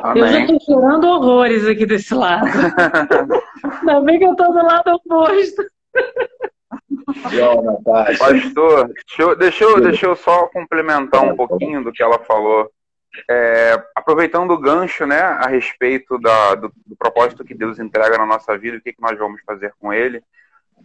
Amém. 0.01 0.23
Eu 0.23 0.27
já 0.27 0.39
estou 0.39 0.59
chorando 0.61 1.07
horrores 1.07 1.65
aqui 1.65 1.85
desse 1.85 2.13
lado. 2.13 2.45
Ainda 3.79 4.01
bem 4.01 4.19
que 4.19 4.25
eu 4.25 4.31
estou 4.31 4.51
do 4.51 4.65
lado 4.65 4.95
oposto. 4.95 5.63
Pastor, 8.17 8.87
deixa 8.87 9.21
eu, 9.21 9.35
deixa, 9.35 9.63
eu, 9.63 9.81
deixa 9.81 10.05
eu 10.05 10.15
só 10.15 10.47
complementar 10.47 11.23
um 11.23 11.35
pouquinho 11.35 11.83
do 11.83 11.91
que 11.91 12.03
ela 12.03 12.19
falou. 12.19 12.69
É, 13.29 13.79
aproveitando 13.95 14.51
o 14.51 14.59
gancho 14.59 15.05
né, 15.05 15.21
a 15.21 15.47
respeito 15.47 16.17
da, 16.19 16.55
do, 16.55 16.71
do, 16.85 16.95
propósito 16.95 17.45
que 17.45 17.53
Deus 17.53 17.77
entrega 17.77 18.17
na 18.17 18.25
nossa 18.25 18.57
vida, 18.57 18.77
o 18.77 18.81
que, 18.81 18.91
que 18.91 19.01
nós 19.01 19.17
vamos 19.19 19.39
fazer 19.45 19.71
com 19.79 19.93
ele, 19.93 20.23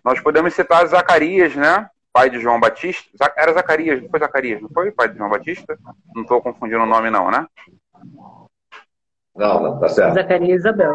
nós 0.04 0.20
podemos 0.20 0.52
citar 0.52 0.86
Zacarias, 0.86 1.56
né, 1.56 1.88
pai 2.12 2.28
de 2.28 2.38
João 2.38 2.61
Batista. 2.61 3.09
Era 3.36 3.52
Zacarias, 3.54 4.02
não 4.02 4.11
foi 4.11 4.20
Zacarias, 4.20 4.61
não 4.61 4.68
foi 4.68 4.90
pai 4.90 5.09
de 5.09 5.16
João 5.16 5.30
Batista? 5.30 5.78
Não 6.14 6.22
estou 6.22 6.42
confundindo 6.42 6.82
o 6.82 6.86
nome, 6.86 7.09
não, 7.09 7.30
né? 7.30 7.46
Não, 9.34 9.62
não, 9.62 9.80
tá 9.80 9.88
certo. 9.88 10.14
Zacarias 10.14 10.50
e 10.50 10.54
Isabel. 10.54 10.94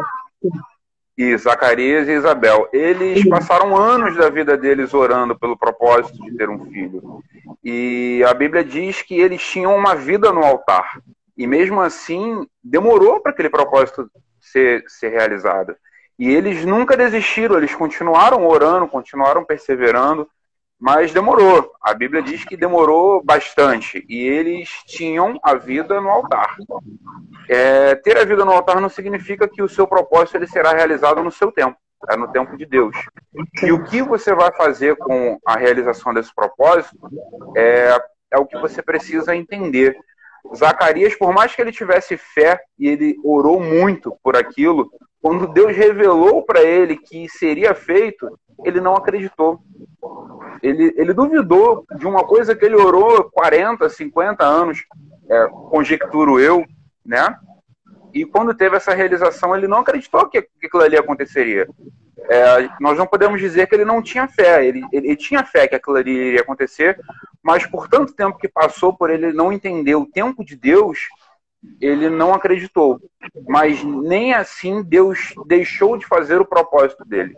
E 1.16 1.36
Zacarias 1.36 2.08
e 2.08 2.12
Isabel. 2.12 2.68
Eles 2.72 3.26
passaram 3.28 3.76
anos 3.76 4.16
da 4.16 4.28
vida 4.28 4.56
deles 4.56 4.92
orando 4.92 5.38
pelo 5.38 5.56
propósito 5.56 6.20
de 6.22 6.36
ter 6.36 6.48
um 6.48 6.66
filho. 6.66 7.22
E 7.62 8.22
a 8.26 8.34
Bíblia 8.34 8.64
diz 8.64 9.00
que 9.02 9.14
eles 9.18 9.42
tinham 9.42 9.74
uma 9.74 9.94
vida 9.94 10.32
no 10.32 10.44
altar. 10.44 11.00
E 11.36 11.46
mesmo 11.46 11.80
assim, 11.80 12.46
demorou 12.62 13.20
para 13.20 13.32
aquele 13.32 13.48
propósito 13.48 14.10
ser, 14.40 14.84
ser 14.88 15.08
realizado. 15.08 15.74
E 16.18 16.28
eles 16.28 16.64
nunca 16.64 16.96
desistiram, 16.96 17.56
eles 17.56 17.74
continuaram 17.74 18.46
orando, 18.46 18.86
continuaram 18.86 19.44
perseverando, 19.44 20.28
mas 20.84 21.14
demorou. 21.14 21.72
A 21.80 21.94
Bíblia 21.94 22.20
diz 22.20 22.44
que 22.44 22.58
demorou 22.58 23.24
bastante. 23.24 24.04
E 24.06 24.18
eles 24.18 24.68
tinham 24.84 25.40
a 25.42 25.54
vida 25.54 25.98
no 25.98 26.10
altar. 26.10 26.58
É, 27.48 27.94
ter 27.94 28.18
a 28.18 28.24
vida 28.26 28.44
no 28.44 28.50
altar 28.50 28.82
não 28.82 28.90
significa 28.90 29.48
que 29.48 29.62
o 29.62 29.68
seu 29.68 29.86
propósito 29.86 30.36
ele 30.36 30.46
será 30.46 30.74
realizado 30.74 31.22
no 31.22 31.30
seu 31.30 31.50
tempo. 31.50 31.74
É 32.10 32.18
no 32.18 32.30
tempo 32.30 32.54
de 32.54 32.66
Deus. 32.66 32.94
E 33.62 33.72
o 33.72 33.82
que 33.82 34.02
você 34.02 34.34
vai 34.34 34.54
fazer 34.54 34.94
com 34.96 35.38
a 35.46 35.56
realização 35.56 36.12
desse 36.12 36.34
propósito 36.34 36.98
é, 37.56 37.98
é 38.30 38.38
o 38.38 38.44
que 38.44 38.58
você 38.58 38.82
precisa 38.82 39.34
entender. 39.34 39.96
Zacarias, 40.54 41.14
por 41.14 41.32
mais 41.32 41.54
que 41.54 41.62
ele 41.62 41.72
tivesse 41.72 42.18
fé 42.18 42.60
e 42.78 42.88
ele 42.88 43.16
orou 43.24 43.58
muito 43.58 44.18
por 44.22 44.36
aquilo, 44.36 44.90
quando 45.24 45.46
Deus 45.46 45.74
revelou 45.74 46.42
para 46.42 46.62
ele 46.62 46.98
que 46.98 47.26
seria 47.30 47.74
feito, 47.74 48.38
ele 48.62 48.78
não 48.78 48.94
acreditou. 48.94 49.58
Ele, 50.62 50.92
ele 50.98 51.14
duvidou 51.14 51.86
de 51.96 52.06
uma 52.06 52.24
coisa 52.24 52.54
que 52.54 52.62
ele 52.62 52.76
orou 52.76 53.30
40, 53.30 53.88
50 53.88 54.44
anos, 54.44 54.84
é, 55.26 55.46
conjecturo 55.70 56.38
eu, 56.38 56.62
né? 57.02 57.34
E 58.12 58.26
quando 58.26 58.52
teve 58.52 58.76
essa 58.76 58.92
realização, 58.92 59.56
ele 59.56 59.66
não 59.66 59.78
acreditou 59.78 60.28
que, 60.28 60.42
que 60.42 60.66
aquilo 60.66 60.82
ali 60.82 60.98
aconteceria. 60.98 61.66
É, 62.28 62.68
nós 62.78 62.98
não 62.98 63.06
podemos 63.06 63.40
dizer 63.40 63.66
que 63.66 63.74
ele 63.74 63.86
não 63.86 64.02
tinha 64.02 64.28
fé. 64.28 64.66
Ele, 64.66 64.84
ele, 64.92 65.06
ele, 65.06 65.16
tinha 65.16 65.42
fé 65.42 65.66
que 65.66 65.74
aquilo 65.74 65.96
ali 65.96 66.10
iria 66.10 66.42
acontecer, 66.42 67.00
mas 67.42 67.64
por 67.66 67.88
tanto 67.88 68.12
tempo 68.12 68.36
que 68.36 68.46
passou, 68.46 68.92
por 68.94 69.08
ele 69.08 69.32
não 69.32 69.50
entender 69.50 69.94
o 69.94 70.04
tempo 70.04 70.44
de 70.44 70.54
Deus, 70.54 71.08
ele 71.80 72.08
não 72.08 72.34
acreditou. 72.34 73.00
Mas 73.46 73.82
nem 73.84 74.32
assim 74.34 74.82
Deus 74.82 75.34
deixou 75.46 75.96
de 75.96 76.06
fazer 76.06 76.40
o 76.40 76.46
propósito 76.46 77.04
dele. 77.04 77.36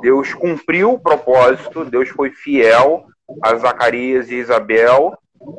Deus 0.00 0.34
cumpriu 0.34 0.92
o 0.92 1.00
propósito, 1.00 1.84
Deus 1.84 2.08
foi 2.08 2.30
fiel 2.30 3.06
a 3.42 3.54
Zacarias 3.56 4.30
e 4.30 4.36
Isabel, 4.36 5.16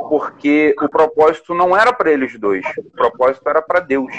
porque 0.10 0.76
o 0.82 0.90
propósito 0.90 1.54
não 1.54 1.76
era 1.76 1.94
para 1.94 2.12
eles 2.12 2.38
dois, 2.40 2.66
o 2.78 2.92
propósito 2.92 3.48
era 3.48 3.62
para 3.62 3.80
Deus. 3.80 4.14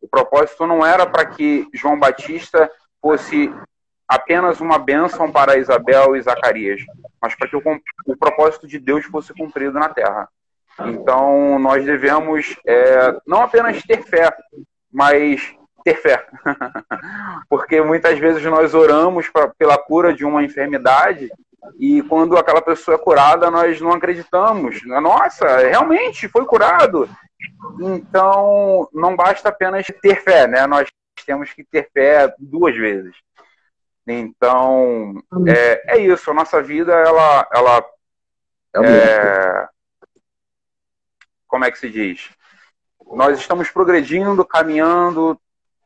O 0.00 0.08
propósito 0.08 0.66
não 0.66 0.84
era 0.84 1.06
para 1.06 1.26
que 1.26 1.68
João 1.74 1.98
Batista 1.98 2.70
fosse 3.00 3.52
apenas 4.08 4.60
uma 4.60 4.78
bênção 4.78 5.30
para 5.30 5.56
Isabel 5.58 6.16
e 6.16 6.22
Zacarias, 6.22 6.80
mas 7.20 7.34
para 7.34 7.48
que 7.48 7.56
o, 7.56 7.62
o 8.06 8.16
propósito 8.16 8.66
de 8.66 8.78
Deus 8.78 9.04
fosse 9.04 9.32
cumprido 9.32 9.78
na 9.78 9.88
terra. 9.88 10.28
Então, 10.86 11.58
nós 11.58 11.84
devemos 11.84 12.56
é, 12.66 13.16
não 13.26 13.42
apenas 13.42 13.82
ter 13.82 14.02
fé, 14.02 14.34
mas 14.92 15.54
ter 15.84 15.96
fé. 15.96 16.26
Porque 17.48 17.80
muitas 17.80 18.18
vezes 18.18 18.42
nós 18.44 18.74
oramos 18.74 19.28
pra, 19.28 19.48
pela 19.48 19.76
cura 19.76 20.12
de 20.12 20.24
uma 20.24 20.42
enfermidade 20.42 21.30
e 21.78 22.02
quando 22.02 22.36
aquela 22.36 22.62
pessoa 22.62 22.94
é 22.94 22.98
curada, 22.98 23.50
nós 23.50 23.80
não 23.80 23.92
acreditamos. 23.92 24.80
Nossa, 24.84 25.58
realmente 25.58 26.28
foi 26.28 26.44
curado. 26.44 27.08
Então, 27.80 28.88
não 28.92 29.16
basta 29.16 29.48
apenas 29.48 29.86
ter 30.02 30.22
fé, 30.22 30.46
né? 30.46 30.66
Nós 30.66 30.88
temos 31.24 31.52
que 31.52 31.64
ter 31.64 31.88
fé 31.92 32.32
duas 32.38 32.76
vezes. 32.76 33.14
Então, 34.06 35.14
é, 35.46 35.96
é 35.96 35.98
isso. 35.98 36.30
A 36.30 36.34
nossa 36.34 36.62
vida, 36.62 36.92
ela, 36.92 37.48
ela 37.52 37.84
é, 38.76 39.68
como 41.50 41.64
é 41.64 41.70
que 41.70 41.78
se 41.78 41.90
diz? 41.90 42.30
Nós 43.12 43.38
estamos 43.38 43.68
progredindo, 43.70 44.44
caminhando 44.44 45.38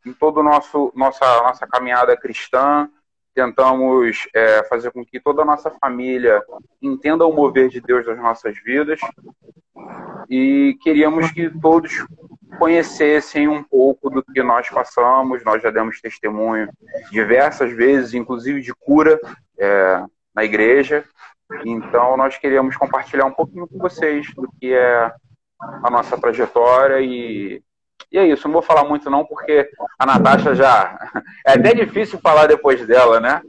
em 0.06 0.12
toda 0.12 0.42
nosso 0.42 0.92
nossa 0.94 1.24
nossa 1.42 1.66
caminhada 1.66 2.16
cristã 2.16 2.88
tentamos 3.34 4.28
é, 4.34 4.62
fazer 4.64 4.92
com 4.92 5.04
que 5.04 5.18
toda 5.18 5.42
a 5.42 5.44
nossa 5.44 5.70
família 5.70 6.40
entenda 6.80 7.26
o 7.26 7.32
mover 7.32 7.68
de 7.68 7.80
Deus 7.80 8.06
nas 8.06 8.18
nossas 8.18 8.56
vidas 8.62 9.00
e 10.30 10.78
queríamos 10.82 11.32
que 11.32 11.50
todos 11.60 12.06
conhecessem 12.58 13.48
um 13.48 13.62
pouco 13.62 14.08
do 14.08 14.22
que 14.22 14.42
nós 14.42 14.68
passamos. 14.70 15.44
Nós 15.44 15.60
já 15.60 15.70
demos 15.70 16.00
testemunho 16.00 16.68
diversas 17.10 17.72
vezes, 17.72 18.14
inclusive 18.14 18.60
de 18.60 18.72
cura 18.72 19.18
é, 19.58 20.04
na 20.34 20.44
igreja. 20.44 21.04
Então, 21.64 22.16
nós 22.16 22.38
queríamos 22.38 22.76
compartilhar 22.76 23.26
um 23.26 23.32
pouquinho 23.32 23.66
com 23.66 23.78
vocês 23.78 24.32
do 24.34 24.48
que 24.60 24.72
é 24.72 25.12
a 25.82 25.90
nossa 25.90 26.18
trajetória 26.18 27.00
e, 27.00 27.62
e 28.10 28.18
é 28.18 28.26
isso. 28.26 28.46
Não 28.48 28.52
vou 28.54 28.62
falar 28.62 28.84
muito 28.84 29.10
não, 29.10 29.24
porque 29.24 29.68
a 29.98 30.06
Natasha 30.06 30.54
já... 30.54 30.98
É 31.46 31.52
até 31.52 31.74
difícil 31.74 32.18
falar 32.20 32.46
depois 32.46 32.86
dela, 32.86 33.20
né? 33.20 33.42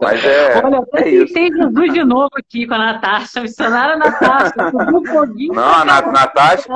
Mas 0.00 0.24
é. 0.24 0.62
Olha, 0.64 0.76
eu 0.76 0.86
é 0.94 1.08
isso. 1.08 1.34
Jesus 1.34 1.92
de 1.92 2.04
novo 2.04 2.30
aqui 2.36 2.66
com 2.66 2.74
a 2.74 2.78
Natasha. 2.78 3.40
Missionária 3.40 3.96
Natasha. 3.96 4.54
Um 4.58 5.52
Não, 5.54 5.62
a 5.62 5.84
Natasha. 5.84 6.68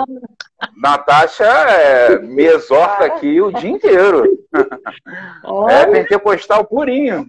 Natasha 0.76 1.44
é, 1.44 2.18
me 2.18 2.44
exorta 2.44 3.04
aqui 3.06 3.40
o 3.40 3.50
dia 3.52 3.70
inteiro. 3.70 4.24
Olha. 5.44 5.72
É 5.72 5.86
pentecostal 5.86 6.64
purinho. 6.64 7.26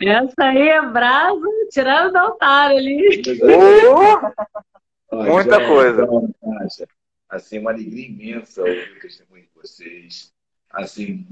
Essa 0.00 0.44
aí 0.44 0.68
é 0.68 0.82
brasa 0.82 1.40
tirando 1.70 2.12
do 2.12 2.18
altar 2.18 2.70
ali. 2.70 3.22
Oh, 3.42 4.73
muita 5.14 5.66
coisa. 5.66 6.02
Então, 6.02 6.34
Natasha, 6.42 6.88
assim, 7.28 7.58
uma 7.58 7.70
alegria 7.70 8.06
imensa 8.06 8.60
ouvir 8.60 8.96
o 8.96 9.00
testemunho 9.00 9.42
de 9.42 9.50
vocês. 9.54 10.32
Assim, 10.70 11.26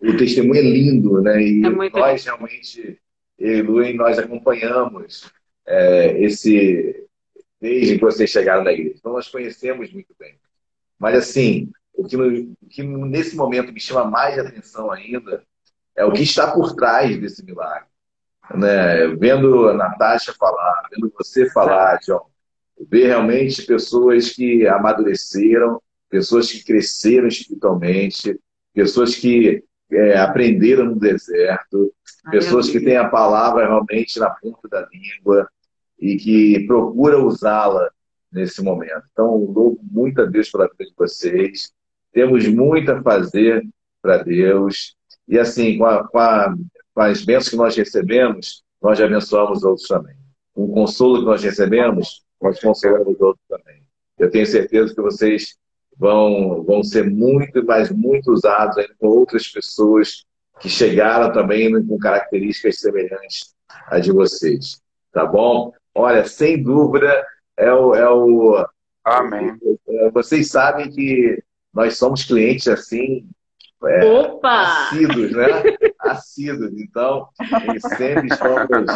o 0.00 0.16
testemunho 0.16 0.60
é 0.60 0.62
lindo, 0.62 1.20
né? 1.22 1.42
E 1.42 1.64
é 1.64 1.70
nós 1.70 2.24
lindo. 2.24 2.36
realmente 2.36 3.00
eu 3.38 3.58
e 3.58 3.62
Luiz, 3.62 3.96
nós 3.96 4.18
acompanhamos 4.18 5.30
é, 5.66 6.22
esse 6.22 7.06
desde 7.60 7.94
que 7.94 8.00
vocês 8.00 8.28
chegaram 8.28 8.64
na 8.64 8.72
igreja. 8.72 8.96
Então, 8.98 9.12
nós 9.12 9.28
conhecemos 9.28 9.92
muito 9.92 10.12
bem. 10.18 10.34
Mas, 10.98 11.16
assim, 11.16 11.70
o 11.94 12.04
que, 12.04 12.16
o 12.16 12.56
que 12.68 12.82
nesse 12.82 13.36
momento 13.36 13.72
me 13.72 13.80
chama 13.80 14.04
mais 14.04 14.38
atenção 14.38 14.90
ainda 14.90 15.44
é 15.94 16.04
o 16.04 16.12
que 16.12 16.22
está 16.22 16.52
por 16.52 16.74
trás 16.74 17.16
desse 17.20 17.44
milagre. 17.44 17.88
Né? 18.54 19.06
Vendo 19.16 19.68
a 19.68 19.74
Natasha 19.74 20.34
falar, 20.34 20.88
vendo 20.90 21.12
você 21.16 21.48
falar, 21.50 22.00
João, 22.04 22.26
ver 22.88 23.06
realmente 23.06 23.62
pessoas 23.62 24.30
que 24.30 24.66
amadureceram, 24.66 25.80
pessoas 26.08 26.50
que 26.50 26.64
cresceram 26.64 27.28
espiritualmente, 27.28 28.38
pessoas 28.74 29.14
que 29.14 29.64
é, 29.90 30.18
aprenderam 30.18 30.86
no 30.86 30.98
deserto, 30.98 31.92
pessoas 32.30 32.70
que 32.70 32.80
têm 32.80 32.96
a 32.96 33.08
palavra 33.08 33.66
realmente 33.66 34.18
na 34.18 34.30
ponta 34.30 34.68
da 34.68 34.88
língua 34.92 35.48
e 35.98 36.16
que 36.16 36.66
procuram 36.66 37.26
usá-la 37.26 37.90
nesse 38.30 38.62
momento. 38.62 39.02
Então, 39.12 39.36
louvo 39.36 39.80
muito 39.90 40.22
a 40.22 40.24
Deus 40.24 40.50
pela 40.50 40.68
vida 40.68 40.84
de 40.84 40.94
vocês. 40.96 41.72
Temos 42.12 42.46
muito 42.48 42.90
a 42.90 43.02
fazer 43.02 43.62
para 44.00 44.18
Deus. 44.18 44.96
E 45.28 45.38
assim, 45.38 45.78
com, 45.78 45.84
a, 45.84 46.08
com, 46.08 46.18
a, 46.18 46.54
com 46.94 47.00
as 47.02 47.24
bênçãos 47.24 47.50
que 47.50 47.56
nós 47.56 47.76
recebemos, 47.76 48.64
nós 48.82 49.00
abençoamos 49.00 49.62
outros 49.62 49.86
também. 49.86 50.16
Com 50.54 50.64
o 50.64 50.72
consolo 50.72 51.20
que 51.20 51.24
nós 51.24 51.42
recebemos, 51.42 52.22
nós 52.42 52.60
consolamos 52.60 53.20
outros 53.20 53.44
também. 53.48 53.82
Eu 54.18 54.30
tenho 54.30 54.46
certeza 54.46 54.94
que 54.94 55.00
vocês 55.00 55.56
vão, 55.96 56.62
vão 56.64 56.82
ser 56.82 57.08
muito, 57.08 57.64
mas 57.64 57.90
muito 57.90 58.32
usados 58.32 58.78
ainda 58.78 58.94
com 58.98 59.08
outras 59.08 59.48
pessoas 59.48 60.24
que 60.60 60.68
chegaram 60.68 61.32
também 61.32 61.70
com 61.86 61.98
características 61.98 62.78
semelhantes 62.78 63.54
a 63.86 63.98
de 63.98 64.12
vocês. 64.12 64.80
Tá 65.12 65.26
bom? 65.26 65.72
Olha, 65.94 66.24
sem 66.24 66.62
dúvida, 66.62 67.26
é 67.56 67.72
o. 67.72 67.94
É 67.94 68.08
o 68.08 68.64
Amém. 69.04 69.58
É, 69.88 70.10
vocês 70.10 70.50
sabem 70.50 70.90
que 70.90 71.42
nós 71.74 71.98
somos 71.98 72.24
clientes 72.24 72.68
assim. 72.68 73.26
É, 73.84 74.04
Opa! 74.04 74.86
Assíduos, 74.86 75.32
né? 75.32 75.46
assíduos. 75.98 76.72
Então, 76.80 77.28
sempre 77.96 78.28
estamos 78.28 78.88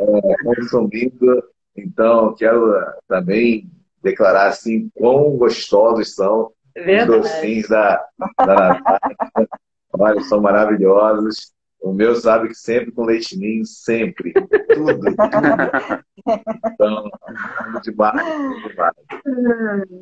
é, 0.00 0.36
consumindo. 0.42 1.42
Então, 1.76 2.34
quero 2.34 2.74
também 3.08 3.70
declarar 4.02 4.48
assim 4.48 4.90
quão 4.94 5.36
gostosos 5.36 6.14
são 6.14 6.52
Verdade. 6.74 7.10
os 7.10 7.16
docinhos 7.30 7.68
da, 7.68 8.04
da 8.38 8.68
Natália. 8.68 9.48
Olha, 9.92 10.20
são 10.22 10.40
maravilhosos. 10.40 11.52
O 11.80 11.92
meu 11.92 12.14
sabe 12.14 12.48
que 12.48 12.54
sempre 12.54 12.92
com 12.92 13.04
leite 13.04 13.36
ninho, 13.36 13.66
sempre. 13.66 14.32
Tudo, 14.32 14.48
tudo. 14.68 15.08
Então, 16.64 17.10
demais, 17.82 18.22
demais. 18.62 18.94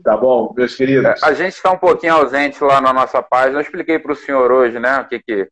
Tá 0.04 0.16
bom, 0.16 0.52
meus 0.54 0.74
queridos? 0.74 1.22
A 1.22 1.32
gente 1.32 1.54
está 1.54 1.72
um 1.72 1.78
pouquinho 1.78 2.14
ausente 2.14 2.62
lá 2.62 2.82
na 2.82 2.92
nossa 2.92 3.22
página. 3.22 3.56
Eu 3.56 3.62
expliquei 3.62 3.98
para 3.98 4.12
o 4.12 4.16
senhor 4.16 4.52
hoje, 4.52 4.78
né, 4.78 5.00
o 5.00 5.08
que, 5.08 5.20
que 5.20 5.48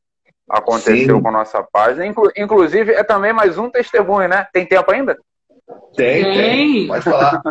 aconteceu 0.51 1.17
Sim. 1.17 1.23
com 1.23 1.29
a 1.29 1.33
nossa 1.33 1.63
página. 1.63 2.05
Inclusive, 2.37 2.93
é 2.93 3.03
também 3.03 3.33
mais 3.33 3.57
um 3.57 3.71
testemunho, 3.71 4.29
né? 4.29 4.47
Tem 4.53 4.67
tempo 4.67 4.91
ainda? 4.91 5.17
Tem, 5.97 6.23
tem, 6.23 6.35
tem. 6.35 6.87
Pode 6.89 7.05
falar. 7.05 7.43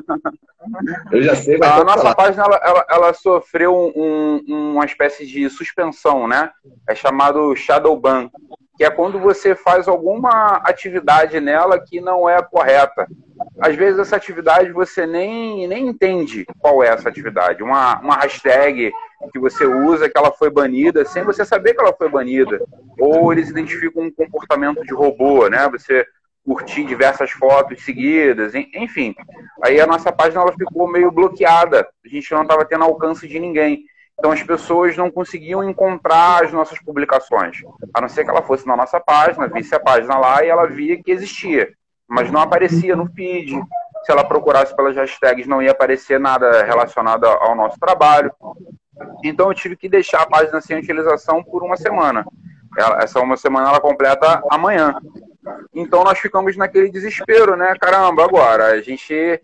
Eu 1.12 1.22
já 1.22 1.36
sei, 1.36 1.58
mas 1.58 1.70
A 1.72 1.84
nossa 1.84 1.98
falar. 2.00 2.16
página, 2.16 2.44
ela, 2.44 2.60
ela, 2.64 2.86
ela 2.90 3.14
sofreu 3.14 3.92
um, 3.96 4.44
uma 4.48 4.86
espécie 4.86 5.26
de 5.26 5.50
suspensão, 5.50 6.28
né? 6.28 6.52
É 6.88 6.96
chamado 6.96 7.56
shadow 7.56 7.98
ban, 8.00 8.30
que 8.76 8.84
é 8.84 8.90
quando 8.90 9.20
você 9.20 9.56
faz 9.56 9.88
alguma 9.88 10.58
atividade 10.64 11.40
nela 11.40 11.80
que 11.80 12.02
não 12.02 12.28
é 12.30 12.42
correta. 12.42 13.08
Às 13.60 13.76
vezes 13.76 14.00
essa 14.00 14.16
atividade 14.16 14.72
você 14.72 15.06
nem, 15.06 15.68
nem 15.68 15.88
entende 15.88 16.46
qual 16.60 16.84
é 16.84 16.88
essa 16.88 17.10
atividade. 17.10 17.64
Uma, 17.64 18.00
uma 18.00 18.16
hashtag 18.16 18.92
que 19.32 19.40
você 19.40 19.66
usa 19.66 20.10
que 20.10 20.18
ela 20.18 20.32
foi 20.32 20.50
banida 20.50 21.06
sem 21.06 21.24
você 21.24 21.44
saber 21.44 21.74
que 21.74 21.82
ela 21.82 21.94
foi 21.94 22.10
banida. 22.10 22.60
Ou 23.00 23.32
eles 23.32 23.50
identificam 23.50 24.04
um 24.04 24.12
comportamento 24.12 24.84
de 24.84 24.94
robô, 24.94 25.48
né? 25.50 25.68
Você 25.70 26.06
curtir 26.48 26.86
diversas 26.86 27.30
fotos 27.30 27.84
seguidas, 27.84 28.56
enfim. 28.56 29.14
Aí 29.62 29.82
a 29.82 29.86
nossa 29.86 30.14
página 30.14 30.42
ela 30.42 30.54
ficou 30.54 30.90
meio 30.90 31.12
bloqueada, 31.12 31.86
a 32.06 32.08
gente 32.08 32.32
não 32.32 32.44
estava 32.44 32.64
tendo 32.64 32.86
alcance 32.86 33.28
de 33.28 33.38
ninguém. 33.38 33.84
Então 34.18 34.32
as 34.32 34.42
pessoas 34.42 34.96
não 34.96 35.12
conseguiam 35.12 35.62
encontrar 35.62 36.46
as 36.46 36.54
nossas 36.54 36.80
publicações, 36.80 37.58
a 37.94 38.00
não 38.00 38.08
ser 38.08 38.24
que 38.24 38.30
ela 38.30 38.42
fosse 38.42 38.66
na 38.66 38.78
nossa 38.78 38.98
página, 38.98 39.48
visse 39.48 39.76
a 39.76 39.80
página 39.80 40.18
lá 40.18 40.42
e 40.42 40.48
ela 40.48 40.66
via 40.66 41.04
que 41.04 41.12
existia, 41.12 41.70
mas 42.08 42.32
não 42.32 42.40
aparecia 42.40 42.96
no 42.96 43.08
feed. 43.08 43.60
Se 44.06 44.12
ela 44.12 44.24
procurasse 44.24 44.74
pelas 44.74 44.96
hashtags, 44.96 45.48
não 45.48 45.62
ia 45.62 45.72
aparecer 45.72 46.18
nada 46.18 46.64
relacionado 46.64 47.26
ao 47.26 47.56
nosso 47.56 47.78
trabalho. 47.78 48.32
Então 49.22 49.50
eu 49.50 49.54
tive 49.54 49.76
que 49.76 49.90
deixar 49.90 50.22
a 50.22 50.26
página 50.26 50.62
sem 50.62 50.80
utilização 50.80 51.44
por 51.44 51.62
uma 51.62 51.76
semana. 51.76 52.26
Essa 53.02 53.20
uma 53.20 53.36
semana 53.36 53.68
ela 53.68 53.82
completa 53.82 54.42
amanhã. 54.50 54.96
Então 55.74 56.04
nós 56.04 56.20
ficamos 56.20 56.56
naquele 56.56 56.92
desespero, 56.92 57.56
né? 57.56 57.74
Caramba, 57.80 58.24
agora 58.24 58.74
a 58.74 58.82
gente. 58.82 59.42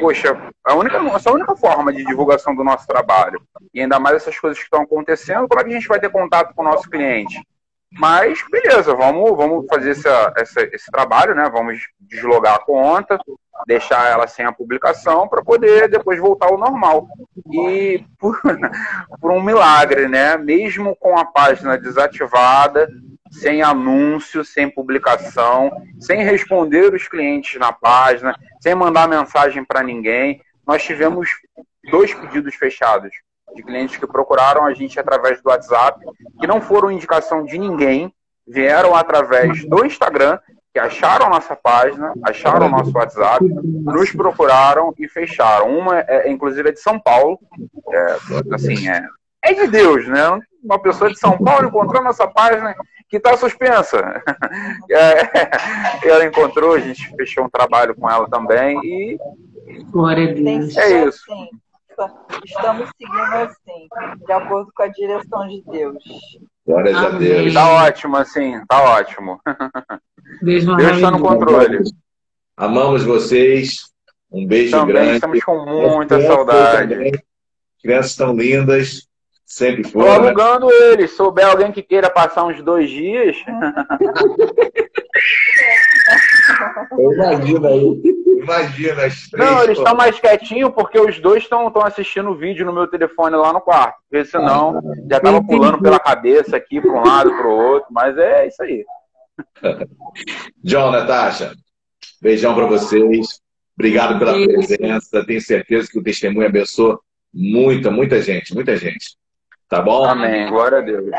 Poxa, 0.00 0.34
a 0.64 0.74
única, 0.74 0.96
essa 1.14 1.28
é 1.28 1.32
única 1.32 1.54
forma 1.54 1.92
de 1.92 2.04
divulgação 2.04 2.54
do 2.54 2.64
nosso 2.64 2.86
trabalho. 2.86 3.40
E 3.74 3.80
ainda 3.80 4.00
mais 4.00 4.16
essas 4.16 4.38
coisas 4.38 4.58
que 4.58 4.64
estão 4.64 4.82
acontecendo, 4.82 5.46
como 5.46 5.60
é 5.60 5.64
que 5.64 5.70
a 5.70 5.74
gente 5.74 5.88
vai 5.88 6.00
ter 6.00 6.10
contato 6.10 6.54
com 6.54 6.62
o 6.62 6.64
nosso 6.64 6.88
cliente? 6.88 7.38
Mas, 7.92 8.44
beleza, 8.50 8.94
vamos, 8.94 9.36
vamos 9.36 9.66
fazer 9.66 9.90
essa, 9.90 10.32
essa, 10.36 10.62
esse 10.72 10.90
trabalho, 10.90 11.34
né? 11.34 11.48
Vamos 11.50 11.80
deslogar 12.00 12.56
a 12.56 12.58
conta, 12.58 13.18
deixar 13.66 14.10
ela 14.10 14.26
sem 14.26 14.44
a 14.44 14.52
publicação 14.52 15.28
para 15.28 15.42
poder 15.42 15.88
depois 15.88 16.18
voltar 16.18 16.46
ao 16.46 16.58
normal. 16.58 17.06
E 17.50 18.04
por, 18.18 18.40
por 19.20 19.30
um 19.30 19.42
milagre, 19.42 20.08
né? 20.08 20.36
Mesmo 20.36 20.96
com 20.96 21.16
a 21.16 21.24
página 21.24 21.78
desativada, 21.78 22.88
sem 23.40 23.62
anúncio, 23.62 24.44
sem 24.44 24.68
publicação, 24.70 25.70
sem 26.00 26.22
responder 26.24 26.92
os 26.92 27.06
clientes 27.06 27.58
na 27.60 27.72
página, 27.72 28.34
sem 28.60 28.74
mandar 28.74 29.08
mensagem 29.08 29.64
para 29.64 29.82
ninguém. 29.82 30.40
Nós 30.66 30.82
tivemos 30.82 31.28
dois 31.90 32.12
pedidos 32.12 32.54
fechados 32.54 33.10
de 33.54 33.62
clientes 33.62 33.96
que 33.96 34.06
procuraram 34.06 34.64
a 34.64 34.74
gente 34.74 34.98
através 34.98 35.40
do 35.40 35.48
WhatsApp, 35.48 36.04
que 36.40 36.46
não 36.46 36.60
foram 36.60 36.90
indicação 36.90 37.44
de 37.44 37.58
ninguém, 37.58 38.12
vieram 38.46 38.94
através 38.94 39.64
do 39.66 39.84
Instagram, 39.84 40.38
que 40.72 40.80
acharam 40.80 41.30
nossa 41.30 41.56
página, 41.56 42.12
acharam 42.22 42.68
nosso 42.68 42.92
WhatsApp, 42.94 43.42
nos 43.44 44.12
procuraram 44.12 44.92
e 44.98 45.08
fecharam. 45.08 45.78
Uma, 45.78 46.00
é, 46.00 46.30
inclusive, 46.30 46.68
é 46.68 46.72
de 46.72 46.80
São 46.80 47.00
Paulo, 47.00 47.38
é, 47.90 48.16
assim, 48.52 48.88
é, 48.88 49.02
é 49.42 49.54
de 49.54 49.68
Deus, 49.68 50.06
né? 50.06 50.38
Uma 50.62 50.78
pessoa 50.78 51.10
de 51.10 51.18
São 51.18 51.38
Paulo 51.38 51.68
encontrou 51.68 52.02
nossa 52.02 52.26
página 52.28 52.74
que 53.08 53.16
está 53.16 53.36
suspensa. 53.36 54.22
É, 54.88 56.08
ela 56.08 56.24
encontrou, 56.24 56.74
a 56.74 56.78
gente 56.78 57.14
fechou 57.16 57.44
um 57.44 57.50
trabalho 57.50 57.94
com 57.94 58.08
ela 58.08 58.28
também 58.28 58.78
e. 58.84 59.18
Glória 59.90 60.30
a 60.30 60.32
Deus. 60.32 60.76
É 60.76 61.04
isso. 61.04 61.22
Assim, 61.30 61.48
estamos 62.44 62.90
seguindo 62.96 63.34
assim, 63.34 63.88
de 64.24 64.32
acordo 64.32 64.70
com 64.74 64.82
a 64.82 64.88
direção 64.88 65.48
de 65.48 65.62
Deus. 65.70 66.02
Glória 66.66 66.98
a 66.98 67.10
Deus. 67.10 67.54
Tá 67.54 67.68
ótimo, 67.68 68.16
assim, 68.16 68.64
tá 68.66 68.82
ótimo. 68.82 69.40
Deus 70.42 70.64
está 70.64 71.10
no 71.10 71.20
controle. 71.20 71.82
Amamos 72.56 73.04
vocês. 73.04 73.90
Um 74.30 74.46
beijo 74.46 74.72
também 74.72 74.94
grande. 74.94 75.14
Estamos 75.14 75.44
com 75.44 75.64
muita 75.64 76.20
saudade. 76.22 77.12
Crianças 77.82 78.16
tão 78.16 78.34
lindas. 78.34 79.05
Sempre 79.46 79.84
foi. 79.84 80.02
Estou 80.02 80.22
né? 80.22 80.28
alugando 80.28 80.70
ele. 80.72 81.06
Se 81.06 81.14
souber 81.14 81.46
alguém 81.46 81.70
que 81.70 81.80
queira 81.80 82.10
passar 82.10 82.44
uns 82.44 82.60
dois 82.60 82.90
dias. 82.90 83.36
Imagina 86.98 87.68
aí. 87.68 88.02
Imagina 88.42 89.04
as 89.06 89.28
três. 89.28 89.48
Não, 89.48 89.62
eles 89.62 89.78
estão 89.78 89.94
mais 89.94 90.18
quietinhos 90.18 90.72
porque 90.74 90.98
os 90.98 91.20
dois 91.20 91.44
estão 91.44 91.72
assistindo 91.84 92.30
o 92.30 92.36
vídeo 92.36 92.66
no 92.66 92.72
meu 92.72 92.88
telefone 92.88 93.36
lá 93.36 93.52
no 93.52 93.60
quarto. 93.60 93.94
Porque 94.10 94.24
senão 94.24 94.78
ah, 94.78 94.82
já 95.08 95.20
tava 95.20 95.40
pulando 95.42 95.80
pela 95.80 96.00
cabeça 96.00 96.56
aqui 96.56 96.80
para 96.80 96.90
um 96.90 97.04
lado, 97.04 97.30
para 97.30 97.46
o 97.46 97.56
outro. 97.56 97.88
Mas 97.92 98.18
é 98.18 98.48
isso 98.48 98.60
aí. 98.64 98.84
John, 100.62 100.90
Natasha, 100.90 101.52
beijão 102.20 102.52
para 102.52 102.66
vocês. 102.66 103.40
Obrigado 103.78 104.18
pela 104.18 104.32
presença. 104.32 105.24
Tenho 105.24 105.40
certeza 105.40 105.88
que 105.88 106.00
o 106.00 106.02
testemunho 106.02 106.48
abençoa 106.48 106.98
muita, 107.32 107.92
muita 107.92 108.20
gente, 108.20 108.52
muita 108.52 108.76
gente. 108.76 109.16
Tá 109.68 109.82
bom? 109.82 110.04
Amém. 110.04 110.48
Glória 110.48 110.78
a 110.78 110.80
Deus. 110.80 111.10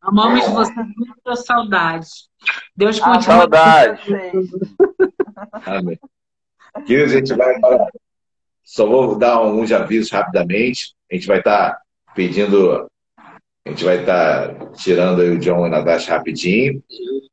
Amamos 0.00 0.46
você 0.48 0.74
muita 0.74 1.36
saudade. 1.36 2.06
Deus 2.76 3.00
continue. 3.00 3.24
Saudade. 3.24 4.12
Amém. 5.64 5.98
Queridos, 6.86 7.14
a 7.14 7.16
gente 7.16 7.34
vai 7.34 7.58
para. 7.60 7.86
Só 8.62 8.86
vou 8.86 9.16
dar 9.16 9.34
alguns 9.34 9.72
avisos 9.72 10.10
rapidamente. 10.10 10.94
A 11.10 11.14
gente 11.14 11.26
vai 11.26 11.38
estar 11.38 11.72
tá 11.72 11.80
pedindo. 12.14 12.86
A 13.66 13.70
gente 13.70 13.84
vai 13.84 14.00
estar 14.00 14.54
tá 14.54 14.66
tirando 14.72 15.22
aí 15.22 15.30
o 15.30 15.38
John 15.38 15.64
e 15.64 15.66
a 15.66 15.70
Natasha 15.70 16.16
rapidinho. 16.16 16.82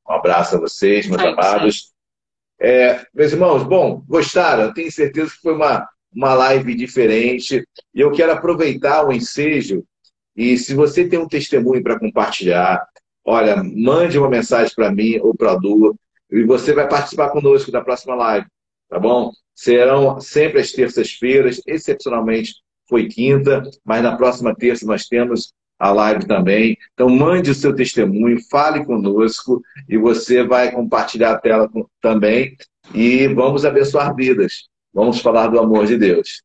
Um 0.08 0.14
abraço 0.14 0.56
a 0.56 0.60
vocês, 0.60 1.08
meus 1.08 1.22
amados. 1.22 1.92
É, 2.60 3.06
meus 3.14 3.34
irmãos, 3.34 3.64
bom, 3.64 4.04
gostaram? 4.08 4.74
Tenho 4.74 4.92
certeza 4.92 5.32
que 5.32 5.42
foi 5.42 5.56
uma, 5.56 5.86
uma 6.14 6.34
live 6.34 6.76
diferente. 6.76 7.64
E 7.94 8.00
eu 8.00 8.12
quero 8.12 8.32
aproveitar 8.32 9.06
o 9.06 9.12
ensejo. 9.12 9.84
E 10.36 10.58
se 10.58 10.74
você 10.74 11.08
tem 11.08 11.20
um 11.20 11.28
testemunho 11.28 11.84
para 11.84 12.00
compartilhar, 12.00 12.86
olha, 13.26 13.64
mande 13.64 14.18
uma 14.18 14.30
mensagem 14.30 14.74
para 14.76 14.92
mim 14.92 15.18
ou 15.20 15.36
para 15.36 15.52
a 15.52 15.56
Du. 15.56 15.96
E 16.32 16.44
você 16.44 16.74
vai 16.74 16.88
participar 16.88 17.30
conosco 17.30 17.72
da 17.72 17.82
próxima 17.82 18.16
live, 18.16 18.48
tá 18.90 18.98
bom? 18.98 19.32
Serão 19.54 20.20
sempre 20.22 20.62
as 20.62 20.72
terças-feiras, 20.72 21.62
excepcionalmente 21.68 22.56
foi 22.88 23.08
quinta, 23.08 23.62
mas 23.86 24.02
na 24.02 24.18
próxima 24.18 24.56
terça 24.56 24.86
nós 24.86 25.06
temos 25.08 25.54
a 25.78 25.92
live 25.92 26.28
também. 26.28 26.78
Então, 26.94 27.10
mande 27.10 27.50
o 27.50 27.56
seu 27.56 27.74
testemunho, 27.76 28.38
fale 28.50 28.86
conosco 28.86 29.62
e 29.90 29.98
você 29.98 30.44
vai 30.44 30.72
compartilhar 30.72 31.32
a 31.32 31.40
tela 31.40 31.70
também. 32.02 32.56
E 32.94 33.28
vamos 33.30 33.66
abençoar 33.66 34.16
vidas. 34.16 34.71
Vamos 34.94 35.22
falar 35.22 35.48
do 35.48 35.60
amor 35.60 35.86
de 35.86 35.98
Deus. 35.98 36.42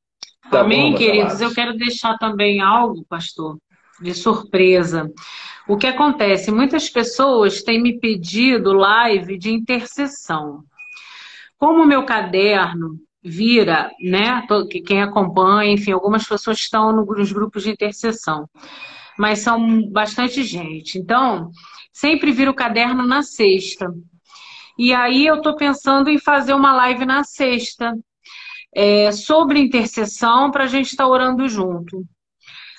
Tá 0.51 0.61
Amém, 0.61 0.92
bom, 0.92 0.99
queridos. 0.99 1.40
Eu 1.40 1.53
quero 1.53 1.76
deixar 1.76 2.16
também 2.18 2.61
algo, 2.61 3.05
pastor, 3.09 3.59
de 4.01 4.14
surpresa. 4.14 5.11
O 5.68 5.76
que 5.76 5.86
acontece? 5.86 6.53
Muitas 6.53 6.88
pessoas 6.88 7.62
têm 7.62 7.82
me 7.82 7.99
pedido 7.99 8.72
live 8.72 9.36
de 9.36 9.51
intercessão. 9.51 10.62
Como 11.59 11.82
o 11.82 11.86
meu 11.86 12.05
caderno 12.05 13.01
vira, 13.24 13.90
né? 14.01 14.47
Quem 14.86 15.03
acompanha, 15.03 15.72
enfim, 15.72 15.90
algumas 15.90 16.24
pessoas 16.24 16.59
estão 16.59 16.92
nos 16.92 17.32
grupos 17.32 17.64
de 17.64 17.70
intercessão, 17.70 18.49
mas 19.18 19.40
são 19.40 19.90
bastante 19.90 20.44
gente. 20.44 20.99
Então, 20.99 21.51
sempre 21.92 22.30
vira 22.30 22.51
o 22.51 22.55
caderno 22.55 23.05
na 23.05 23.22
sexta. 23.22 23.92
E 24.78 24.92
aí 24.92 25.26
eu 25.26 25.36
estou 25.36 25.57
pensando 25.57 26.09
em 26.09 26.18
fazer 26.18 26.55
uma 26.55 26.72
live 26.76 27.05
na 27.05 27.24
sexta 27.24 27.92
é, 28.77 29.11
sobre 29.11 29.59
intercessão 29.59 30.51
para 30.51 30.64
a 30.64 30.66
gente 30.66 30.91
estar 30.91 31.05
tá 31.05 31.09
orando 31.09 31.49
junto. 31.49 32.05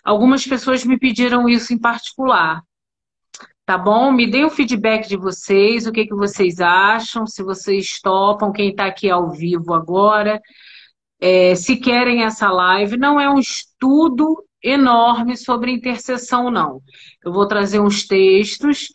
Algumas 0.06 0.46
pessoas 0.46 0.86
me 0.86 1.00
pediram 1.00 1.50
isso 1.50 1.74
em 1.74 1.80
particular. 1.80 2.62
Tá 3.66 3.78
bom? 3.80 4.12
Me 4.12 4.30
deem 4.30 4.46
o 4.46 4.50
feedback 4.52 5.10
de 5.10 5.18
vocês, 5.18 5.88
o 5.88 5.92
que, 5.92 6.06
que 6.06 6.14
vocês 6.14 6.62
acham, 6.62 7.26
se 7.26 7.42
vocês 7.42 8.00
topam, 8.00 8.52
quem 8.52 8.70
está 8.70 8.86
aqui 8.86 9.10
ao 9.10 9.32
vivo 9.32 9.74
agora. 9.74 10.40
É, 11.20 11.56
se 11.56 11.76
querem 11.78 12.24
essa 12.24 12.50
live, 12.52 12.96
não 12.96 13.20
é 13.20 13.28
um 13.28 13.40
estudo 13.40 14.44
enorme 14.64 15.36
sobre 15.36 15.72
intercessão, 15.72 16.52
não. 16.52 16.80
Eu 17.26 17.34
vou 17.34 17.48
trazer 17.48 17.80
uns 17.80 18.06
textos 18.06 18.88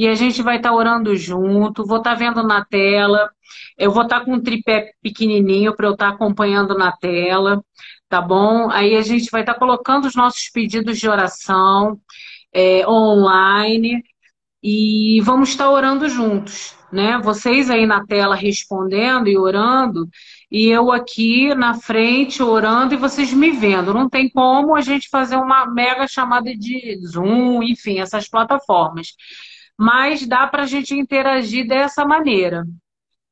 e 0.00 0.08
a 0.08 0.14
gente 0.14 0.42
vai 0.42 0.56
estar 0.56 0.70
tá 0.70 0.74
orando 0.74 1.14
junto, 1.14 1.84
vou 1.84 1.98
estar 1.98 2.12
tá 2.12 2.16
vendo 2.16 2.42
na 2.42 2.64
tela, 2.64 3.30
eu 3.76 3.90
vou 3.90 4.04
estar 4.04 4.20
tá 4.20 4.24
com 4.24 4.32
um 4.32 4.42
tripé 4.42 4.92
pequenininho 5.02 5.76
para 5.76 5.86
eu 5.88 5.92
estar 5.92 6.08
tá 6.08 6.14
acompanhando 6.14 6.74
na 6.74 6.90
tela, 6.90 7.62
tá 8.08 8.18
bom? 8.18 8.70
Aí 8.70 8.96
a 8.96 9.02
gente 9.02 9.30
vai 9.30 9.42
estar 9.42 9.52
tá 9.52 9.58
colocando 9.58 10.06
os 10.06 10.14
nossos 10.14 10.48
pedidos 10.48 10.98
de 10.98 11.06
oração 11.06 12.00
é, 12.50 12.88
online 12.88 14.02
e 14.62 15.20
vamos 15.22 15.50
estar 15.50 15.70
orando 15.70 16.08
juntos, 16.08 16.74
né? 16.90 17.18
Vocês 17.22 17.68
aí 17.68 17.84
na 17.84 18.02
tela 18.06 18.34
respondendo 18.34 19.28
e 19.28 19.36
orando, 19.36 20.08
e 20.50 20.66
eu 20.68 20.90
aqui 20.90 21.54
na 21.54 21.74
frente 21.74 22.42
orando 22.42 22.94
e 22.94 22.96
vocês 22.96 23.34
me 23.34 23.50
vendo. 23.50 23.92
Não 23.92 24.08
tem 24.08 24.30
como 24.30 24.74
a 24.74 24.80
gente 24.80 25.10
fazer 25.10 25.36
uma 25.36 25.66
mega 25.66 26.08
chamada 26.08 26.56
de 26.56 26.98
Zoom, 27.06 27.62
enfim, 27.62 27.98
essas 28.00 28.30
plataformas. 28.30 29.08
Mas 29.80 30.26
dá 30.26 30.46
para 30.46 30.64
a 30.64 30.66
gente 30.66 30.94
interagir 30.94 31.66
dessa 31.66 32.04
maneira, 32.04 32.66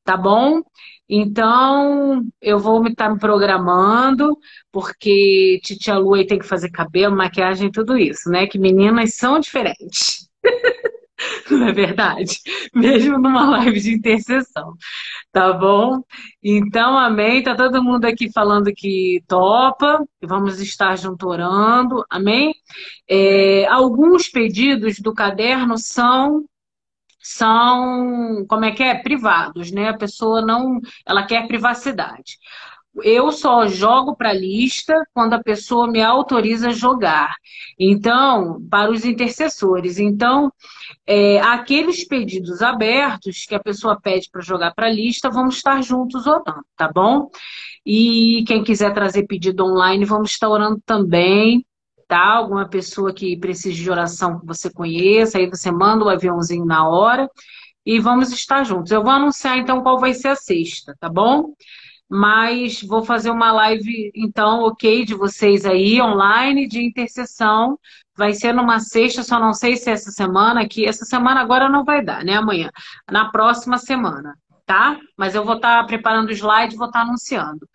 tá 0.03 0.17
bom? 0.17 0.63
Então, 1.07 2.23
eu 2.41 2.57
vou 2.57 2.87
estar 2.87 3.07
tá 3.07 3.13
me 3.13 3.19
programando, 3.19 4.35
porque 4.71 5.59
Titia 5.63 5.99
Lu 5.99 6.25
tem 6.25 6.39
que 6.39 6.47
fazer 6.47 6.71
cabelo, 6.71 7.15
maquiagem, 7.15 7.71
tudo 7.71 7.95
isso, 7.95 8.31
né? 8.31 8.47
Que 8.47 8.57
meninas 8.57 9.13
são 9.13 9.39
diferentes. 9.39 10.27
Não 11.51 11.67
é 11.67 11.73
verdade? 11.73 12.39
Mesmo 12.73 13.17
numa 13.17 13.49
live 13.51 13.79
de 13.79 13.93
intercessão. 13.93 14.73
Tá 15.31 15.53
bom? 15.53 16.01
Então, 16.43 16.97
amém. 16.97 17.43
Tá 17.43 17.55
todo 17.55 17.83
mundo 17.83 18.05
aqui 18.05 18.31
falando 18.31 18.71
que 18.75 19.21
topa. 19.27 20.03
Vamos 20.21 20.59
estar 20.59 20.97
junto 20.97 21.27
orando. 21.27 22.03
Amém? 22.09 22.53
É, 23.09 23.65
alguns 23.67 24.29
pedidos 24.29 24.99
do 24.99 25.13
caderno 25.13 25.77
são 25.77 26.45
são, 27.21 28.45
como 28.47 28.65
é 28.65 28.71
que 28.71 28.81
é? 28.81 28.95
Privados, 28.95 29.71
né? 29.71 29.89
A 29.89 29.97
pessoa 29.97 30.41
não, 30.41 30.79
ela 31.05 31.25
quer 31.27 31.47
privacidade 31.47 32.37
eu 33.03 33.31
só 33.31 33.67
jogo 33.67 34.15
para 34.15 34.29
a 34.29 34.33
lista 34.33 34.93
quando 35.13 35.33
a 35.33 35.43
pessoa 35.43 35.87
me 35.87 36.01
autoriza 36.01 36.69
a 36.69 36.73
jogar. 36.73 37.35
Então, 37.79 38.61
para 38.69 38.91
os 38.91 39.05
intercessores. 39.05 39.99
Então, 39.99 40.51
é, 41.05 41.39
aqueles 41.41 42.05
pedidos 42.07 42.61
abertos 42.61 43.45
que 43.45 43.55
a 43.55 43.59
pessoa 43.59 43.99
pede 43.99 44.29
para 44.31 44.41
jogar 44.41 44.73
para 44.73 44.87
a 44.87 44.91
lista, 44.91 45.29
vamos 45.29 45.55
estar 45.55 45.81
juntos 45.83 46.27
orando, 46.27 46.63
tá 46.75 46.91
bom? 46.93 47.29
E 47.85 48.43
quem 48.47 48.63
quiser 48.63 48.93
trazer 48.93 49.25
pedido 49.25 49.65
online, 49.65 50.05
vamos 50.05 50.31
estar 50.31 50.49
orando 50.49 50.81
também, 50.85 51.65
tá? 52.07 52.35
Alguma 52.35 52.67
pessoa 52.67 53.13
que 53.13 53.37
precise 53.37 53.81
de 53.81 53.89
oração 53.89 54.39
que 54.39 54.45
você 54.45 54.71
conheça, 54.71 55.37
aí 55.37 55.47
você 55.47 55.71
manda 55.71 56.03
o 56.05 56.09
aviãozinho 56.09 56.65
na 56.65 56.87
hora 56.87 57.29
e 57.85 57.99
vamos 57.99 58.31
estar 58.31 58.63
juntos. 58.63 58.91
Eu 58.91 59.03
vou 59.03 59.11
anunciar 59.11 59.57
então 59.57 59.81
qual 59.81 59.99
vai 59.99 60.13
ser 60.13 60.29
a 60.29 60.35
sexta, 60.35 60.95
tá 60.99 61.09
bom? 61.09 61.53
Mas 62.09 62.81
vou 62.81 63.03
fazer 63.03 63.29
uma 63.29 63.51
live, 63.51 64.11
então, 64.15 64.61
ok, 64.63 65.05
de 65.05 65.13
vocês 65.13 65.63
aí, 65.63 66.01
online, 66.01 66.67
de 66.67 66.83
intercessão. 66.83 67.77
Vai 68.17 68.33
ser 68.33 68.51
numa 68.51 68.79
sexta, 68.79 69.21
só 69.21 69.39
não 69.39 69.53
sei 69.53 69.77
se 69.77 69.91
é 69.91 69.93
essa 69.93 70.09
semana 70.09 70.61
aqui. 70.61 70.85
Essa 70.85 71.05
semana 71.05 71.39
agora 71.39 71.69
não 71.69 71.85
vai 71.85 72.03
dar, 72.03 72.25
né? 72.25 72.33
Amanhã. 72.33 72.71
Na 73.09 73.29
próxima 73.29 73.77
semana, 73.77 74.35
tá? 74.65 74.99
Mas 75.15 75.35
eu 75.35 75.45
vou 75.45 75.57
estar 75.57 75.81
tá 75.81 75.83
preparando 75.85 76.29
o 76.29 76.31
slide, 76.31 76.75
vou 76.75 76.87
estar 76.87 77.01
tá 77.01 77.05
anunciando. 77.05 77.69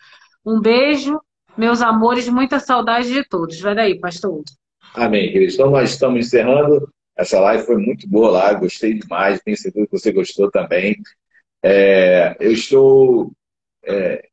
Um 0.44 0.60
beijo, 0.60 1.20
meus 1.56 1.80
amores, 1.80 2.28
muita 2.28 2.58
saudade 2.58 3.12
de 3.12 3.22
todos. 3.22 3.60
Vai 3.60 3.76
daí, 3.76 4.00
pastor. 4.00 4.42
Amém, 4.94 5.30
queridos. 5.30 5.54
Então, 5.54 5.70
nós 5.70 5.90
estamos 5.90 6.26
encerrando. 6.26 6.92
Essa 7.16 7.38
live 7.38 7.64
foi 7.64 7.76
muito 7.76 8.08
boa 8.08 8.30
lá, 8.32 8.52
gostei 8.54 8.94
demais. 8.94 9.40
Tenho 9.44 9.56
certeza 9.56 9.86
que 9.86 9.96
você 9.96 10.12
gostou 10.12 10.50
também. 10.50 10.96
É, 11.62 12.36
eu 12.40 12.52
estou 12.52 13.32
é, 13.86 14.28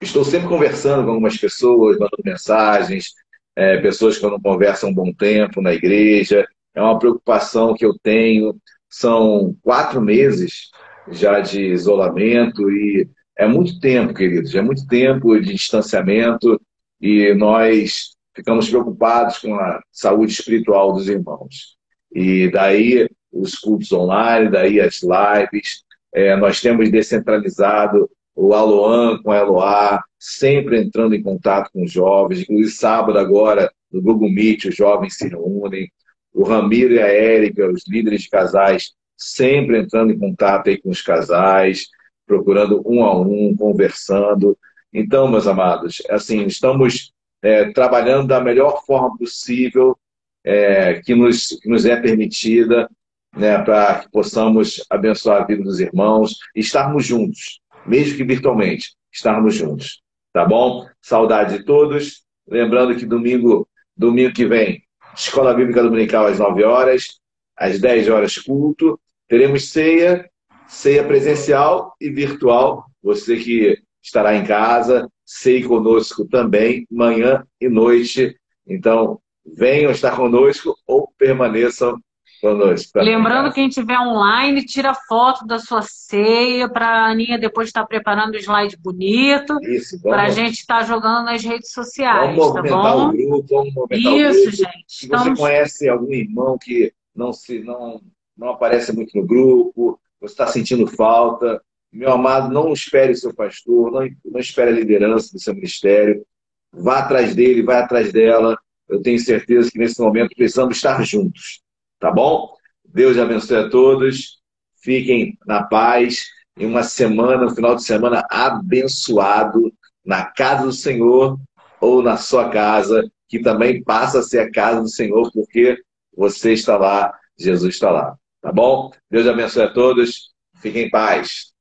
estou 0.00 0.24
sempre 0.24 0.48
conversando 0.48 1.04
com 1.04 1.10
algumas 1.10 1.36
pessoas, 1.36 1.98
mandando 1.98 2.22
mensagens, 2.24 3.12
é, 3.56 3.78
pessoas 3.78 4.18
que 4.18 4.24
eu 4.24 4.30
não 4.30 4.40
converso 4.40 4.86
há 4.86 4.88
um 4.88 4.94
bom 4.94 5.12
tempo 5.12 5.60
na 5.60 5.72
igreja. 5.72 6.46
É 6.74 6.80
uma 6.80 6.98
preocupação 6.98 7.74
que 7.74 7.84
eu 7.84 7.94
tenho. 8.02 8.56
São 8.88 9.54
quatro 9.62 10.00
meses 10.00 10.70
já 11.10 11.40
de 11.40 11.66
isolamento 11.66 12.70
e 12.70 13.08
é 13.36 13.46
muito 13.46 13.80
tempo, 13.80 14.12
queridos, 14.12 14.54
é 14.54 14.60
muito 14.60 14.86
tempo 14.86 15.38
de 15.38 15.54
distanciamento 15.54 16.60
e 17.00 17.32
nós 17.34 18.10
ficamos 18.34 18.68
preocupados 18.68 19.38
com 19.38 19.54
a 19.54 19.80
saúde 19.90 20.32
espiritual 20.32 20.92
dos 20.92 21.08
irmãos. 21.08 21.76
E 22.12 22.50
daí 22.50 23.08
os 23.32 23.54
cultos 23.54 23.92
online, 23.92 24.50
daí 24.50 24.80
as 24.80 25.00
lives, 25.02 25.82
é, 26.12 26.36
nós 26.36 26.60
temos 26.60 26.90
descentralizado 26.90 28.10
o 28.40 28.54
Aloan 28.54 29.22
com 29.22 29.30
a 29.30 29.36
Eloá, 29.36 30.02
sempre 30.18 30.80
entrando 30.80 31.14
em 31.14 31.22
contato 31.22 31.70
com 31.70 31.84
os 31.84 31.92
jovens. 31.92 32.40
Inclusive, 32.40 32.70
sábado 32.70 33.18
agora, 33.18 33.70
no 33.92 34.00
Google 34.00 34.30
Meet, 34.30 34.64
os 34.64 34.74
jovens 34.74 35.16
se 35.16 35.28
reúnem. 35.28 35.92
O 36.32 36.44
Ramiro 36.44 36.94
e 36.94 37.02
a 37.02 37.06
Érica, 37.06 37.70
os 37.70 37.86
líderes 37.86 38.22
de 38.22 38.30
casais, 38.30 38.92
sempre 39.14 39.78
entrando 39.78 40.12
em 40.12 40.18
contato 40.18 40.70
aí 40.70 40.80
com 40.80 40.88
os 40.88 41.02
casais, 41.02 41.88
procurando 42.26 42.82
um 42.86 43.04
a 43.04 43.20
um, 43.20 43.54
conversando. 43.54 44.56
Então, 44.90 45.28
meus 45.28 45.46
amados, 45.46 46.00
assim, 46.08 46.46
estamos 46.46 47.12
é, 47.42 47.70
trabalhando 47.72 48.28
da 48.28 48.40
melhor 48.40 48.82
forma 48.86 49.18
possível 49.18 49.98
é, 50.42 50.94
que, 51.02 51.14
nos, 51.14 51.48
que 51.60 51.68
nos 51.68 51.84
é 51.84 51.94
permitida, 51.94 52.88
né, 53.36 53.58
para 53.62 54.00
que 54.00 54.10
possamos 54.10 54.82
abençoar 54.88 55.42
a 55.42 55.44
vida 55.44 55.62
dos 55.62 55.78
irmãos 55.78 56.38
e 56.56 56.60
estarmos 56.60 57.04
juntos, 57.04 57.60
mesmo 57.86 58.16
que 58.16 58.24
virtualmente, 58.24 58.94
estarmos 59.12 59.54
juntos. 59.54 60.02
Tá 60.32 60.44
bom? 60.44 60.86
Saudade 61.00 61.58
de 61.58 61.64
todos. 61.64 62.22
Lembrando 62.46 62.96
que 62.96 63.06
domingo, 63.06 63.68
domingo 63.96 64.32
que 64.32 64.46
vem, 64.46 64.82
Escola 65.14 65.54
Bíblica 65.54 65.82
Dominical 65.82 66.26
às 66.26 66.38
9 66.38 66.64
horas, 66.64 67.20
às 67.56 67.80
10 67.80 68.08
horas 68.08 68.38
culto. 68.38 68.98
Teremos 69.28 69.70
ceia, 69.70 70.28
ceia 70.66 71.04
presencial 71.04 71.94
e 72.00 72.10
virtual. 72.10 72.86
Você 73.02 73.36
que 73.36 73.78
estará 74.02 74.34
em 74.34 74.44
casa, 74.44 75.10
ceia 75.24 75.66
conosco 75.66 76.26
também, 76.26 76.86
manhã 76.90 77.44
e 77.60 77.68
noite. 77.68 78.36
Então, 78.66 79.20
venham 79.44 79.90
estar 79.90 80.16
conosco 80.16 80.76
ou 80.86 81.12
permaneçam 81.18 82.00
conosco. 82.40 82.90
Lembrando, 82.96 83.52
quem 83.52 83.68
estiver 83.68 83.98
online, 83.98 84.64
tira 84.64 84.94
foto 84.94 85.46
da 85.46 85.58
sua 85.58 85.82
ceia 85.82 86.68
para 86.68 86.86
a 86.86 87.10
Aninha 87.10 87.38
depois 87.38 87.68
estar 87.68 87.84
preparando 87.86 88.34
o 88.34 88.38
slide 88.38 88.76
bonito. 88.78 89.56
Para 90.02 90.24
a 90.24 90.30
gente 90.30 90.60
estar 90.60 90.84
jogando 90.86 91.24
nas 91.24 91.44
redes 91.44 91.72
sociais. 91.72 92.34
Vamos 92.34 92.52
tá 92.52 92.62
bom? 92.62 93.08
o 93.08 93.12
grupo, 93.12 93.46
vamos 93.48 93.74
movimentar 93.74 94.12
Isso, 94.12 94.40
o 94.40 94.42
grupo. 94.42 94.56
gente. 94.56 94.84
Se 94.86 95.04
Estamos... 95.04 95.24
você 95.24 95.36
conhece 95.36 95.88
algum 95.88 96.12
irmão 96.12 96.58
que 96.58 96.92
não, 97.14 97.32
se, 97.32 97.60
não, 97.60 98.00
não 98.36 98.50
aparece 98.50 98.92
muito 98.94 99.16
no 99.16 99.26
grupo, 99.26 100.00
você 100.20 100.32
está 100.32 100.46
sentindo 100.46 100.86
falta, 100.86 101.62
meu 101.92 102.12
amado, 102.12 102.52
não 102.52 102.72
espere 102.72 103.12
o 103.12 103.16
seu 103.16 103.34
pastor, 103.34 103.90
não, 103.90 104.08
não 104.24 104.40
espere 104.40 104.70
a 104.70 104.74
liderança 104.74 105.32
do 105.32 105.40
seu 105.40 105.54
ministério. 105.54 106.24
Vá 106.72 107.00
atrás 107.00 107.34
dele, 107.34 107.62
vai 107.62 107.78
atrás 107.78 108.12
dela. 108.12 108.56
Eu 108.88 109.02
tenho 109.02 109.18
certeza 109.18 109.70
que 109.70 109.78
nesse 109.78 110.00
momento 110.00 110.34
precisamos 110.36 110.76
estar 110.76 111.02
juntos. 111.04 111.60
Tá 112.00 112.10
bom? 112.10 112.52
Deus 112.84 113.18
abençoe 113.18 113.58
a 113.58 113.68
todos. 113.68 114.40
Fiquem 114.82 115.38
na 115.46 115.62
paz. 115.62 116.24
Em 116.58 116.66
uma 116.66 116.82
semana, 116.82 117.46
um 117.46 117.54
final 117.54 117.76
de 117.76 117.84
semana 117.84 118.26
abençoado 118.30 119.72
na 120.04 120.24
casa 120.24 120.64
do 120.64 120.72
Senhor 120.72 121.38
ou 121.80 122.02
na 122.02 122.16
sua 122.16 122.48
casa, 122.48 123.08
que 123.28 123.38
também 123.40 123.82
passa 123.84 124.18
a 124.18 124.22
ser 124.22 124.40
a 124.40 124.50
casa 124.50 124.80
do 124.80 124.88
Senhor, 124.88 125.30
porque 125.32 125.78
você 126.16 126.52
está 126.52 126.76
lá, 126.76 127.14
Jesus 127.38 127.74
está 127.74 127.90
lá. 127.90 128.16
Tá 128.40 128.50
bom? 128.50 128.90
Deus 129.10 129.26
abençoe 129.26 129.62
a 129.62 129.72
todos. 129.72 130.30
Fiquem 130.60 130.86
em 130.86 130.90
paz. 130.90 131.52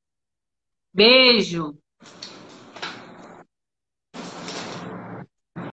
Beijo. 0.93 1.77